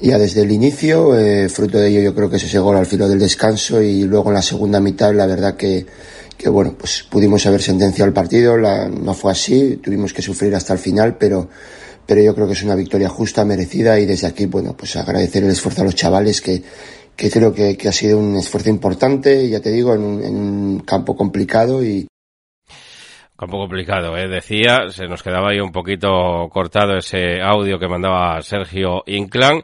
ya 0.00 0.18
desde 0.18 0.42
el 0.42 0.52
inicio. 0.52 1.18
Eh, 1.18 1.48
fruto 1.48 1.78
de 1.78 1.88
ello 1.88 2.00
yo 2.00 2.14
creo 2.14 2.30
que 2.30 2.36
es 2.36 2.44
ese 2.44 2.58
gol 2.58 2.76
al 2.76 2.86
filo 2.86 3.08
del 3.08 3.18
descanso 3.18 3.82
y 3.82 4.04
luego 4.04 4.28
en 4.28 4.34
la 4.34 4.42
segunda 4.42 4.80
mitad 4.80 5.14
la 5.14 5.26
verdad 5.26 5.56
que, 5.56 5.86
que 6.36 6.48
bueno, 6.48 6.74
pues 6.78 7.04
pudimos 7.08 7.46
haber 7.46 7.62
sentenciado 7.62 8.08
el 8.08 8.14
partido, 8.14 8.56
la, 8.56 8.88
no 8.88 9.14
fue 9.14 9.32
así, 9.32 9.76
tuvimos 9.82 10.12
que 10.12 10.22
sufrir 10.22 10.54
hasta 10.54 10.72
el 10.72 10.78
final, 10.78 11.16
pero, 11.18 11.48
pero 12.06 12.22
yo 12.22 12.34
creo 12.34 12.46
que 12.46 12.54
es 12.54 12.62
una 12.62 12.74
victoria 12.74 13.08
justa, 13.08 13.44
merecida 13.44 13.98
y 13.98 14.06
desde 14.06 14.26
aquí, 14.26 14.46
bueno, 14.46 14.76
pues 14.76 14.96
agradecer 14.96 15.44
el 15.44 15.50
esfuerzo 15.50 15.82
a 15.82 15.84
los 15.84 15.94
chavales 15.94 16.40
que, 16.40 16.62
que 17.16 17.30
creo 17.30 17.52
que, 17.52 17.76
que 17.76 17.88
ha 17.88 17.92
sido 17.92 18.18
un 18.18 18.36
esfuerzo 18.36 18.70
importante, 18.70 19.48
ya 19.48 19.60
te 19.60 19.70
digo, 19.70 19.94
en 19.94 20.02
un, 20.02 20.24
en 20.24 20.36
un 20.36 20.80
campo 20.80 21.16
complicado 21.16 21.84
y, 21.84 22.06
Campo 23.44 23.58
complicado, 23.58 24.16
¿eh? 24.16 24.26
decía, 24.26 24.88
se 24.88 25.06
nos 25.06 25.22
quedaba 25.22 25.50
ahí 25.50 25.60
un 25.60 25.70
poquito 25.70 26.48
cortado 26.50 26.96
ese 26.96 27.42
audio 27.42 27.78
que 27.78 27.88
mandaba 27.88 28.40
Sergio 28.40 29.02
Inclán. 29.04 29.62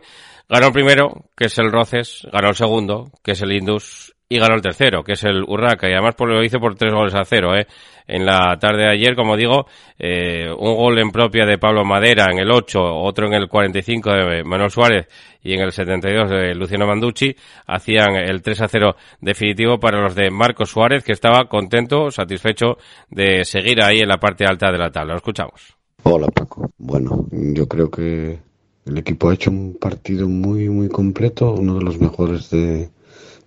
Ganó 0.51 0.66
el 0.66 0.73
primero, 0.75 1.31
que 1.35 1.47
es 1.47 1.59
el 1.59 1.73
Roces, 1.73 2.29
ganó 2.31 2.51
el 2.51 2.57
segundo, 2.57 3.11
que 3.25 3.33
es 3.33 3.40
el 3.40 3.53
Indus, 3.53 4.14
y 4.33 4.38
ganó 4.38 4.55
el 4.55 4.62
tercero, 4.62 5.03
que 5.03 5.14
es 5.14 5.25
el 5.25 5.43
Urraca, 5.43 5.88
y 5.88 5.93
además 5.93 6.14
por, 6.14 6.29
lo 6.29 6.45
hizo 6.45 6.61
por 6.61 6.77
tres 6.77 6.95
goles 6.95 7.14
a 7.16 7.25
cero, 7.25 7.57
¿eh? 7.57 7.66
En 8.07 8.25
la 8.25 8.57
tarde 8.61 8.85
de 8.85 8.90
ayer, 8.90 9.16
como 9.16 9.37
digo, 9.37 9.66
eh, 9.99 10.47
un 10.57 10.77
gol 10.77 11.01
en 11.01 11.11
propia 11.11 11.45
de 11.45 11.59
Pablo 11.59 11.85
Madera 11.85 12.26
en 12.31 12.39
el 12.39 12.49
8, 12.49 12.78
otro 12.81 13.26
en 13.26 13.35
el 13.35 13.49
45 13.49 14.11
de 14.11 14.45
Manuel 14.45 14.70
Suárez 14.70 15.09
y 15.43 15.55
en 15.55 15.62
el 15.62 15.72
72 15.72 16.31
de 16.31 16.55
Luciano 16.55 16.87
Manducci, 16.87 17.35
hacían 17.66 18.14
el 18.14 18.41
3 18.41 18.61
a 18.62 18.68
0 18.68 18.95
definitivo 19.20 19.81
para 19.81 20.01
los 20.01 20.14
de 20.14 20.31
Marcos 20.31 20.70
Suárez, 20.70 21.03
que 21.03 21.12
estaba 21.12 21.49
contento, 21.49 22.12
satisfecho 22.12 22.76
de 23.11 23.45
seguir 23.45 23.83
ahí 23.83 23.99
en 23.99 24.09
la 24.09 24.18
parte 24.18 24.45
alta 24.45 24.70
de 24.70 24.78
la 24.78 24.93
tabla. 24.93 25.14
Lo 25.14 25.18
escuchamos. 25.18 25.76
Hola 26.05 26.28
Paco. 26.28 26.70
Bueno, 26.78 27.26
yo 27.33 27.66
creo 27.66 27.91
que 27.91 28.39
el 28.87 28.99
equipo 28.99 29.28
ha 29.28 29.35
hecho 29.35 29.51
un 29.51 29.76
partido 29.81 30.28
muy, 30.28 30.68
muy 30.68 30.89
completo, 30.89 31.53
uno 31.53 31.74
de 31.74 31.85
los 31.85 32.01
mejores 32.01 32.49
de, 32.51 32.91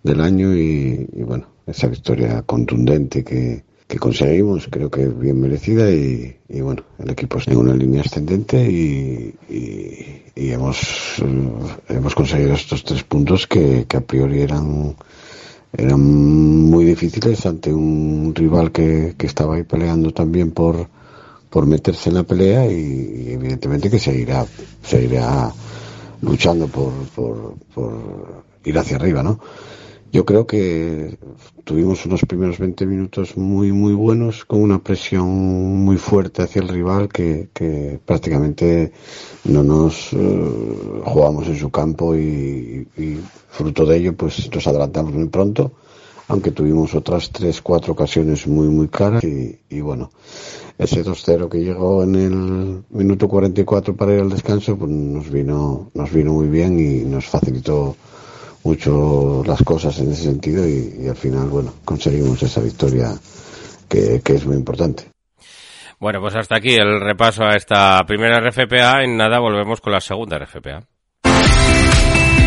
del 0.04 0.22
año 0.22 0.56
y, 0.56 1.08
bueno, 1.26 1.48
esa 1.66 1.88
victoria 1.88 2.42
contundente 2.44 3.24
que, 3.24 3.64
que 3.88 4.00
conseguimos 4.00 4.68
creo 4.70 4.92
que 4.92 5.04
es 5.04 5.20
bien 5.20 5.40
merecida 5.40 5.90
y, 5.90 6.38
bueno, 6.62 6.84
el 7.00 7.10
equipo 7.10 7.38
está 7.38 7.52
en 7.52 7.58
una 7.58 7.76
línea 7.76 8.02
ascendente 8.02 8.70
y, 8.70 9.34
y 10.36 10.52
hemos, 10.52 11.22
hemos 11.90 12.16
conseguido 12.16 12.54
estos 12.54 12.84
tres 12.84 13.04
puntos 13.04 13.48
que, 13.48 13.86
que 13.88 13.98
a 13.98 14.02
priori 14.02 14.42
eran 14.42 14.96
eran 15.76 16.00
muy 16.70 16.86
difíciles 16.86 17.46
ante 17.46 17.74
un 17.74 18.34
rival 18.36 18.72
que, 18.72 19.16
que 19.18 19.26
estaba 19.26 19.56
ahí 19.56 19.64
peleando 19.64 20.12
también 20.12 20.52
por, 20.52 20.88
por 21.50 21.66
meterse 21.66 22.10
en 22.10 22.16
la 22.16 22.24
pelea 22.24 22.68
y, 22.68 23.30
evidentemente 23.30 23.90
que 23.90 24.00
seguirá, 24.00 24.46
seguirá 24.84 25.52
luchando 26.22 26.68
por, 26.68 26.94
por, 27.16 27.56
por 27.74 28.44
ir 28.64 28.78
hacia 28.78 28.98
arriba, 28.98 29.24
¿no? 29.24 29.40
Yo 30.14 30.26
creo 30.26 30.46
que 30.46 31.18
tuvimos 31.64 32.06
unos 32.06 32.22
primeros 32.22 32.60
20 32.60 32.86
minutos 32.86 33.36
muy, 33.36 33.72
muy 33.72 33.96
buenos, 33.96 34.46
con 34.46 34.62
una 34.62 34.78
presión 34.78 35.28
muy 35.28 35.98
fuerte 35.98 36.44
hacia 36.44 36.62
el 36.62 36.68
rival 36.68 37.10
que, 37.10 37.50
que 37.52 38.00
prácticamente 38.06 38.92
no 39.46 39.64
nos 39.64 40.14
eh, 40.14 40.52
jugamos 41.04 41.48
en 41.48 41.58
su 41.58 41.72
campo 41.72 42.16
y, 42.16 42.88
fruto 43.50 43.88
de 43.88 43.98
ello 43.98 44.16
pues 44.16 44.52
nos 44.54 44.68
adelantamos 44.68 45.14
muy 45.14 45.30
pronto, 45.30 45.72
aunque 46.28 46.52
tuvimos 46.52 46.94
otras 46.94 47.32
tres, 47.32 47.64
cuatro 47.64 47.94
ocasiones 47.94 48.46
muy, 48.46 48.68
muy 48.68 48.90
claras 48.90 49.24
y, 49.24 49.62
y 49.68 49.82
bueno, 49.82 50.12
ese 50.78 51.04
2-0 51.04 51.50
que 51.50 51.58
llegó 51.58 52.04
en 52.04 52.16
el 52.16 52.84
minuto 52.92 53.28
44 53.28 53.96
para 53.96 54.14
ir 54.14 54.22
al 54.22 54.30
descanso, 54.30 54.78
pues 54.78 54.92
nos 54.92 55.32
vino, 55.32 55.90
nos 55.96 56.14
vino 56.14 56.34
muy 56.34 56.50
bien 56.50 56.80
y 56.80 57.04
nos 57.04 57.26
facilitó 57.26 57.96
mucho 58.64 59.44
las 59.46 59.62
cosas 59.64 60.00
en 60.00 60.12
ese 60.12 60.24
sentido 60.24 60.68
y, 60.68 61.08
al 61.08 61.16
final, 61.16 61.48
bueno, 61.48 61.74
conseguimos 61.86 62.42
esa 62.44 62.62
victoria 62.62 63.14
que, 63.90 64.22
que 64.24 64.36
es 64.36 64.46
muy 64.46 64.56
importante. 64.56 65.06
Bueno, 66.00 66.20
pues 66.20 66.36
hasta 66.36 66.58
aquí 66.58 66.76
el 66.76 67.00
repaso 67.00 67.44
a 67.44 67.56
esta 67.56 68.04
primera 68.06 68.40
RFPA. 68.40 69.04
En 69.04 69.16
nada 69.16 69.40
volvemos 69.40 69.80
con 69.80 69.94
la 69.94 70.02
segunda 70.02 70.38
RFPA. 70.38 70.84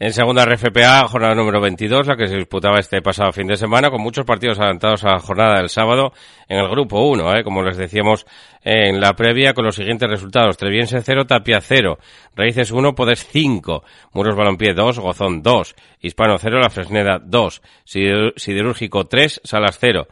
En 0.00 0.12
segunda 0.12 0.44
RFPA, 0.44 1.06
jornada 1.06 1.36
número 1.36 1.60
22, 1.60 2.08
la 2.08 2.16
que 2.16 2.26
se 2.26 2.36
disputaba 2.36 2.80
este 2.80 3.00
pasado 3.00 3.30
fin 3.30 3.46
de 3.46 3.56
semana, 3.56 3.90
con 3.90 4.02
muchos 4.02 4.24
partidos 4.24 4.58
adelantados 4.58 5.04
a 5.04 5.12
la 5.12 5.20
jornada 5.20 5.58
del 5.58 5.68
sábado 5.68 6.12
en 6.48 6.58
el 6.58 6.68
grupo 6.68 7.00
1, 7.08 7.36
¿eh? 7.36 7.44
como 7.44 7.62
les 7.62 7.76
decíamos 7.76 8.26
en 8.64 9.00
la 9.00 9.12
previa, 9.14 9.54
con 9.54 9.64
los 9.64 9.76
siguientes 9.76 10.10
resultados. 10.10 10.56
Treviense 10.56 11.00
0, 11.00 11.26
Tapia 11.26 11.60
0, 11.60 11.98
Raíces 12.34 12.72
1, 12.72 12.94
Podes 12.96 13.24
5, 13.24 13.84
Muros 14.14 14.34
Balompié 14.34 14.74
2, 14.74 14.98
Gozón 14.98 15.42
2, 15.42 15.76
Hispano 16.00 16.38
0, 16.38 16.58
La 16.58 16.70
Fresneda 16.70 17.20
2, 17.24 17.62
Siderúrgico 17.84 19.06
3, 19.06 19.42
Salas 19.44 19.78
0. 19.80 20.08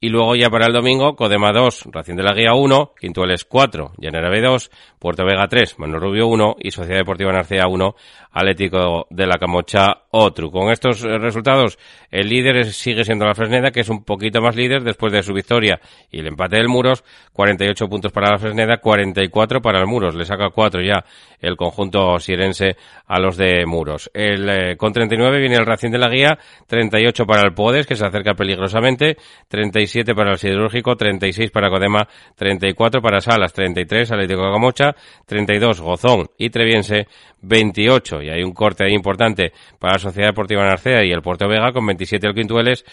Y 0.00 0.10
luego 0.10 0.36
ya 0.36 0.48
para 0.48 0.66
el 0.66 0.72
domingo, 0.72 1.16
Codema 1.16 1.50
2, 1.52 1.88
Racing 1.90 2.14
de 2.14 2.22
la 2.22 2.32
Guía 2.32 2.54
1, 2.54 2.92
Quintueles 3.00 3.44
4, 3.44 3.94
Llanera 3.98 4.30
B 4.30 4.40
2, 4.40 4.70
Puerto 5.00 5.24
Vega 5.24 5.48
3, 5.48 5.76
Mano 5.80 5.98
Rubio 5.98 6.28
1 6.28 6.56
y 6.60 6.70
Sociedad 6.70 7.00
Deportiva 7.00 7.32
Narcea 7.32 7.66
1, 7.66 7.96
Atlético 8.30 9.08
de 9.10 9.26
la 9.26 9.38
Camocha 9.38 10.04
Con 10.18 10.72
estos 10.72 11.04
eh, 11.04 11.16
resultados, 11.18 11.78
el 12.10 12.28
líder 12.28 12.72
sigue 12.72 13.04
siendo 13.04 13.24
la 13.24 13.34
Fresneda, 13.34 13.70
que 13.70 13.80
es 13.80 13.88
un 13.88 14.02
poquito 14.02 14.40
más 14.40 14.56
líder 14.56 14.82
después 14.82 15.12
de 15.12 15.22
su 15.22 15.32
victoria 15.32 15.80
y 16.10 16.18
el 16.18 16.26
empate 16.26 16.56
del 16.56 16.68
Muros. 16.68 17.04
48 17.32 17.88
puntos 17.88 18.10
para 18.10 18.32
la 18.32 18.38
Fresneda, 18.38 18.78
44 18.78 19.62
para 19.62 19.78
el 19.78 19.86
Muros. 19.86 20.16
Le 20.16 20.24
saca 20.24 20.50
4 20.50 20.82
ya 20.82 21.04
el 21.40 21.56
conjunto 21.56 22.18
sirense 22.18 22.76
a 23.06 23.20
los 23.20 23.36
de 23.36 23.64
Muros. 23.64 24.10
El, 24.12 24.48
eh, 24.48 24.76
con 24.76 24.92
39 24.92 25.38
viene 25.38 25.54
el 25.54 25.64
Racing 25.64 25.90
de 25.90 25.98
la 25.98 26.08
Guía, 26.08 26.36
38 26.66 27.24
para 27.24 27.42
el 27.42 27.54
Podes, 27.54 27.86
que 27.86 27.94
se 27.94 28.04
acerca 28.04 28.34
peligrosamente, 28.34 29.16
37 29.46 30.14
para 30.14 30.32
el 30.32 30.38
Siderúrgico, 30.38 30.96
36 30.96 31.52
para 31.52 31.70
Codema, 31.70 32.08
34 32.34 33.00
para 33.00 33.20
Salas, 33.20 33.52
33 33.52 34.10
Atlético 34.10 34.52
Camocha, 34.52 34.96
32 35.26 35.80
Gozón 35.80 36.28
y 36.36 36.50
Treviense, 36.50 37.06
28. 37.42 38.22
Y 38.22 38.30
hay 38.30 38.42
un 38.42 38.52
corte 38.52 38.84
ahí 38.84 38.94
importante 38.94 39.52
para 39.78 39.94
la 39.94 39.98
Sociedad 39.98 40.28
Deportiva 40.28 40.64
Narcea 40.64 41.04
y 41.04 41.10
el 41.10 41.22
Puerto 41.22 41.48
Vega 41.48 41.72
con 41.72 41.86
27 41.86 42.26
el 42.26 42.34
Quintueles. 42.34 42.84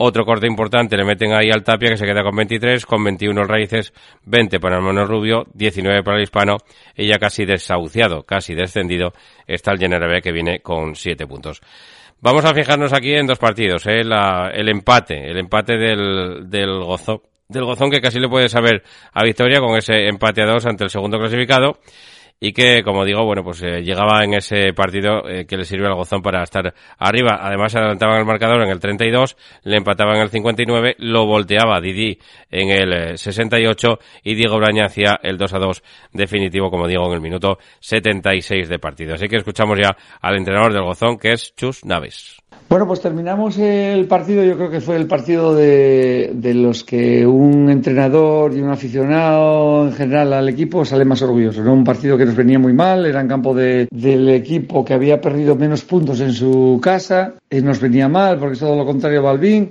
Otro 0.00 0.24
corte 0.24 0.46
importante 0.46 0.96
le 0.96 1.04
meten 1.04 1.32
ahí 1.32 1.50
al 1.50 1.64
Tapia 1.64 1.90
que 1.90 1.96
se 1.96 2.06
queda 2.06 2.22
con 2.22 2.36
23, 2.36 2.86
con 2.86 3.02
21 3.02 3.42
el 3.42 3.48
Raíces, 3.48 3.92
20 4.26 4.60
para 4.60 4.76
el 4.76 4.82
Mono 4.82 5.04
Rubio, 5.04 5.46
19 5.54 6.04
para 6.04 6.18
el 6.18 6.22
Hispano 6.22 6.58
y 6.96 7.08
ya 7.08 7.18
casi 7.18 7.44
desahuciado, 7.44 8.22
casi 8.22 8.54
descendido 8.54 9.12
está 9.44 9.72
el 9.72 9.80
General 9.80 10.22
que 10.22 10.30
viene 10.30 10.60
con 10.60 10.94
7 10.94 11.26
puntos. 11.26 11.60
Vamos 12.20 12.44
a 12.44 12.54
fijarnos 12.54 12.92
aquí 12.92 13.12
en 13.12 13.26
dos 13.26 13.38
partidos, 13.38 13.86
¿eh? 13.86 14.02
el 14.02 14.68
empate, 14.68 15.30
el 15.30 15.36
empate 15.36 15.76
del, 15.76 16.48
del 16.48 16.78
Gozo, 16.78 17.22
del 17.48 17.64
Gozón 17.64 17.90
que 17.90 18.00
casi 18.00 18.20
le 18.20 18.28
puede 18.28 18.48
saber 18.48 18.84
a 19.12 19.24
Victoria 19.24 19.58
con 19.58 19.76
ese 19.76 20.06
empate 20.06 20.42
a 20.42 20.46
dos 20.46 20.64
ante 20.64 20.84
el 20.84 20.90
segundo 20.90 21.18
clasificado 21.18 21.78
y 22.40 22.52
que, 22.52 22.82
como 22.82 23.04
digo, 23.04 23.24
bueno, 23.24 23.42
pues 23.42 23.62
eh, 23.62 23.82
llegaba 23.82 24.22
en 24.24 24.34
ese 24.34 24.72
partido 24.72 25.22
que 25.46 25.56
le 25.56 25.64
sirvió 25.64 25.88
al 25.88 25.94
Gozón 25.94 26.22
para 26.22 26.42
estar 26.42 26.72
arriba. 26.98 27.38
Además, 27.40 27.74
adelantaban 27.74 28.20
el 28.20 28.26
marcador 28.26 28.62
en 28.62 28.70
el 28.70 28.78
32, 28.78 29.36
le 29.64 29.76
empataban 29.76 30.16
en 30.16 30.22
el 30.22 30.30
59, 30.30 30.96
lo 30.98 31.26
volteaba 31.26 31.80
Didi 31.80 32.18
en 32.50 32.70
el 32.70 33.18
68 33.18 33.98
y 34.24 34.34
Diego 34.34 34.58
Braña 34.58 34.86
hacía 34.86 35.18
el 35.22 35.36
2 35.36 35.54
a 35.54 35.58
2 35.58 35.82
definitivo, 36.12 36.70
como 36.70 36.86
digo, 36.86 37.06
en 37.06 37.14
el 37.14 37.20
minuto 37.20 37.58
76 37.80 38.68
de 38.68 38.78
partido. 38.78 39.14
Así 39.14 39.28
que 39.28 39.36
escuchamos 39.36 39.78
ya 39.78 39.96
al 40.20 40.36
entrenador 40.36 40.72
del 40.72 40.82
Gozón, 40.82 41.18
que 41.18 41.32
es 41.32 41.54
Chus 41.54 41.84
Naves. 41.84 42.36
Bueno, 42.68 42.86
pues 42.86 43.00
terminamos 43.00 43.56
el 43.58 44.06
partido. 44.06 44.44
Yo 44.44 44.56
creo 44.56 44.70
que 44.70 44.80
fue 44.80 44.96
el 44.96 45.06
partido 45.06 45.54
de, 45.54 46.32
de, 46.34 46.52
los 46.52 46.84
que 46.84 47.26
un 47.26 47.70
entrenador 47.70 48.54
y 48.54 48.60
un 48.60 48.70
aficionado 48.70 49.86
en 49.86 49.92
general 49.92 50.34
al 50.34 50.48
equipo 50.50 50.84
sale 50.84 51.06
más 51.06 51.22
orgulloso. 51.22 51.62
¿no? 51.62 51.72
Un 51.72 51.84
partido 51.84 52.18
que 52.18 52.26
nos 52.28 52.36
venía 52.36 52.58
muy 52.58 52.74
mal, 52.74 53.06
era 53.06 53.22
en 53.22 53.28
campo 53.28 53.54
de, 53.54 53.88
del 53.90 54.28
equipo 54.28 54.84
que 54.84 54.92
había 54.92 55.18
perdido 55.18 55.56
menos 55.56 55.82
puntos 55.82 56.20
en 56.20 56.34
su 56.34 56.78
casa. 56.82 57.34
Y 57.48 57.62
nos 57.62 57.80
venía 57.80 58.06
mal 58.06 58.38
porque 58.38 58.52
es 58.52 58.60
todo 58.60 58.76
lo 58.76 58.84
contrario 58.84 59.20
a 59.20 59.22
Balbín, 59.22 59.70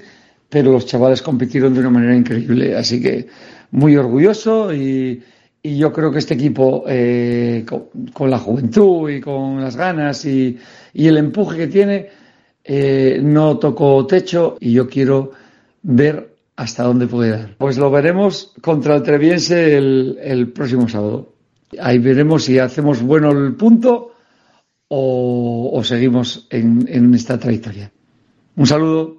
pero 0.49 0.71
los 0.71 0.87
chavales 0.87 1.21
compitieron 1.21 1.75
de 1.75 1.81
una 1.81 1.91
manera 1.91 2.15
increíble. 2.15 2.75
Así 2.75 2.99
que 2.99 3.27
muy 3.71 3.95
orgulloso 3.95 4.73
y, 4.73 5.23
yo 5.63 5.91
creo 5.91 6.11
que 6.11 6.19
este 6.19 6.33
equipo, 6.33 6.85
eh, 6.87 7.65
con, 8.13 8.29
la 8.29 8.39
juventud 8.39 9.09
y 9.09 9.19
con 9.19 9.61
las 9.61 9.75
ganas 9.75 10.25
y, 10.25 10.57
el 10.93 11.17
empuje 11.17 11.57
que 11.57 11.67
tiene, 11.67 12.07
eh, 12.63 13.19
no 13.21 13.59
tocó 13.59 14.07
techo 14.07 14.57
y 14.59 14.71
yo 14.71 14.87
quiero 14.87 15.31
ver 15.83 16.33
hasta 16.55 16.83
dónde 16.83 17.05
puede 17.05 17.31
dar. 17.31 17.55
Pues 17.57 17.77
lo 17.77 17.91
veremos 17.91 18.53
contra 18.61 18.95
el 18.95 19.03
Treviense 19.03 19.77
el 19.77 20.51
próximo 20.55 20.87
sábado. 20.87 21.36
Ahí 21.79 21.99
veremos 21.99 22.45
si 22.45 22.59
hacemos 22.59 23.01
bueno 23.01 23.31
el 23.31 23.53
punto 23.55 24.13
o, 24.89 25.81
seguimos 25.83 26.47
en, 26.49 26.87
en 26.87 27.13
esta 27.13 27.37
trayectoria. 27.37 27.91
Un 28.55 28.67
saludo. 28.67 29.16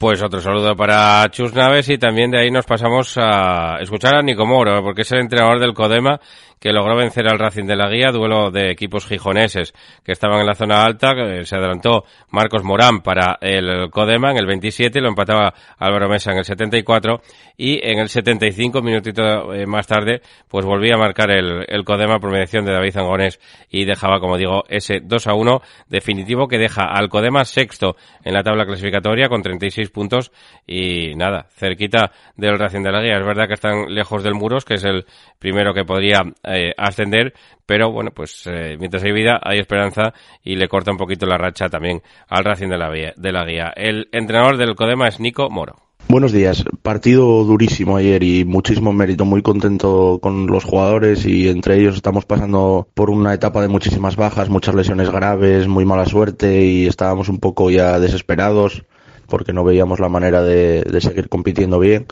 Pues 0.00 0.22
otro 0.22 0.40
saludo 0.40 0.74
para 0.76 1.28
Chus 1.28 1.52
Naves 1.52 1.90
y 1.90 1.98
también 1.98 2.30
de 2.30 2.40
ahí 2.40 2.50
nos 2.50 2.64
pasamos 2.64 3.18
a 3.18 3.76
escuchar 3.82 4.14
a 4.14 4.22
Nico 4.22 4.46
Moro, 4.46 4.82
porque 4.82 5.02
es 5.02 5.12
el 5.12 5.18
entrenador 5.18 5.60
del 5.60 5.74
Codema 5.74 6.18
que 6.58 6.72
logró 6.72 6.94
vencer 6.94 7.26
al 7.26 7.38
Racing 7.38 7.64
de 7.64 7.76
la 7.76 7.88
Guía, 7.88 8.10
duelo 8.12 8.50
de 8.50 8.70
equipos 8.70 9.06
gijoneses 9.06 9.72
que 10.04 10.12
estaban 10.12 10.40
en 10.40 10.46
la 10.46 10.54
zona 10.54 10.84
alta, 10.84 11.14
se 11.44 11.56
adelantó 11.56 12.04
Marcos 12.30 12.62
Morán 12.64 13.00
para 13.00 13.38
el 13.40 13.90
Codema 13.90 14.30
en 14.30 14.36
el 14.36 14.46
27, 14.46 15.00
lo 15.00 15.08
empataba 15.08 15.54
Álvaro 15.78 16.08
Mesa 16.08 16.32
en 16.32 16.38
el 16.38 16.44
74 16.44 17.22
y 17.56 17.80
en 17.82 17.98
el 17.98 18.10
75, 18.10 18.82
minutito 18.82 19.54
eh, 19.54 19.66
más 19.66 19.86
tarde, 19.86 20.20
pues 20.48 20.66
volvía 20.66 20.94
a 20.94 20.98
marcar 20.98 21.30
el, 21.30 21.64
el 21.66 21.84
Codema 21.84 22.18
por 22.18 22.30
mediación 22.30 22.66
de 22.66 22.72
David 22.72 22.92
Zangones 22.92 23.40
y 23.70 23.86
dejaba, 23.86 24.20
como 24.20 24.36
digo, 24.36 24.64
ese 24.68 25.00
2 25.02 25.26
a 25.28 25.34
1 25.34 25.62
definitivo 25.88 26.46
que 26.46 26.58
deja 26.58 26.84
al 26.84 27.08
Codema 27.08 27.46
sexto 27.46 27.96
en 28.22 28.34
la 28.34 28.42
tabla 28.42 28.66
clasificatoria 28.66 29.28
con 29.28 29.42
36 29.42 29.89
puntos 29.90 30.32
y 30.66 31.14
nada, 31.14 31.46
cerquita 31.50 32.12
del 32.36 32.58
Racing 32.58 32.82
de 32.82 32.92
la 32.92 33.02
Guía. 33.02 33.18
Es 33.18 33.26
verdad 33.26 33.46
que 33.46 33.54
están 33.54 33.94
lejos 33.94 34.22
del 34.22 34.34
Muros, 34.34 34.64
que 34.64 34.74
es 34.74 34.84
el 34.84 35.04
primero 35.38 35.74
que 35.74 35.84
podría 35.84 36.22
eh, 36.44 36.72
ascender, 36.76 37.34
pero 37.66 37.90
bueno, 37.92 38.10
pues 38.14 38.46
eh, 38.46 38.76
mientras 38.78 39.04
hay 39.04 39.12
vida 39.12 39.40
hay 39.42 39.58
esperanza 39.58 40.12
y 40.42 40.56
le 40.56 40.68
corta 40.68 40.90
un 40.90 40.98
poquito 40.98 41.26
la 41.26 41.38
racha 41.38 41.68
también 41.68 42.02
al 42.28 42.44
Racing 42.44 42.68
de 42.68 42.78
la, 42.78 42.90
de 42.90 43.32
la 43.32 43.44
Guía. 43.44 43.72
El 43.76 44.08
entrenador 44.12 44.56
del 44.56 44.74
Codema 44.74 45.08
es 45.08 45.20
Nico 45.20 45.48
Moro. 45.50 45.90
Buenos 46.10 46.32
días. 46.32 46.64
Partido 46.82 47.44
durísimo 47.44 47.96
ayer 47.96 48.24
y 48.24 48.44
muchísimo 48.44 48.92
mérito. 48.92 49.24
Muy 49.24 49.42
contento 49.42 50.18
con 50.20 50.48
los 50.48 50.64
jugadores 50.64 51.24
y 51.24 51.48
entre 51.48 51.78
ellos 51.78 51.94
estamos 51.94 52.24
pasando 52.24 52.88
por 52.94 53.10
una 53.10 53.32
etapa 53.32 53.62
de 53.62 53.68
muchísimas 53.68 54.16
bajas, 54.16 54.48
muchas 54.48 54.74
lesiones 54.74 55.08
graves, 55.08 55.68
muy 55.68 55.84
mala 55.84 56.06
suerte 56.06 56.64
y 56.64 56.88
estábamos 56.88 57.28
un 57.28 57.38
poco 57.38 57.70
ya 57.70 58.00
desesperados 58.00 58.82
porque 59.30 59.54
no 59.54 59.64
veíamos 59.64 60.00
la 60.00 60.10
manera 60.10 60.42
de, 60.42 60.82
de 60.82 61.00
seguir 61.00 61.30
compitiendo 61.30 61.78
bien. 61.78 62.06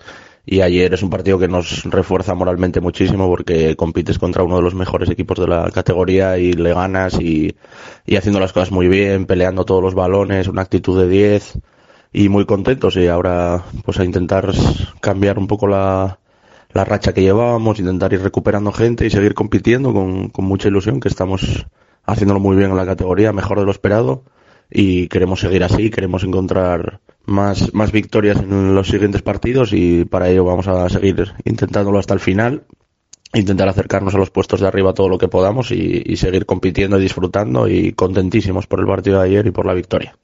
Y 0.51 0.63
ayer 0.63 0.95
es 0.95 1.03
un 1.03 1.11
partido 1.11 1.39
que 1.39 1.47
nos 1.47 1.85
refuerza 1.85 2.35
moralmente 2.35 2.81
muchísimo 2.81 3.29
porque 3.29 3.77
compites 3.77 4.19
contra 4.19 4.43
uno 4.43 4.57
de 4.57 4.63
los 4.63 4.75
mejores 4.75 5.11
equipos 5.11 5.39
de 5.39 5.47
la 5.47 5.71
categoría 5.71 6.39
y 6.39 6.55
le 6.55 6.73
ganas 6.73 7.21
y, 7.21 7.55
y 8.07 8.17
haciendo 8.17 8.41
las 8.41 8.55
cosas 8.55 8.71
muy 8.71 8.89
bien, 8.89 9.27
peleando 9.27 9.67
todos 9.67 9.83
los 9.83 9.95
balones, 9.95 10.49
una 10.49 10.63
actitud 10.63 10.99
de 10.99 11.07
10 11.07 11.59
y 12.15 12.31
muy 12.31 12.47
contentos. 12.47 12.97
Y 12.97 13.09
ahora 13.09 13.63
pues 13.85 14.01
a 14.01 14.05
intentar 14.05 14.51
cambiar 15.03 15.39
un 15.39 15.49
poco 15.49 15.67
la, 15.67 16.19
la 16.73 16.85
racha 16.87 17.13
que 17.13 17.21
llevábamos, 17.21 17.79
intentar 17.79 18.15
ir 18.15 18.23
recuperando 18.23 18.73
gente 18.73 19.05
y 19.05 19.11
seguir 19.11 19.35
compitiendo 19.35 19.93
con, 19.93 20.31
con 20.31 20.47
mucha 20.47 20.69
ilusión 20.69 20.99
que 21.01 21.09
estamos 21.09 21.67
haciéndolo 22.07 22.41
muy 22.41 22.57
bien 22.57 22.71
en 22.71 22.77
la 22.79 22.87
categoría, 22.87 23.35
mejor 23.35 23.59
de 23.59 23.67
lo 23.67 23.71
esperado 23.71 24.23
y 24.71 25.09
queremos 25.09 25.41
seguir 25.41 25.65
así, 25.65 25.91
queremos 25.91 26.25
encontrar 26.25 27.01
más, 27.25 27.73
más 27.75 27.93
victorias 27.93 28.39
en 28.39 28.75
los 28.75 28.89
siguientes 28.89 29.23
partidos 29.23 29.73
y 29.73 30.05
para 30.05 30.29
ello 30.29 30.45
vamos 30.45 30.69
a 30.69 30.89
seguir 30.89 31.35
intentándolo 31.45 31.99
hasta 31.99 32.15
el 32.15 32.21
final, 32.21 32.65
intentar 33.35 33.69
acercarnos 33.69 34.15
a 34.15 34.19
los 34.19 34.31
puestos 34.31 34.61
de 34.61 34.67
arriba 34.67 34.95
todo 34.95 35.09
lo 35.09 35.19
que 35.19 35.29
podamos 35.29 35.71
y, 35.71 36.03
y 36.05 36.17
seguir 36.17 36.47
compitiendo 36.47 36.99
y 36.99 37.03
disfrutando 37.03 37.69
y 37.69 37.93
contentísimos 37.93 38.67
por 38.67 38.81
el 38.81 38.87
partido 38.87 39.21
de 39.21 39.27
ayer 39.27 39.47
y 39.47 39.51
por 39.51 39.67
la 39.67 39.75
victoria. 39.75 40.17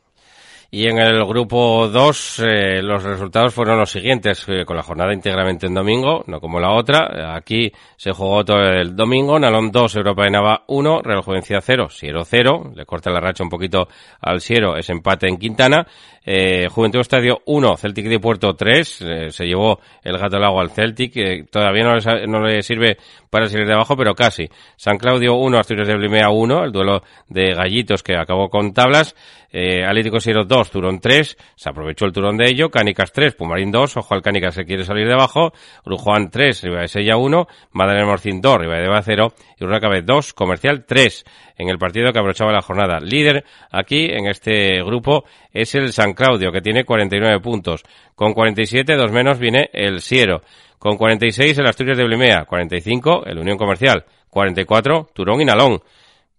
Y 0.76 0.88
en 0.88 0.98
el 0.98 1.24
grupo 1.24 1.86
2 1.86 2.40
eh, 2.40 2.82
los 2.82 3.00
resultados 3.04 3.54
fueron 3.54 3.78
los 3.78 3.92
siguientes, 3.92 4.44
eh, 4.48 4.64
con 4.64 4.76
la 4.76 4.82
jornada 4.82 5.14
íntegramente 5.14 5.68
en 5.68 5.74
domingo, 5.74 6.24
no 6.26 6.40
como 6.40 6.58
la 6.58 6.72
otra. 6.72 7.32
Aquí 7.36 7.70
se 7.96 8.10
jugó 8.10 8.44
todo 8.44 8.58
el 8.58 8.96
domingo, 8.96 9.38
Nalón 9.38 9.70
2, 9.70 9.94
Europa 9.94 10.24
de 10.24 10.32
Nava 10.32 10.64
1, 10.66 11.02
Real 11.02 11.22
Juvencia 11.22 11.60
0, 11.60 11.86
Siero 11.90 12.24
0, 12.24 12.72
le 12.74 12.84
corta 12.86 13.12
la 13.12 13.20
racha 13.20 13.44
un 13.44 13.50
poquito 13.50 13.86
al 14.20 14.40
Siero, 14.40 14.76
es 14.76 14.90
empate 14.90 15.28
en 15.28 15.36
Quintana. 15.36 15.86
Eh, 16.24 16.68
Juventud 16.70 17.00
Estadio 17.00 17.42
1, 17.44 17.76
Celtic 17.76 18.06
de 18.06 18.18
Puerto 18.18 18.54
3, 18.54 19.02
eh, 19.02 19.30
se 19.30 19.44
llevó 19.44 19.78
el 20.02 20.16
gato 20.16 20.36
al 20.36 20.44
agua 20.44 20.62
al 20.62 20.70
Celtic, 20.70 21.12
que 21.12 21.44
todavía 21.50 21.84
no 21.84 21.96
le, 21.96 22.26
no 22.26 22.40
le 22.40 22.62
sirve 22.62 22.96
para 23.28 23.46
salir 23.48 23.66
de 23.66 23.74
abajo, 23.74 23.96
pero 23.96 24.14
casi. 24.14 24.48
San 24.76 24.96
Claudio 24.96 25.34
1, 25.34 25.58
Asturias 25.58 25.88
de 25.88 25.96
Blimea 25.96 26.30
1, 26.30 26.64
el 26.64 26.72
duelo 26.72 27.02
de 27.28 27.52
gallitos 27.52 28.02
que 28.02 28.16
acabó 28.16 28.48
con 28.48 28.72
tablas. 28.72 29.14
Eh, 29.56 29.84
Atlético 29.84 30.18
Siero 30.18 30.44
2, 30.44 30.70
Turón 30.70 30.98
3, 30.98 31.36
se 31.54 31.68
aprovechó 31.68 32.06
el 32.06 32.12
turón 32.12 32.36
de 32.36 32.46
ello. 32.46 32.70
Cánicas 32.70 33.12
3, 33.12 33.36
Pumarín 33.36 33.70
2, 33.70 33.98
ojo 33.98 34.14
al 34.14 34.20
Cánicas 34.20 34.54
se 34.54 34.64
quiere 34.64 34.82
salir 34.82 35.06
de 35.06 35.14
abajo. 35.14 35.52
Urujuan 35.86 36.28
3, 36.28 36.64
Sella 36.86 37.16
1, 37.16 37.46
Madalena 37.70 38.06
Morcín 38.06 38.40
2, 38.40 38.58
Ribadeva 38.58 39.00
0 39.00 39.32
y 39.58 39.64
Urracabe 39.64 40.02
2, 40.02 40.32
Comercial 40.32 40.84
3 40.86 41.24
en 41.58 41.68
el 41.68 41.78
partido 41.78 42.12
que 42.12 42.18
abrochaba 42.18 42.52
la 42.52 42.62
jornada. 42.62 43.00
Líder 43.00 43.44
aquí 43.70 44.06
en 44.06 44.26
este 44.26 44.82
grupo 44.82 45.24
es 45.52 45.74
el 45.74 45.92
San 45.92 46.14
Claudio, 46.14 46.52
que 46.52 46.60
tiene 46.60 46.84
49 46.84 47.40
puntos. 47.40 47.82
Con 48.14 48.32
47, 48.32 48.96
dos 48.96 49.12
menos, 49.12 49.38
viene 49.38 49.70
el 49.72 50.00
Siero. 50.00 50.42
Con 50.78 50.96
46, 50.96 51.58
el 51.58 51.66
Asturias 51.66 51.96
de 51.96 52.04
Blimea. 52.04 52.44
45, 52.44 53.24
el 53.26 53.38
Unión 53.38 53.56
Comercial. 53.56 54.04
44, 54.28 55.10
Turón 55.14 55.40
y 55.40 55.44
Nalón. 55.44 55.80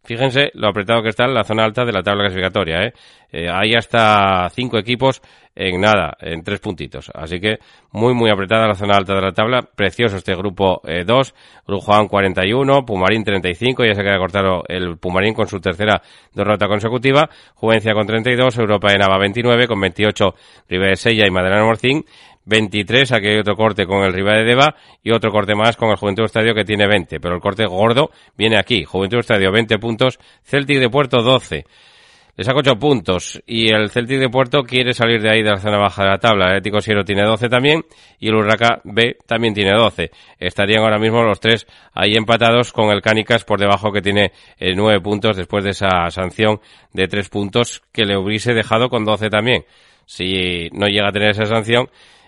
Fíjense 0.06 0.52
lo 0.54 0.70
apretado 0.70 1.02
que 1.02 1.10
está 1.10 1.26
en 1.26 1.34
la 1.34 1.44
zona 1.44 1.64
alta 1.64 1.84
de 1.84 1.92
la 1.92 2.04
tabla 2.04 2.24
clasificatoria. 2.24 2.84
¿eh? 2.84 2.94
Eh, 3.32 3.50
hay 3.52 3.74
hasta 3.74 4.50
cinco 4.50 4.78
equipos 4.78 5.22
en 5.56 5.82
nada, 5.82 6.16
en 6.20 6.44
tres 6.44 6.60
puntitos. 6.60 7.12
Así 7.14 7.40
que 7.40 7.60
muy, 7.92 8.14
muy 8.14 8.30
apretada 8.30 8.68
la 8.68 8.76
zona 8.76 8.98
alta 8.98 9.16
de 9.16 9.22
la 9.22 9.32
tabla. 9.32 9.62
Precioso 9.62 10.18
este 10.18 10.36
grupo 10.36 10.82
2. 10.84 11.30
Eh, 11.30 11.34
Grujuan 11.68 12.08
41, 12.08 12.86
Pumarín 12.86 13.24
35. 13.24 13.86
Ya 13.86 13.96
se 13.96 14.04
queda 14.04 14.18
cortado 14.18 14.64
el 14.68 14.98
Pumarín 14.98 15.34
con 15.34 15.48
su 15.48 15.60
tercera 15.60 16.02
derrota 16.34 16.68
consecutiva. 16.68 17.30
Juvencia 17.56 17.94
con 17.94 18.06
32, 18.06 18.58
Europa 18.58 18.92
de 18.92 19.00
Nava 19.00 19.18
29, 19.18 19.68
con 19.68 19.80
28 19.80 20.36
Ribera 20.70 20.96
Sella 20.96 21.26
y 21.26 21.32
Madera 21.32 21.64
Morcín. 21.64 22.06
23, 22.46 23.12
aquí 23.12 23.28
hay 23.28 23.40
otro 23.40 23.56
corte 23.56 23.86
con 23.86 24.04
el 24.04 24.14
Riva 24.14 24.34
de 24.34 24.44
Deva 24.44 24.76
y 25.04 25.12
otro 25.12 25.32
corte 25.32 25.56
más 25.56 25.76
con 25.76 25.90
el 25.90 25.98
Juventud 25.98 26.26
Estadio 26.26 26.54
que 26.54 26.64
tiene 26.64 26.88
20, 26.88 27.20
pero 27.20 27.36
el 27.36 27.42
corte 27.42 27.66
gordo 27.66 28.12
viene 28.38 28.58
aquí. 28.58 28.84
Juventud 28.84 29.20
Estadio 29.20 29.52
20 29.52 29.78
puntos, 29.80 30.20
Celtic 30.44 30.80
de 30.80 30.90
Puerto 30.90 31.22
12. 31.22 31.66
Le 32.38 32.44
saca 32.44 32.60
8 32.60 32.76
puntos 32.76 33.42
y 33.48 33.72
el 33.72 33.90
Celtic 33.90 34.20
de 34.20 34.28
Puerto 34.28 34.64
quiere 34.64 34.92
salir 34.94 35.22
de 35.22 35.32
ahí 35.32 35.42
de 35.42 35.52
la 35.52 35.58
zona 35.58 35.78
baja 35.78 36.04
de 36.04 36.10
la 36.10 36.18
tabla. 36.18 36.52
El 36.52 36.58
Ético 36.58 36.82
Siero 36.82 37.06
tiene 37.06 37.24
12 37.24 37.48
también 37.48 37.86
y 38.20 38.28
el 38.28 38.36
Urraca 38.36 38.82
B 38.84 39.16
también 39.26 39.54
tiene 39.54 39.72
12. 39.72 40.12
Estarían 40.38 40.84
ahora 40.84 41.00
mismo 41.00 41.24
los 41.24 41.40
tres 41.40 41.66
ahí 41.94 42.16
empatados 42.16 42.74
con 42.74 42.90
el 42.90 43.02
Cánicas 43.02 43.46
por 43.46 43.58
debajo 43.58 43.90
que 43.94 44.02
tiene 44.02 44.34
9 44.60 45.00
puntos 45.00 45.38
después 45.38 45.64
de 45.64 45.70
esa 45.70 46.10
sanción 46.10 46.60
de 46.92 47.08
3 47.08 47.30
puntos 47.30 47.82
que 47.94 48.04
le 48.04 48.18
hubiese 48.18 48.54
dejado 48.54 48.90
con 48.90 49.06
12 49.06 49.30
también. 49.30 49.64
Si 50.06 50.68
no 50.74 50.88
llega 50.88 51.08
a 51.08 51.14
tener 51.14 51.30
esa 51.30 51.46
sanción, 51.46 51.88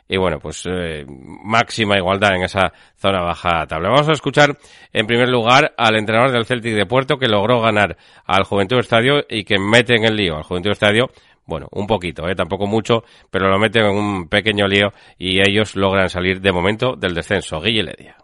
y 0.09 0.17
bueno, 0.17 0.39
pues 0.39 0.63
eh, 0.65 1.05
máxima 1.07 1.97
igualdad 1.97 2.35
en 2.35 2.43
esa 2.43 2.71
zona 2.95 3.21
baja 3.21 3.65
tabla. 3.67 3.89
Vamos 3.89 4.07
a 4.09 4.13
escuchar 4.13 4.57
en 4.93 5.05
primer 5.05 5.27
lugar 5.27 5.73
al 5.77 5.95
entrenador 5.95 6.31
del 6.31 6.45
Celtic 6.45 6.75
de 6.75 6.85
Puerto 6.85 7.17
que 7.17 7.27
logró 7.27 7.61
ganar 7.61 7.97
al 8.25 8.43
Juventud 8.43 8.79
Estadio 8.79 9.25
y 9.29 9.43
que 9.43 9.59
mete 9.59 9.95
en 9.95 10.05
el 10.05 10.15
lío 10.15 10.37
al 10.37 10.43
Juventud 10.43 10.71
Estadio. 10.71 11.09
Bueno, 11.45 11.67
un 11.71 11.87
poquito, 11.87 12.27
eh, 12.27 12.35
tampoco 12.35 12.67
mucho, 12.67 13.03
pero 13.29 13.49
lo 13.49 13.57
meten 13.59 13.85
en 13.85 13.95
un 13.95 14.27
pequeño 14.27 14.67
lío 14.67 14.91
y 15.17 15.39
ellos 15.39 15.75
logran 15.75 16.09
salir 16.09 16.41
de 16.41 16.51
momento 16.51 16.95
del 16.95 17.13
descenso. 17.13 17.61
Guille 17.61 17.83
Ledia. 17.83 18.15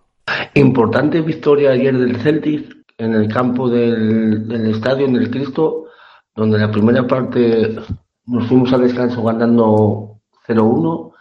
Importante 0.54 1.22
victoria 1.22 1.72
ayer 1.72 1.98
del 1.98 2.18
Celtic 2.18 2.66
en 2.98 3.14
el 3.14 3.28
campo 3.28 3.70
del, 3.70 4.48
del 4.48 4.72
estadio, 4.72 5.06
en 5.06 5.16
el 5.18 5.30
Cristo, 5.30 5.86
donde 6.36 6.60
la 6.60 6.72
primera 6.72 7.06
parte 7.06 7.76
nos 8.26 8.48
fuimos 8.48 8.72
al 8.74 8.82
descanso 8.82 9.22
ganando 9.24 10.22
0-1 10.48 11.13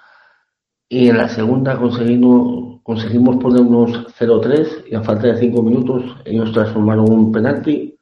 y 0.93 1.09
en 1.09 1.16
la 1.16 1.26
segunda 1.26 1.78
conseguimos, 1.78 2.80
conseguimos 2.82 3.36
ponernos 3.36 4.07
0-3 4.18 4.90
y 4.90 4.95
a 4.95 5.01
falta 5.01 5.28
de 5.28 5.38
5 5.38 5.62
minutos 5.62 6.05
ellos 6.26 6.53
transformaron 6.53 7.11
un 7.11 7.32
penalti. 7.32 7.99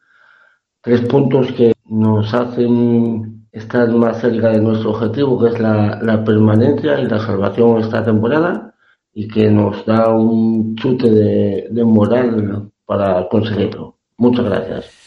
Tres 0.83 1.03
puntos 1.03 1.53
que 1.53 1.73
nos 1.85 2.35
hacen 2.35 3.47
estar 3.53 3.89
más 3.93 4.21
cerca 4.21 4.49
de 4.49 4.61
nuestro 4.61 4.91
objetivo, 4.91 5.39
que 5.41 5.51
es 5.51 5.61
la, 5.61 6.01
la 6.03 6.25
permanencia 6.25 6.99
y 6.99 7.07
la 7.07 7.21
salvación 7.21 7.79
esta 7.79 8.05
temporada 8.05 8.75
y 9.13 9.29
que 9.29 9.49
nos 9.49 9.87
da 9.87 10.13
un 10.13 10.75
chute 10.75 11.11
de, 11.11 11.69
de 11.71 11.85
moral 11.85 12.73
para 12.87 13.29
conseguirlo. 13.29 13.99
Muchas 14.17 14.47
gracias. 14.47 15.00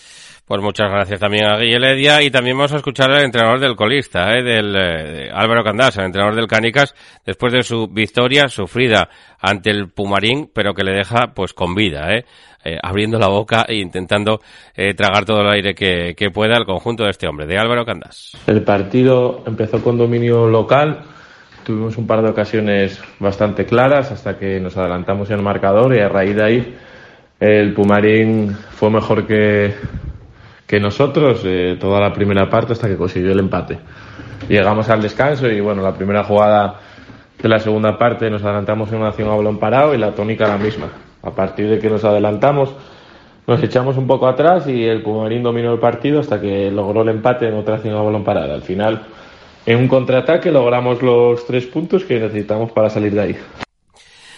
Pues 0.54 0.62
muchas 0.62 0.91
gracias 0.91 1.20
también 1.20 1.45
a 1.45 1.58
Guille 1.58 1.80
Ledia 1.80 2.22
y 2.22 2.30
también 2.30 2.56
vamos 2.56 2.74
a 2.74 2.78
escuchar 2.78 3.10
al 3.10 3.24
entrenador 3.24 3.60
del 3.60 3.76
colista, 3.76 4.38
¿eh? 4.38 4.43
del 4.43 4.76
eh, 4.76 5.32
Álvaro 5.34 5.64
Candás, 5.64 5.97
el 5.97 6.06
entrenador 6.06 6.36
del 6.36 6.45
Cánicas, 6.45 6.93
después 7.26 7.51
de 7.54 7.64
su 7.64 7.88
victoria 7.88 8.47
sufrida 8.47 9.10
ante 9.41 9.72
el 9.72 9.89
Pumarín, 9.89 10.51
pero 10.54 10.76
que 10.76 10.84
le 10.84 10.93
deja 10.93 11.34
pues 11.34 11.54
con 11.54 11.74
vida, 11.74 12.16
¿eh? 12.16 12.26
abriendo 12.84 13.18
la 13.18 13.30
boca 13.30 13.66
e 13.68 13.78
intentando 13.78 14.41
tragar 14.95 15.26
todo 15.26 15.41
el 15.41 15.49
aire 15.49 15.74
que, 15.74 16.14
que 16.16 16.30
pueda 16.30 16.56
el 16.56 16.66
conjunto 16.66 17.04
de 17.04 17.10
este 17.10 17.28
hombre, 17.28 17.47
de 17.47 17.58
Álvaro 17.58 17.84
Candás. 17.84 18.38
El 18.45 18.62
partido 18.62 19.41
empezó 19.47 19.82
con 19.82 19.97
dominio 19.97 20.45
local, 20.45 20.99
tuvimos 21.66 21.97
un 21.97 22.06
par 22.06 22.22
de 22.22 22.30
ocasiones 22.30 23.01
bastante 23.18 23.66
claras 23.66 24.12
hasta 24.12 24.38
que 24.38 24.60
nos 24.60 24.78
adelantamos 24.78 25.32
en 25.32 25.38
el 25.38 25.41
marcador 25.43 25.95
y 25.95 25.99
a 25.99 26.10
raíz 26.10 26.36
de 26.36 26.43
ahí 26.43 26.76
el 27.39 27.74
Pumarín 27.74 28.51
fue 28.51 28.91
mejor 28.91 29.26
que 29.26 29.74
que 30.74 30.80
nosotros 30.80 31.44
eh, 31.46 31.78
toda 31.80 32.00
la 32.00 32.12
primera 32.12 32.50
parte 32.50 32.74
hasta 32.74 32.88
que 32.88 32.98
consiguió 32.98 33.32
el 33.32 33.38
empate. 33.38 33.78
Llegamos 34.50 34.90
al 34.90 35.04
descanso 35.04 35.48
y 35.48 35.62
bueno, 35.62 35.84
la 35.84 35.94
primera 35.94 36.24
jugada 36.24 36.80
de 37.40 37.48
la 37.48 37.60
segunda 37.60 37.96
parte 37.96 38.28
nos 38.32 38.44
adelantamos 38.44 38.92
en 38.92 38.98
una 38.98 39.10
acción 39.10 39.30
a 39.30 39.36
balón 39.36 39.60
parado 39.60 39.94
y 39.94 40.00
la 40.00 40.14
tónica 40.14 40.48
la 40.48 40.58
misma. 40.58 40.88
A 41.22 41.30
partir 41.30 41.70
de 41.70 41.78
que 41.78 41.92
nos 41.92 42.04
adelantamos 42.04 42.74
nos 43.46 43.62
echamos 43.62 43.98
un 43.98 44.08
poco 44.08 44.28
atrás 44.28 44.68
y 44.68 44.84
el 44.84 45.04
Pumarín 45.04 45.44
dominó 45.44 45.74
el 45.74 45.80
partido 45.80 46.22
hasta 46.22 46.42
que 46.42 46.72
logró 46.72 47.04
el 47.04 47.10
empate 47.10 47.50
en 47.50 47.54
otra 47.54 47.76
acción 47.76 47.96
a 47.96 48.02
balón 48.02 48.24
parado. 48.24 48.52
Al 48.52 48.64
final, 48.64 49.04
en 49.68 49.78
un 49.78 49.88
contraataque 49.88 50.52
logramos 50.52 51.04
los 51.04 51.46
tres 51.46 51.68
puntos 51.68 52.04
que 52.04 52.20
necesitamos 52.20 52.72
para 52.72 52.90
salir 52.90 53.14
de 53.14 53.22
ahí. 53.22 53.36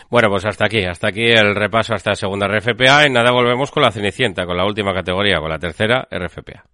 Bueno, 0.09 0.29
pues 0.29 0.45
hasta 0.45 0.65
aquí, 0.65 0.83
hasta 0.83 1.07
aquí 1.09 1.25
el 1.25 1.55
repaso 1.55 1.93
hasta 1.93 2.11
la 2.11 2.15
segunda 2.15 2.47
RFPA. 2.47 3.05
En 3.05 3.13
nada 3.13 3.31
volvemos 3.31 3.71
con 3.71 3.83
la 3.83 3.91
Cenicienta, 3.91 4.45
con 4.45 4.57
la 4.57 4.65
última 4.65 4.93
categoría, 4.93 5.39
con 5.39 5.49
la 5.49 5.59
tercera 5.59 6.07
RFPA. 6.11 6.65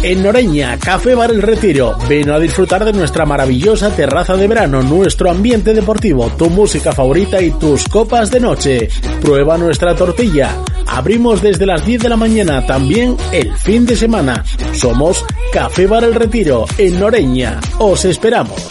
En 0.00 0.22
Noreña, 0.22 0.78
Café 0.78 1.14
Bar 1.16 1.32
El 1.32 1.42
Retiro. 1.42 1.96
Ven 2.08 2.30
a 2.30 2.38
disfrutar 2.38 2.84
de 2.84 2.92
nuestra 2.92 3.26
maravillosa 3.26 3.94
terraza 3.94 4.36
de 4.36 4.46
verano, 4.46 4.80
nuestro 4.80 5.28
ambiente 5.28 5.74
deportivo, 5.74 6.30
tu 6.38 6.48
música 6.50 6.92
favorita 6.92 7.42
y 7.42 7.50
tus 7.50 7.88
copas 7.88 8.30
de 8.30 8.38
noche. 8.38 8.88
Prueba 9.20 9.58
nuestra 9.58 9.96
tortilla. 9.96 10.56
Abrimos 10.86 11.42
desde 11.42 11.66
las 11.66 11.84
10 11.84 12.02
de 12.02 12.08
la 12.08 12.16
mañana, 12.16 12.64
también 12.64 13.16
el 13.32 13.52
fin 13.56 13.86
de 13.86 13.96
semana. 13.96 14.44
Somos 14.72 15.24
Café 15.52 15.88
Bar 15.88 16.04
El 16.04 16.14
Retiro, 16.14 16.64
en 16.78 17.00
Noreña. 17.00 17.58
Os 17.78 18.04
esperamos. 18.04 18.70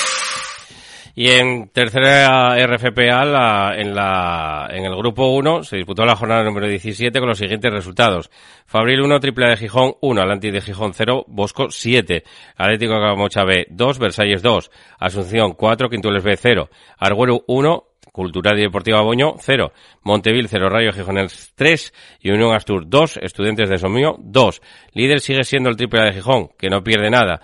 Y 1.15 1.29
en 1.29 1.69
tercera 1.69 2.55
RFPA, 2.65 3.25
la, 3.25 3.73
en, 3.75 3.93
la, 3.93 4.67
en 4.71 4.85
el 4.85 4.95
grupo 4.95 5.27
1, 5.27 5.63
se 5.63 5.77
disputó 5.77 6.05
la 6.05 6.15
jornada 6.15 6.43
número 6.43 6.67
17 6.67 7.19
con 7.19 7.27
los 7.27 7.37
siguientes 7.37 7.71
resultados. 7.71 8.31
Fabril 8.65 9.01
1, 9.01 9.19
Triple 9.19 9.49
de 9.49 9.57
Gijón 9.57 9.95
1, 10.01 10.21
Atlantis 10.21 10.53
de 10.53 10.61
Gijón 10.61 10.93
0, 10.93 11.25
Bosco 11.27 11.69
7, 11.69 12.23
Atlético 12.55 12.93
Camocha 12.93 13.43
B 13.43 13.67
2, 13.69 13.99
Versalles 13.99 14.41
2, 14.41 14.71
Asunción 14.99 15.53
4, 15.53 15.89
Quintules 15.89 16.23
B 16.23 16.37
0, 16.37 16.69
Arguero 16.97 17.43
1, 17.47 17.87
Cultural 18.11 18.59
y 18.59 18.63
Deportiva 18.63 19.01
Boño 19.01 19.35
0, 19.39 19.71
Montevil 20.03 20.47
0, 20.49 20.69
Rayo 20.69 20.91
Gijones 20.91 21.53
3 21.55 21.93
y 22.21 22.31
Unión 22.31 22.53
Astur 22.53 22.89
2, 22.89 23.17
Estudiantes 23.17 23.69
de 23.69 23.77
Somío 23.77 24.15
2. 24.19 24.61
Líder 24.93 25.21
sigue 25.21 25.43
siendo 25.43 25.69
el 25.69 25.77
Triple 25.77 26.01
de 26.03 26.13
Gijón, 26.13 26.49
que 26.57 26.69
no 26.69 26.83
pierde 26.83 27.09
nada. 27.09 27.41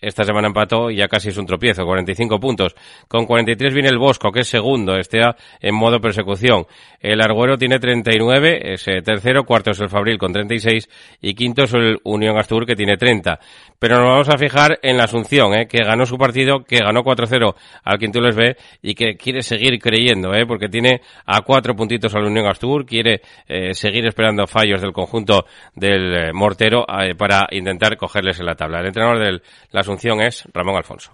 Esta 0.00 0.24
semana 0.24 0.48
empató 0.48 0.90
y 0.90 0.96
ya 0.96 1.08
casi 1.08 1.30
es 1.30 1.38
un 1.38 1.46
tropiezo, 1.46 1.84
45 1.84 2.38
puntos. 2.38 2.74
Con 3.08 3.24
43 3.24 3.72
viene 3.72 3.88
el 3.88 3.98
Bosco, 3.98 4.30
que 4.30 4.40
es 4.40 4.48
segundo, 4.48 4.96
este 4.96 5.20
en 5.60 5.74
modo 5.74 6.00
persecución. 6.00 6.66
El 7.00 7.20
Arguero 7.22 7.56
tiene 7.56 7.78
39, 7.78 8.72
es 8.74 8.86
eh, 8.88 9.00
tercero, 9.02 9.44
cuarto 9.44 9.70
es 9.70 9.80
el 9.80 9.88
Fabril 9.88 10.18
con 10.18 10.32
36 10.32 10.88
y 11.22 11.34
quinto 11.34 11.64
es 11.64 11.72
el 11.72 11.98
Unión 12.04 12.36
Astur 12.38 12.66
que 12.66 12.76
tiene 12.76 12.96
30. 12.96 13.38
Pero 13.78 13.96
nos 13.98 14.08
vamos 14.08 14.28
a 14.28 14.38
fijar 14.38 14.78
en 14.82 14.96
la 14.96 15.04
Asunción, 15.04 15.54
eh, 15.54 15.66
que 15.66 15.84
ganó 15.84 16.06
su 16.06 16.18
partido, 16.18 16.64
que 16.64 16.78
ganó 16.78 17.02
4-0 17.02 17.54
al 17.84 17.98
Quintules 17.98 18.34
B 18.34 18.56
y 18.82 18.94
que 18.94 19.16
quiere 19.16 19.42
seguir 19.42 19.78
creyendo, 19.78 20.34
eh, 20.34 20.46
porque 20.46 20.68
tiene 20.68 21.00
a 21.24 21.42
cuatro 21.42 21.74
puntitos 21.76 22.14
al 22.14 22.24
Unión 22.24 22.46
Astur, 22.46 22.84
quiere 22.84 23.20
eh, 23.46 23.74
seguir 23.74 24.06
esperando 24.06 24.46
fallos 24.46 24.80
del 24.80 24.92
conjunto 24.92 25.46
del 25.74 26.32
Mortero 26.32 26.84
para 27.18 27.46
intentar 27.50 27.96
cogerles 27.96 28.40
en 28.40 28.46
la 28.46 28.54
tabla. 28.54 28.80
El 28.80 28.86
entrenador 28.86 29.18
de 29.18 29.40
la 29.70 29.82
Asunción 29.86 30.20
es 30.20 30.42
Ramón 30.52 30.74
Alfonso. 30.74 31.12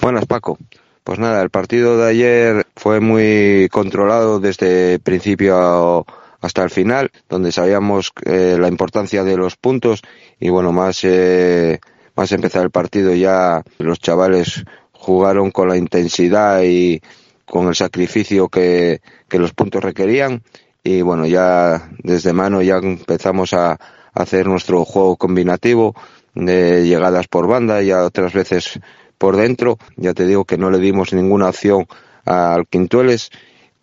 Buenas, 0.00 0.24
Paco. 0.26 0.56
Pues 1.02 1.18
nada, 1.18 1.42
el 1.42 1.50
partido 1.50 1.98
de 1.98 2.08
ayer 2.08 2.64
fue 2.76 3.00
muy 3.00 3.68
controlado 3.72 4.38
desde 4.38 5.00
principio 5.00 6.06
hasta 6.40 6.62
el 6.62 6.70
final, 6.70 7.10
donde 7.28 7.50
sabíamos 7.50 8.12
eh, 8.24 8.56
la 8.56 8.68
importancia 8.68 9.24
de 9.24 9.36
los 9.36 9.56
puntos 9.56 10.02
y 10.38 10.48
bueno, 10.48 10.70
más, 10.70 11.00
eh, 11.02 11.80
más 12.14 12.30
empezar 12.30 12.62
el 12.62 12.70
partido 12.70 13.12
ya 13.14 13.64
los 13.78 13.98
chavales 13.98 14.62
jugaron 14.92 15.50
con 15.50 15.68
la 15.68 15.76
intensidad 15.76 16.62
y 16.62 17.00
con 17.46 17.66
el 17.66 17.74
sacrificio 17.74 18.48
que, 18.48 19.00
que 19.28 19.40
los 19.40 19.52
puntos 19.54 19.82
requerían 19.82 20.44
y 20.84 21.02
bueno, 21.02 21.26
ya 21.26 21.90
desde 21.98 22.32
mano 22.32 22.62
ya 22.62 22.76
empezamos 22.76 23.54
a 23.54 23.76
hacer 24.14 24.46
nuestro 24.46 24.84
juego 24.84 25.16
combinativo 25.16 25.96
de 26.38 26.86
llegadas 26.86 27.28
por 27.28 27.46
banda, 27.46 27.82
ya 27.82 28.04
otras 28.04 28.32
veces 28.32 28.78
por 29.18 29.36
dentro. 29.36 29.78
Ya 29.96 30.14
te 30.14 30.26
digo 30.26 30.44
que 30.44 30.56
no 30.56 30.70
le 30.70 30.78
dimos 30.78 31.12
ninguna 31.12 31.48
opción 31.48 31.86
al 32.24 32.66
Quintueles 32.66 33.30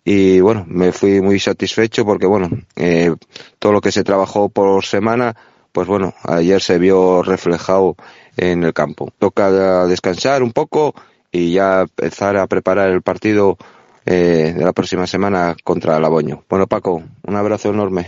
y 0.04 0.40
bueno, 0.40 0.64
me 0.68 0.92
fui 0.92 1.20
muy 1.20 1.40
satisfecho 1.40 2.04
porque 2.04 2.26
bueno, 2.26 2.48
eh, 2.76 3.14
todo 3.58 3.72
lo 3.72 3.80
que 3.80 3.92
se 3.92 4.04
trabajó 4.04 4.48
por 4.48 4.84
semana, 4.84 5.34
pues 5.72 5.88
bueno, 5.88 6.14
ayer 6.22 6.62
se 6.62 6.78
vio 6.78 7.22
reflejado 7.22 7.96
en 8.36 8.62
el 8.62 8.72
campo. 8.72 9.10
Toca 9.18 9.86
descansar 9.86 10.42
un 10.42 10.52
poco 10.52 10.94
y 11.32 11.52
ya 11.52 11.82
empezar 11.82 12.36
a 12.36 12.46
preparar 12.46 12.90
el 12.90 13.02
partido 13.02 13.58
eh, 14.04 14.54
de 14.56 14.64
la 14.64 14.72
próxima 14.72 15.06
semana 15.06 15.56
contra 15.64 15.98
Laboño. 15.98 16.44
Bueno, 16.48 16.68
Paco, 16.68 17.02
un 17.26 17.36
abrazo 17.36 17.70
enorme. 17.70 18.06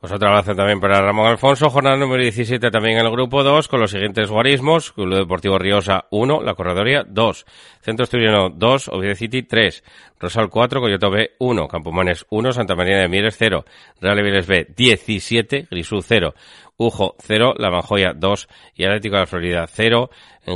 Pues 0.00 0.14
otro 0.14 0.28
abrazo 0.28 0.54
también 0.54 0.80
para 0.80 1.02
Ramón 1.02 1.26
Alfonso, 1.26 1.68
jornada 1.68 1.94
número 1.94 2.22
17 2.22 2.70
también 2.70 2.96
en 2.96 3.04
el 3.04 3.12
grupo 3.12 3.42
2, 3.42 3.68
con 3.68 3.80
los 3.80 3.90
siguientes 3.90 4.30
guarismos, 4.30 4.92
Club 4.92 5.14
Deportivo 5.14 5.58
Riosa 5.58 6.06
1, 6.10 6.40
La 6.42 6.54
Corredoria 6.54 7.04
2, 7.06 7.44
Centro 7.82 8.04
Estudiano 8.04 8.48
2, 8.48 8.88
Oviedo 8.88 9.14
City 9.14 9.42
3, 9.42 9.84
Rosal 10.18 10.48
4, 10.48 10.80
Coyoto 10.80 11.10
B 11.10 11.32
1, 11.38 11.68
Campomanes 11.68 12.24
1, 12.30 12.52
Santa 12.54 12.74
María 12.74 12.96
de 12.96 13.08
Mieres 13.08 13.36
0, 13.38 13.66
Real 14.00 14.22
B 14.46 14.68
17, 14.74 15.68
Grisú 15.70 16.00
0, 16.00 16.32
Ujo 16.78 17.14
0, 17.18 17.56
La 17.58 17.70
Manjoya 17.70 18.14
2 18.16 18.48
y 18.76 18.84
Atlético 18.84 19.16
de 19.16 19.20
la 19.20 19.26
Florida 19.26 19.66
0. 19.68 20.08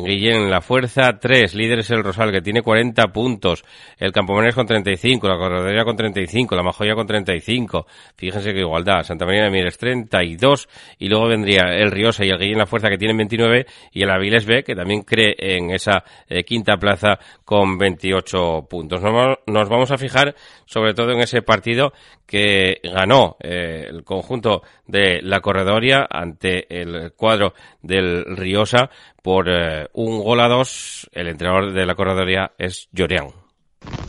Guillén 0.03 0.51
La 0.51 0.61
Fuerza 0.61 1.19
3, 1.21 1.55
líderes 1.55 1.91
el 1.91 2.03
Rosal 2.03 2.33
que 2.33 2.41
tiene 2.41 2.63
40 2.63 3.09
puntos, 3.09 3.65
el 3.99 4.13
Campomanes 4.13 4.55
con 4.55 4.67
35, 4.67 5.29
la 5.29 5.37
Corredoria 5.37 5.85
con 5.85 5.97
35, 5.97 6.57
la 6.57 6.63
Majoya 6.63 6.95
con 6.95 7.07
35. 7.07 7.87
Fíjense 8.17 8.53
que 8.53 8.61
igualdad, 8.61 9.03
Santa 9.03 9.27
María 9.27 9.45
de 9.45 9.51
Mieres 9.51 9.79
32 9.79 10.69
y 10.99 11.09
luego 11.09 11.29
vendría 11.29 11.75
el 11.77 11.91
Riosa 11.91 12.25
y 12.25 12.31
el 12.31 12.39
Guillén 12.39 12.59
La 12.59 12.67
Fuerza 12.67 12.89
que 12.89 12.99
tienen 12.99 13.17
29 13.17 13.67
y 13.93 14.03
el 14.03 14.11
Aviles 14.11 14.47
B 14.47 14.65
que 14.65 14.75
también 14.75 15.03
cree 15.03 15.35
en 15.39 15.71
esa 15.71 16.03
eh, 16.29 16.45
quinta 16.45 16.77
plaza 16.77 17.19
con 17.45 17.77
28 17.77 18.67
puntos. 18.69 19.03
Nos, 19.03 19.39
nos, 19.47 19.69
vamos 19.69 19.91
a 19.91 19.99
fijar 19.99 20.35
sobre 20.65 20.95
todo 20.95 21.13
en 21.13 21.21
ese 21.21 21.43
partido 21.43 21.93
que 22.27 22.81
ganó 22.83 23.37
eh, 23.41 23.87
el 23.89 24.03
conjunto 24.03 24.63
de 24.87 25.21
la 25.23 25.41
Corredoria 25.41 26.07
ante 26.09 26.67
el 26.81 27.13
cuadro 27.13 27.55
del 27.83 28.25
Riosa 28.37 28.91
por 29.25 29.49
eh, 29.49 29.89
un 29.95 30.23
gol 30.23 30.39
a 30.41 30.49
dos. 30.49 31.09
El 31.11 31.29
entrenador 31.29 31.73
de 31.73 31.87
la 31.87 31.95
Corredoria 31.95 32.53
es 32.59 32.89
Llorean. 32.93 33.29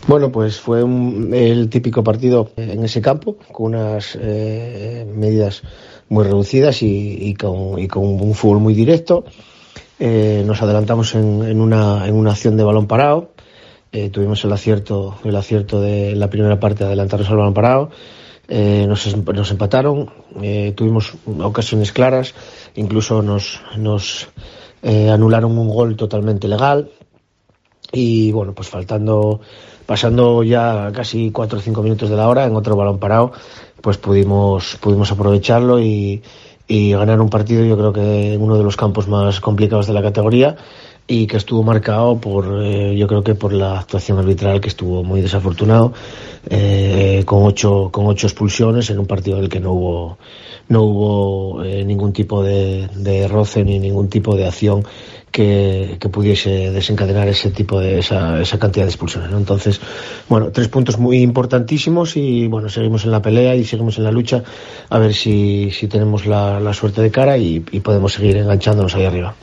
Bueno, 0.08 0.30
pues 0.30 0.60
fue 0.60 0.84
un, 0.84 1.34
el 1.34 1.70
típico 1.70 2.04
partido 2.04 2.52
en 2.58 2.84
ese 2.84 3.02
campo, 3.02 3.38
con 3.54 3.74
unas 3.74 4.18
eh, 4.22 5.10
medidas 5.16 5.64
muy 6.10 6.26
reducidas 6.26 6.84
y, 6.84 7.34
con, 7.36 7.80
y, 7.80 7.88
con, 7.88 8.04
un 8.04 8.34
fútbol 8.34 8.60
muy 8.60 8.74
directo. 8.74 9.24
Eh, 9.98 10.44
nos 10.46 10.62
adelantamos 10.62 11.16
en, 11.16 11.44
en, 11.44 11.62
una, 11.62 12.06
en 12.08 12.14
una 12.14 12.32
acción 12.32 12.58
de 12.58 12.66
balón 12.66 12.86
parado. 12.86 13.32
Eh, 13.94 14.10
tuvimos 14.10 14.44
el 14.44 14.52
acierto, 14.52 15.18
el 15.24 15.36
acierto 15.38 15.80
de 15.80 16.14
la 16.14 16.30
primera 16.30 16.60
parte 16.60 16.80
de 16.80 16.88
adelantarnos 16.88 17.30
al 17.30 17.38
balón 17.38 17.54
parado. 17.54 17.90
Nos, 18.48 19.18
nos, 19.18 19.50
empataron, 19.50 20.12
tuvimos 20.76 21.14
ocasiones 21.42 21.92
claras, 21.92 22.36
incluso 22.76 23.24
nos, 23.24 23.60
nos 23.76 24.30
eh, 24.86 25.10
anularon 25.10 25.58
un 25.58 25.68
gol 25.68 25.96
totalmente 25.96 26.48
legal 26.48 26.92
y 27.92 28.32
bueno, 28.32 28.54
pues 28.54 28.70
faltando, 28.70 29.42
pasando 29.88 30.44
ya 30.44 30.92
casi 30.94 31.32
cuatro 31.32 31.58
o 31.58 31.62
cinco 31.62 31.82
minutos 31.82 32.08
de 32.08 32.16
la 32.16 32.30
hora 32.30 32.46
en 32.46 32.56
otro 32.56 32.76
balón 32.76 33.00
parado, 33.00 33.32
pues 33.82 33.98
pudimos, 33.98 34.78
pudimos 34.80 35.12
aprovecharlo 35.12 35.80
y, 35.80 36.22
y 36.68 36.92
ganar 36.92 37.20
un 37.20 37.32
partido 37.32 37.66
yo 37.66 37.76
creo 37.76 37.94
que 37.94 38.34
en 38.36 38.42
uno 38.44 38.60
de 38.60 38.64
los 38.64 38.78
campos 38.78 39.08
más 39.08 39.40
complicados 39.40 39.88
de 39.88 39.94
la 39.94 40.04
categoría 40.04 40.56
y 41.08 41.28
que 41.28 41.38
estuvo 41.38 41.62
marcado 41.62 42.20
por 42.20 42.64
eh, 42.64 42.96
yo 42.98 43.08
creo 43.08 43.24
que 43.24 43.36
por 43.36 43.54
la 43.54 43.80
actuación 43.80 44.18
arbitral 44.18 44.60
que 44.60 44.70
estuvo 44.70 45.04
muy 45.04 45.22
desafortunado 45.22 45.94
eh, 46.50 47.24
con 47.26 47.44
ocho 47.44 47.90
con 47.92 48.08
ocho 48.08 48.26
expulsiones 48.26 48.90
en 48.90 48.98
un 49.00 49.06
partido 49.06 49.38
en 49.38 49.44
el 49.44 49.50
que 49.50 49.60
no 49.60 49.74
hubo 49.74 50.18
no 50.68 50.82
hubo 50.82 51.64
eh, 51.64 51.86
ningún 51.86 52.12
tipo 52.12 52.42
de, 52.42 52.90
roce 53.30 53.64
ni 53.64 53.78
ningún 53.78 54.10
tipo 54.10 54.36
de 54.36 54.48
acción 54.48 54.84
que, 55.30 55.98
que, 56.00 56.10
pudiese 56.10 56.72
desencadenar 56.72 57.28
ese 57.28 57.52
tipo 57.52 57.80
de 57.80 58.00
esa, 58.00 58.42
esa 58.42 58.58
cantidad 58.58 58.86
de 58.86 58.90
expulsiones 58.90 59.30
¿no? 59.30 59.38
entonces 59.38 59.80
bueno 60.28 60.50
tres 60.52 60.70
puntos 60.70 60.98
muy 60.98 61.22
importantísimos 61.22 62.18
y 62.18 62.48
bueno 62.48 62.68
seguimos 62.70 63.06
en 63.06 63.12
la 63.12 63.22
pelea 63.22 63.56
y 63.56 63.64
seguimos 63.64 64.00
en 64.00 64.06
la 64.06 64.12
lucha 64.12 64.44
a 64.90 64.98
ver 64.98 65.14
si, 65.14 65.70
si 65.70 65.88
tenemos 65.88 66.26
la, 66.26 66.60
la 66.60 66.74
suerte 66.74 67.04
de 67.04 67.12
cara 67.12 67.38
y, 67.38 67.64
y 67.72 67.82
podemos 67.82 68.14
seguir 68.14 68.38
enganchándonos 68.38 68.96
ahí 68.96 69.06
arriba 69.06 69.36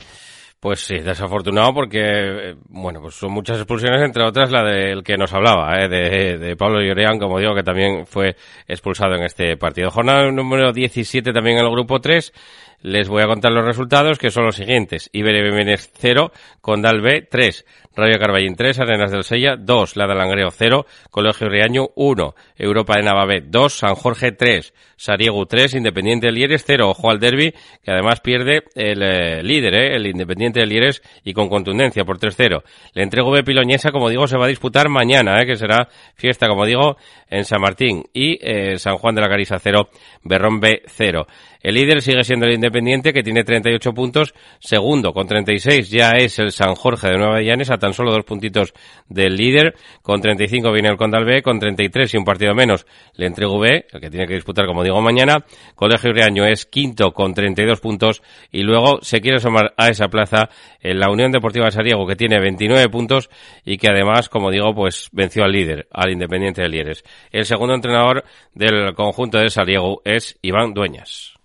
pues 0.62 0.78
sí, 0.78 0.94
desafortunado 0.98 1.74
porque, 1.74 2.54
bueno, 2.68 3.00
pues 3.00 3.16
son 3.16 3.32
muchas 3.32 3.56
expulsiones, 3.56 4.00
entre 4.00 4.22
otras 4.22 4.52
la 4.52 4.62
del 4.62 5.02
que 5.02 5.16
nos 5.16 5.32
hablaba, 5.32 5.74
¿eh? 5.82 5.88
de, 5.88 6.38
de 6.38 6.54
Pablo 6.54 6.80
Llorean, 6.80 7.18
como 7.18 7.40
digo, 7.40 7.52
que 7.52 7.64
también 7.64 8.06
fue 8.06 8.36
expulsado 8.68 9.16
en 9.16 9.24
este 9.24 9.56
partido. 9.56 9.90
Jornada 9.90 10.30
número 10.30 10.72
17 10.72 11.32
también 11.32 11.58
en 11.58 11.64
el 11.64 11.70
grupo 11.72 12.00
3. 12.00 12.32
Les 12.82 13.08
voy 13.08 13.22
a 13.24 13.26
contar 13.26 13.50
los 13.50 13.66
resultados, 13.66 14.20
que 14.20 14.30
son 14.30 14.44
los 14.44 14.54
siguientes. 14.54 15.10
Bemenes 15.12 15.90
0, 15.98 16.30
Condal 16.60 17.00
B 17.00 17.26
3, 17.28 17.66
Radio 17.94 18.18
Carballín 18.18 18.56
3, 18.56 18.80
Arenas 18.80 19.10
del 19.10 19.22
Sella 19.22 19.56
2, 19.58 19.96
La 19.96 20.06
de 20.06 20.14
Langreo 20.14 20.50
0, 20.50 20.86
Colegio 21.10 21.48
Riaño 21.48 21.88
1, 21.94 22.34
Europa 22.56 22.94
de 22.96 23.02
Navabé 23.02 23.42
2, 23.44 23.72
San 23.72 23.94
Jorge 23.94 24.32
3, 24.32 24.72
Sariego 24.96 25.44
3, 25.44 25.74
Independiente 25.74 26.28
de 26.28 26.32
Lieres 26.32 26.64
0, 26.66 26.88
ojo 26.88 27.10
al 27.10 27.18
derby, 27.18 27.52
que 27.82 27.90
además 27.90 28.20
pierde 28.20 28.62
el 28.74 29.02
eh, 29.02 29.42
líder, 29.42 29.74
eh, 29.74 29.96
el 29.96 30.06
Independiente 30.06 30.60
de 30.60 30.66
Lieres, 30.66 31.02
y 31.22 31.34
con 31.34 31.48
contundencia 31.48 32.04
por 32.04 32.18
3-0. 32.18 32.62
Le 32.94 33.02
entrego 33.02 33.30
B 33.30 33.42
Piloñesa, 33.42 33.90
como 33.90 34.08
digo, 34.08 34.26
se 34.26 34.38
va 34.38 34.46
a 34.46 34.48
disputar 34.48 34.88
mañana, 34.88 35.42
eh, 35.42 35.46
que 35.46 35.56
será 35.56 35.88
fiesta, 36.14 36.48
como 36.48 36.64
digo, 36.64 36.96
en 37.28 37.44
San 37.44 37.60
Martín, 37.60 38.04
y 38.14 38.38
eh, 38.40 38.78
San 38.78 38.96
Juan 38.96 39.14
de 39.14 39.20
la 39.20 39.28
Carisa 39.28 39.58
0, 39.58 39.90
Berrón 40.22 40.60
B 40.60 40.82
0. 40.86 41.26
El 41.62 41.74
líder 41.74 42.02
sigue 42.02 42.24
siendo 42.24 42.46
el 42.46 42.54
Independiente, 42.54 43.12
que 43.12 43.22
tiene 43.22 43.44
38 43.44 43.92
puntos. 43.92 44.34
Segundo, 44.58 45.12
con 45.12 45.26
36, 45.26 45.90
ya 45.90 46.10
es 46.10 46.38
el 46.38 46.50
San 46.50 46.74
Jorge 46.74 47.08
de 47.08 47.18
Nueva 47.18 47.40
Llanes, 47.40 47.70
a 47.70 47.78
tan 47.78 47.92
solo 47.92 48.12
dos 48.12 48.24
puntitos 48.24 48.74
del 49.08 49.36
líder. 49.36 49.74
Con 50.02 50.20
35 50.20 50.72
viene 50.72 50.88
el 50.88 50.96
Condal 50.96 51.24
B, 51.24 51.42
con 51.42 51.58
33 51.58 52.14
y 52.14 52.16
un 52.16 52.24
partido 52.24 52.54
menos 52.54 52.86
le 53.14 53.26
entrego 53.26 53.58
B, 53.58 53.86
el 53.90 54.00
que 54.00 54.10
tiene 54.10 54.26
que 54.26 54.34
disputar, 54.34 54.66
como 54.66 54.82
digo, 54.82 55.00
mañana. 55.00 55.44
Colegio 55.74 56.12
Reaño 56.12 56.44
es 56.44 56.66
quinto 56.66 57.12
con 57.12 57.34
32 57.34 57.80
puntos 57.80 58.22
y 58.50 58.62
luego 58.62 58.98
se 59.02 59.20
quiere 59.20 59.38
sumar 59.38 59.74
a 59.76 59.88
esa 59.88 60.08
plaza 60.08 60.48
en 60.80 60.98
la 60.98 61.10
Unión 61.10 61.30
Deportiva 61.30 61.66
de 61.66 61.72
Sariego, 61.72 62.06
que 62.06 62.16
tiene 62.16 62.40
29 62.40 62.88
puntos 62.88 63.30
y 63.64 63.78
que 63.78 63.88
además, 63.88 64.28
como 64.28 64.50
digo, 64.50 64.74
pues 64.74 65.08
venció 65.12 65.44
al 65.44 65.52
líder, 65.52 65.86
al 65.92 66.10
Independiente 66.10 66.62
de 66.62 66.68
Lieres. 66.68 67.04
El 67.30 67.44
segundo 67.44 67.74
entrenador 67.74 68.24
del 68.54 68.94
conjunto 68.94 69.38
de 69.38 69.50
Sariego 69.50 70.02
es 70.04 70.38
Iván 70.42 70.74
Dueñas. 70.74 71.41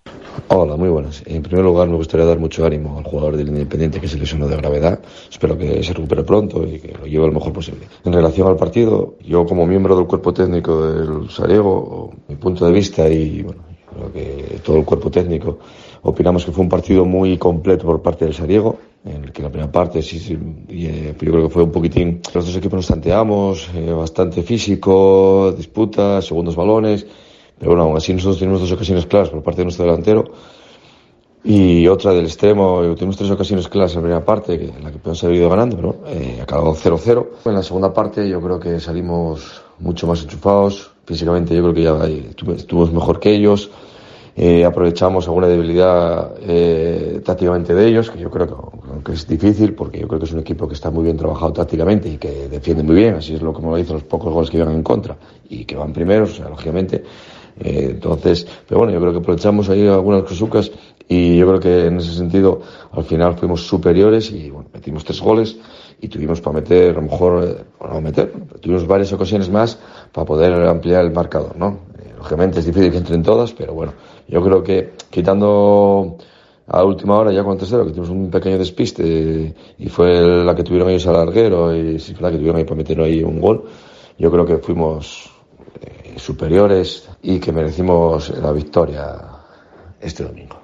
Hola, 0.49 0.78
muy 0.78 0.89
buenas. 0.89 1.24
En 1.26 1.41
primer 1.41 1.66
lugar, 1.66 1.89
me 1.89 1.95
gustaría 1.95 2.26
dar 2.26 2.39
mucho 2.39 2.66
ánimo 2.66 2.97
al 2.97 3.03
jugador 3.03 3.36
del 3.36 3.49
Independiente 3.49 3.99
que 3.99 4.08
se 4.08 4.18
lesionó 4.18 4.47
de 4.47 4.55
gravedad. 4.55 4.99
Espero 5.30 5.58
que 5.58 5.84
se 5.84 5.93
recupere 5.93 6.24
pronto 6.24 6.66
y 6.66 6.80
que 6.80 6.93
lo 6.93 7.05
lleve 7.05 7.28
lo 7.28 7.34
mejor 7.34 7.51
posible. 7.51 7.88
En 8.05 8.14
relación 8.14 8.47
al 8.47 8.55
partido, 8.55 9.16
yo 9.26 9.45
como 9.45 9.66
miembro 9.66 9.95
del 9.95 10.05
cuerpo 10.05 10.34
técnico 10.34 10.88
del 10.88 11.30
Sariego, 11.30 12.14
mi 12.28 12.36
punto 12.36 12.66
de 12.66 12.72
vista 12.72 13.10
y 13.10 13.41
bueno, 13.41 13.62
creo 13.93 14.14
que 14.14 14.60
todo 14.64 14.78
el 14.78 14.86
cuerpo 14.86 15.10
técnico 15.10 15.60
opinamos 16.03 16.45
que 16.45 16.51
fue 16.51 16.64
un 16.64 16.70
partido 16.70 17.03
muy 17.03 17.38
completo 17.38 17.86
por 17.86 18.01
parte 18.01 18.26
del 18.26 18.34
Sariego, 18.34 18.78
en 19.03 19.26
el 19.26 19.32
que 19.32 19.41
la 19.41 19.49
primera 19.49 19.72
parte 19.72 20.01
sí, 20.01 20.20
sí 20.20 20.38
eh, 20.70 21.14
yo 21.20 21.32
creo 21.32 21.47
que 21.47 21.53
fue 21.53 21.64
un 21.64 21.72
poquitín, 21.72 22.22
los 22.34 22.45
dos 22.45 22.55
equipos 22.55 22.78
nos 22.78 22.88
tanteamos, 22.88 23.70
eh, 23.76 23.91
bastante 23.91 24.43
físico, 24.43 25.53
disputas, 25.58 26.26
segundos 26.26 26.55
balones, 26.55 27.05
pero 27.60 27.72
bueno, 27.72 27.84
aún 27.84 27.97
así 27.97 28.14
nosotros 28.14 28.39
tenemos 28.39 28.62
dos 28.62 28.72
ocasiones 28.72 29.05
claras 29.05 29.30
por 29.30 29.43
parte 29.43 29.62
de 29.62 29.66
nuestro 29.66 29.86
delantero 29.86 30.26
y 31.43 31.88
otra 31.88 32.14
del 32.14 32.26
extremo. 32.26 32.82
Tuvimos 32.95 33.18
tres 33.18 33.32
ocasiones 33.32 33.68
claras 33.68 33.91
en 33.91 33.97
la 33.97 34.01
primera 34.01 34.26
parte, 34.26 34.53
en 34.53 34.84
la 34.84 34.91
que 34.91 34.97
podemos 34.97 35.24
haber 35.24 35.38
ido 35.38 35.49
ganando, 35.49 35.76
pero 35.76 35.95
eh, 36.08 36.39
acabó 36.41 36.76
0-0. 36.76 37.28
En 37.45 37.53
la 37.53 37.64
segunda 37.64 37.93
parte 37.93 38.28
yo 38.28 38.41
creo 38.41 38.60
que 38.60 38.80
salimos 38.80 39.62
mucho 39.80 40.08
más 40.08 40.22
enchufados. 40.24 40.91
Físicamente 41.05 41.55
yo 41.55 41.62
creo 41.64 41.74
que 41.74 41.84
ya 41.84 42.53
estuvimos 42.53 42.91
mejor 42.91 43.20
que 43.20 43.34
ellos. 43.34 43.72
Eh, 44.39 44.64
aprovechamos 44.64 45.26
alguna 45.28 45.47
debilidad 45.47 46.36
eh, 46.41 47.22
tácticamente 47.26 47.74
de 47.74 47.88
ellos, 47.88 48.12
que 48.12 48.20
yo 48.20 48.30
creo 48.30 48.72
que, 49.03 49.14
es 49.14 49.28
difícil, 49.28 49.74
porque 49.74 49.99
yo 49.99 50.08
creo 50.08 50.20
que 50.20 50.28
es 50.28 50.32
un 50.32 50.39
equipo 50.41 50.68
que 50.68 50.76
está 50.76 50.91
muy 50.91 51.05
bien 51.05 51.18
trabajado 51.18 51.53
tácticamente 51.53 52.08
y 52.08 52.18
que 52.18 52.47
defiende 52.47 52.84
muy 52.84 52.97
bien, 52.97 53.16
así 53.16 53.34
es 53.34 53.41
lo 53.41 53.51
como 53.51 53.72
lo 53.72 53.78
dicen 53.78 53.95
los 53.95 54.03
pocos 54.03 54.32
goles 54.32 54.51
que 54.51 54.60
llegan 54.60 54.76
en 54.76 54.84
contra 54.84 55.18
y 55.49 55.66
que 55.66 55.76
van 55.76 55.91
primeros, 55.91 56.34
o 56.34 56.36
sea, 56.36 56.49
lógicamente. 56.49 57.03
Eh, 57.60 57.89
entonces, 57.91 58.47
pero 58.68 58.80
bueno, 58.80 58.93
yo 58.93 58.99
creo 58.99 59.14
que 59.14 59.20
aprovechamos 59.20 59.70
ahí 59.70 59.88
algunas 59.88 60.24
cosucas 60.24 60.72
y 61.08 61.38
yo 61.38 61.47
creo 61.47 61.60
que 61.60 61.86
en 61.86 61.97
ese 61.97 62.14
sentido 62.14 62.62
al 62.91 63.03
final 63.03 63.36
fuimos 63.36 63.66
superiores 63.66 64.32
y 64.32 64.49
bueno, 64.49 64.70
metimos 64.74 65.03
tres 65.03 65.22
goles 65.22 65.58
y 65.99 66.08
tuvimos 66.08 66.41
para 66.41 66.60
meter, 66.60 66.91
a 66.91 66.93
lo 66.93 67.01
mejor, 67.03 67.43
eh, 67.43 67.64
no 67.82 68.01
meter, 68.01 68.32
tuvimos 68.62 68.86
varias 68.86 69.12
ocasiones 69.14 69.49
más 69.49 69.80
para 70.12 70.26
poder 70.26 70.53
ampliar 70.68 71.05
el 71.05 71.12
marcador, 71.12 71.58
¿no? 71.58 71.80
Eh, 71.97 72.49
es 72.55 72.66
difícil 72.66 72.91
que 72.91 72.97
entren 72.97 73.24
todas, 73.24 73.53
pero 73.53 73.74
bueno, 73.74 73.93
yo 74.28 74.43
creo 74.43 74.64
que 74.64 74.93
quitando 75.10 76.18
a 76.68 76.84
última 76.84 77.18
hora 77.18 77.32
ya 77.32 77.43
con 77.43 77.58
tercero, 77.58 77.86
que 77.86 77.91
tuvimos 77.91 78.10
un 78.10 78.30
pequeño 78.30 78.58
despiste 78.58 79.55
y 79.80 79.89
fue 79.89 80.22
la 80.43 80.53
que 80.53 80.64
tuvieron 80.64 80.89
ellos 80.89 81.08
al 81.08 81.14
larguero 81.14 81.76
y 81.76 81.97
si 81.99 82.14
fue 82.14 82.24
la 82.24 82.32
que 82.32 82.38
tuvieron 82.38 82.58
ahí 82.58 82.66
para 82.66 82.76
meter 82.76 82.99
ahí 82.99 83.24
un 83.24 83.39
gol, 83.39 83.64
yo 84.18 84.30
creo 84.30 84.45
que 84.45 84.58
fuimos 84.58 85.32
superiores 86.18 87.09
y 87.22 87.39
que 87.39 87.51
merecimos 87.51 88.30
la 88.30 88.51
victoria 88.51 89.18
este 89.99 90.24
domingo. 90.24 90.61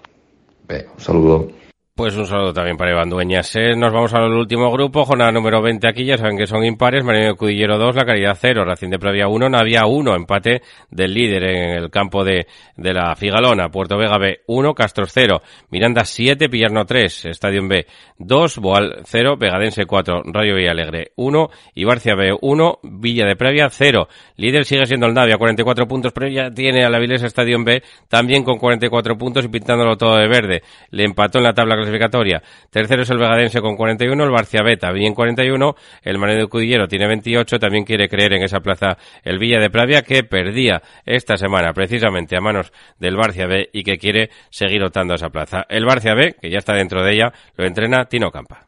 Un 0.69 0.99
saludo. 0.99 1.62
Pues 1.95 2.15
un 2.15 2.25
saludo 2.25 2.53
también 2.53 2.75
para 2.75 2.89
Iván 2.89 3.07
Dueñas. 3.07 3.55
¿eh? 3.55 3.75
Nos 3.75 3.93
vamos 3.93 4.11
al 4.15 4.33
último 4.33 4.71
grupo, 4.71 5.05
jornada 5.05 5.31
número 5.31 5.61
20 5.61 5.87
aquí, 5.87 6.03
ya 6.05 6.17
saben 6.17 6.39
que 6.39 6.47
son 6.47 6.65
impares, 6.65 7.03
Marino 7.03 7.35
Cudillero 7.35 7.77
2, 7.77 7.95
La 7.95 8.03
Caridad 8.03 8.35
0, 8.35 8.65
Racing 8.65 8.89
de 8.89 8.97
Previa 8.97 9.27
1, 9.27 9.47
Navia 9.47 9.85
1, 9.85 10.15
empate 10.15 10.63
del 10.89 11.13
líder 11.13 11.43
en 11.43 11.69
el 11.83 11.91
campo 11.91 12.23
de, 12.23 12.47
de 12.77 12.93
la 12.95 13.15
Figalona, 13.15 13.69
Puerto 13.69 13.95
Vega 13.95 14.17
B 14.17 14.39
1, 14.47 14.73
Castros 14.73 15.11
0, 15.13 15.43
Miranda 15.69 16.03
7, 16.03 16.49
Pillarno 16.49 16.83
3, 16.83 17.25
Estadio 17.25 17.61
B 17.67 17.85
2, 18.17 18.57
Boal 18.57 19.01
0, 19.03 19.37
Vegadense 19.37 19.85
4, 19.85 20.23
Rayo 20.33 20.55
Villalegre 20.55 21.11
1, 21.15 21.49
Ibarcia 21.75 22.15
B 22.15 22.35
1, 22.41 22.79
Villa 22.81 23.27
de 23.27 23.35
Previa 23.35 23.69
0. 23.69 24.07
Líder 24.37 24.65
sigue 24.65 24.87
siendo 24.87 25.05
el 25.05 25.13
Navia, 25.13 25.37
44 25.37 25.87
puntos, 25.87 26.11
Previa 26.11 26.49
tiene 26.49 26.85
a 26.85 26.89
la 26.89 26.97
Vilesa 26.97 27.27
Estadio 27.27 27.63
B 27.63 27.83
también 28.09 28.43
con 28.43 28.57
44 28.57 29.15
puntos 29.15 29.45
y 29.45 29.49
pintándolo 29.49 29.95
todo 29.95 30.17
de 30.17 30.27
verde. 30.27 30.63
Le 30.89 31.03
empató 31.03 31.37
en 31.37 31.43
la 31.43 31.53
tabla 31.53 31.82
clasificatoria. 31.83 32.41
Tercero 32.69 33.03
es 33.03 33.09
el 33.09 33.17
Vegadense 33.17 33.61
con 33.61 33.75
41, 33.75 34.23
el 34.23 34.31
Barciabeta 34.31 34.91
bien 34.91 35.13
41, 35.13 35.75
el 36.01 36.17
Manuel 36.17 36.49
Cudillero 36.49 36.87
tiene 36.87 37.07
28, 37.07 37.59
también 37.59 37.83
quiere 37.85 38.09
creer 38.09 38.33
en 38.33 38.43
esa 38.43 38.59
plaza 38.59 38.97
el 39.23 39.39
Villa 39.39 39.59
de 39.59 39.69
Pravia 39.69 40.01
que 40.01 40.23
perdía 40.23 40.81
esta 41.05 41.37
semana 41.37 41.73
precisamente 41.73 42.35
a 42.35 42.41
manos 42.41 42.71
del 42.99 43.15
Barcia 43.15 43.47
B 43.47 43.69
y 43.73 43.83
que 43.83 43.97
quiere 43.97 44.29
seguir 44.49 44.83
optando 44.83 45.13
a 45.13 45.15
esa 45.15 45.29
plaza. 45.29 45.65
El 45.69 45.85
Barcia 45.85 46.13
B, 46.13 46.35
que 46.41 46.49
ya 46.49 46.57
está 46.57 46.73
dentro 46.73 47.03
de 47.03 47.13
ella, 47.13 47.33
lo 47.55 47.65
entrena 47.65 48.05
Tino 48.05 48.31
Campa. 48.31 48.67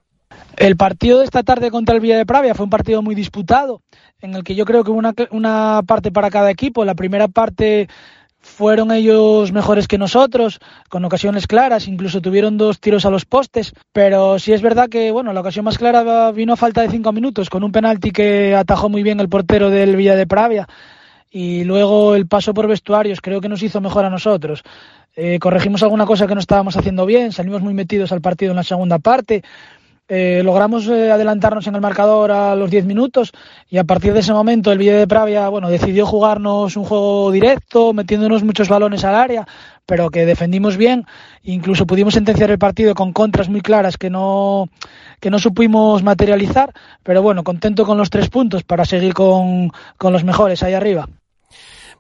El 0.58 0.78
partido 0.78 1.20
de 1.20 1.26
esta 1.26 1.44
tarde 1.44 1.70
contra 1.70 1.96
el 1.96 2.02
Villa 2.02 2.18
de 2.18 2.26
Pravia 2.26 2.56
fue 2.56 2.64
un 2.64 2.70
partido 2.70 3.02
muy 3.02 3.14
disputado, 3.14 3.82
en 4.22 4.36
el 4.36 4.44
que 4.44 4.56
yo 4.56 4.66
creo 4.66 4.84
que 4.84 4.92
hubo 4.92 5.00
una, 5.00 5.14
una 5.32 5.82
parte 5.86 6.12
para 6.12 6.30
cada 6.30 6.50
equipo. 6.50 6.86
La 6.86 6.96
primera 6.96 7.28
parte 7.28 7.88
fueron 8.56 8.94
ellos 8.94 9.52
mejores 9.52 9.86
que 9.86 9.98
nosotros, 9.98 10.60
con 10.88 11.04
ocasiones 11.04 11.46
claras, 11.46 11.90
incluso 11.90 12.22
tuvieron 12.22 12.58
dos 12.58 12.80
tiros 12.80 13.06
a 13.06 13.10
los 13.10 13.26
postes, 13.26 13.74
pero 13.92 14.40
sí 14.40 14.54
es 14.54 14.62
verdad 14.62 14.88
que 14.88 15.12
bueno, 15.12 15.34
la 15.34 15.42
ocasión 15.42 15.66
más 15.66 15.78
clara 15.78 16.32
vino 16.32 16.54
a 16.54 16.56
falta 16.56 16.82
de 16.82 16.90
cinco 16.90 17.12
minutos, 17.12 17.50
con 17.50 17.66
un 17.66 17.74
penalti 17.74 18.12
que 18.12 18.56
atajó 18.56 18.88
muy 18.88 19.04
bien 19.04 19.20
el 19.20 19.28
portero 19.28 19.70
del 19.70 19.98
Villa 19.98 20.16
de 20.16 20.26
Pravia, 20.26 20.70
y 21.30 21.66
luego 21.66 22.16
el 22.16 22.28
paso 22.28 22.54
por 22.54 22.70
vestuarios 22.70 23.20
creo 23.20 23.42
que 23.42 23.50
nos 23.50 23.62
hizo 23.62 23.82
mejor 23.82 24.06
a 24.06 24.10
nosotros. 24.10 24.64
Eh, 25.18 25.38
corregimos 25.40 25.84
alguna 25.84 26.06
cosa 26.06 26.26
que 26.26 26.34
no 26.34 26.40
estábamos 26.40 26.78
haciendo 26.78 27.06
bien, 27.06 27.34
salimos 27.34 27.62
muy 27.62 27.74
metidos 27.74 28.14
al 28.14 28.22
partido 28.22 28.52
en 28.52 28.58
la 28.58 28.64
segunda 28.64 29.00
parte, 29.00 29.44
eh, 30.08 30.42
logramos 30.44 30.88
eh, 30.88 31.12
adelantarnos 31.12 31.66
en 31.66 31.74
el 31.74 31.82
marcador 31.82 32.32
a 32.32 32.56
los 32.56 32.70
10 32.70 32.86
minutos 32.86 33.32
y 33.70 33.78
a 33.78 33.84
partir 33.84 34.14
de 34.14 34.20
ese 34.20 34.34
momento 34.34 34.72
el 34.72 34.78
Villa 34.78 34.98
de 34.98 35.08
Pravia 35.08 35.50
bueno, 35.50 35.70
decidió 35.70 36.06
jugarnos 36.06 36.78
un 36.78 36.84
juego 36.84 37.32
directo, 37.32 37.92
metiéndonos 37.92 38.44
muchos 38.44 38.70
balones 38.70 39.04
al 39.04 39.16
área, 39.16 39.48
pero 39.86 40.12
que 40.12 40.28
defendimos 40.28 40.78
bien, 40.78 41.06
incluso 41.42 41.88
pudimos 41.88 42.14
sentenciar 42.14 42.52
el 42.52 42.60
partido 42.60 42.94
con 42.94 43.14
contras 43.14 43.50
muy 43.50 43.62
claras 43.62 43.98
que 43.98 44.12
no, 44.12 44.70
que 45.20 45.32
no 45.32 45.40
supimos 45.40 46.04
materializar, 46.04 46.72
pero 47.02 47.24
bueno, 47.24 47.44
contento 47.44 47.86
con 47.86 47.98
los 47.98 48.12
tres 48.12 48.30
puntos 48.30 48.64
para 48.64 48.86
seguir 48.86 49.14
con, 49.14 49.72
con 49.98 50.14
los 50.14 50.24
mejores 50.24 50.62
ahí 50.62 50.74
arriba. 50.74 51.10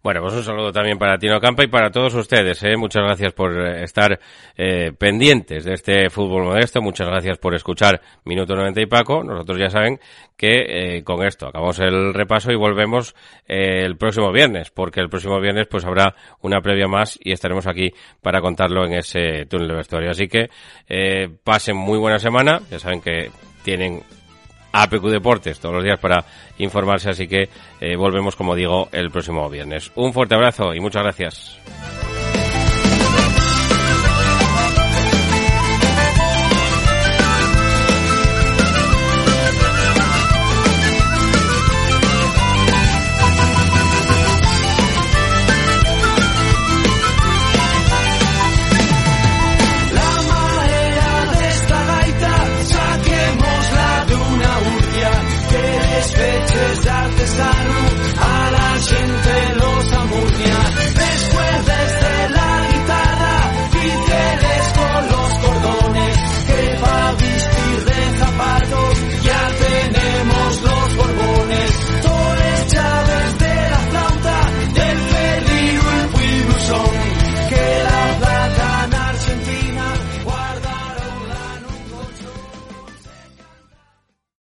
Bueno, 0.05 0.21
pues 0.21 0.35
un 0.35 0.43
saludo 0.43 0.71
también 0.71 0.99
para 0.99 1.17
Tino 1.17 1.39
Campa 1.39 1.63
y 1.63 1.67
para 1.67 1.89
todos 1.89 2.13
ustedes. 2.13 2.61
¿eh? 2.61 2.77
Muchas 2.77 3.01
gracias 3.01 3.33
por 3.33 3.59
eh, 3.59 3.83
estar 3.83 4.19
eh, 4.55 4.91
pendientes 4.95 5.65
de 5.65 5.73
este 5.73 6.11
fútbol 6.11 6.43
modesto. 6.43 6.79
Muchas 6.79 7.07
gracias 7.07 7.39
por 7.39 7.55
escuchar 7.55 7.99
Minuto 8.23 8.55
90 8.55 8.81
y 8.81 8.85
Paco. 8.85 9.23
Nosotros 9.23 9.57
ya 9.57 9.71
saben 9.71 9.99
que 10.37 10.97
eh, 10.97 11.03
con 11.03 11.25
esto 11.25 11.47
acabamos 11.47 11.79
el 11.79 12.13
repaso 12.13 12.51
y 12.51 12.55
volvemos 12.55 13.15
eh, 13.47 13.81
el 13.83 13.97
próximo 13.97 14.31
viernes, 14.31 14.69
porque 14.69 14.99
el 14.99 15.09
próximo 15.09 15.41
viernes 15.41 15.65
pues 15.65 15.83
habrá 15.85 16.13
una 16.41 16.61
previa 16.61 16.87
más 16.87 17.17
y 17.19 17.31
estaremos 17.31 17.65
aquí 17.65 17.91
para 18.21 18.41
contarlo 18.41 18.85
en 18.85 18.93
ese 18.93 19.47
túnel 19.47 19.69
de 19.69 19.75
vestuario. 19.75 20.11
Así 20.11 20.27
que 20.27 20.51
eh, 20.87 21.29
pasen 21.43 21.77
muy 21.77 21.97
buena 21.97 22.19
semana. 22.19 22.61
Ya 22.69 22.77
saben 22.77 23.01
que 23.01 23.31
tienen 23.63 24.03
APQ 24.83 25.03
Deportes 25.09 25.59
todos 25.59 25.75
los 25.75 25.83
días 25.83 25.99
para 25.99 26.23
informarse, 26.57 27.09
así 27.09 27.27
que 27.27 27.49
eh, 27.79 27.95
volvemos, 27.95 28.35
como 28.35 28.55
digo, 28.55 28.89
el 28.91 29.11
próximo 29.11 29.49
viernes. 29.49 29.91
Un 29.95 30.13
fuerte 30.13 30.35
abrazo 30.35 30.73
y 30.73 30.79
muchas 30.79 31.03
gracias. 31.03 32.04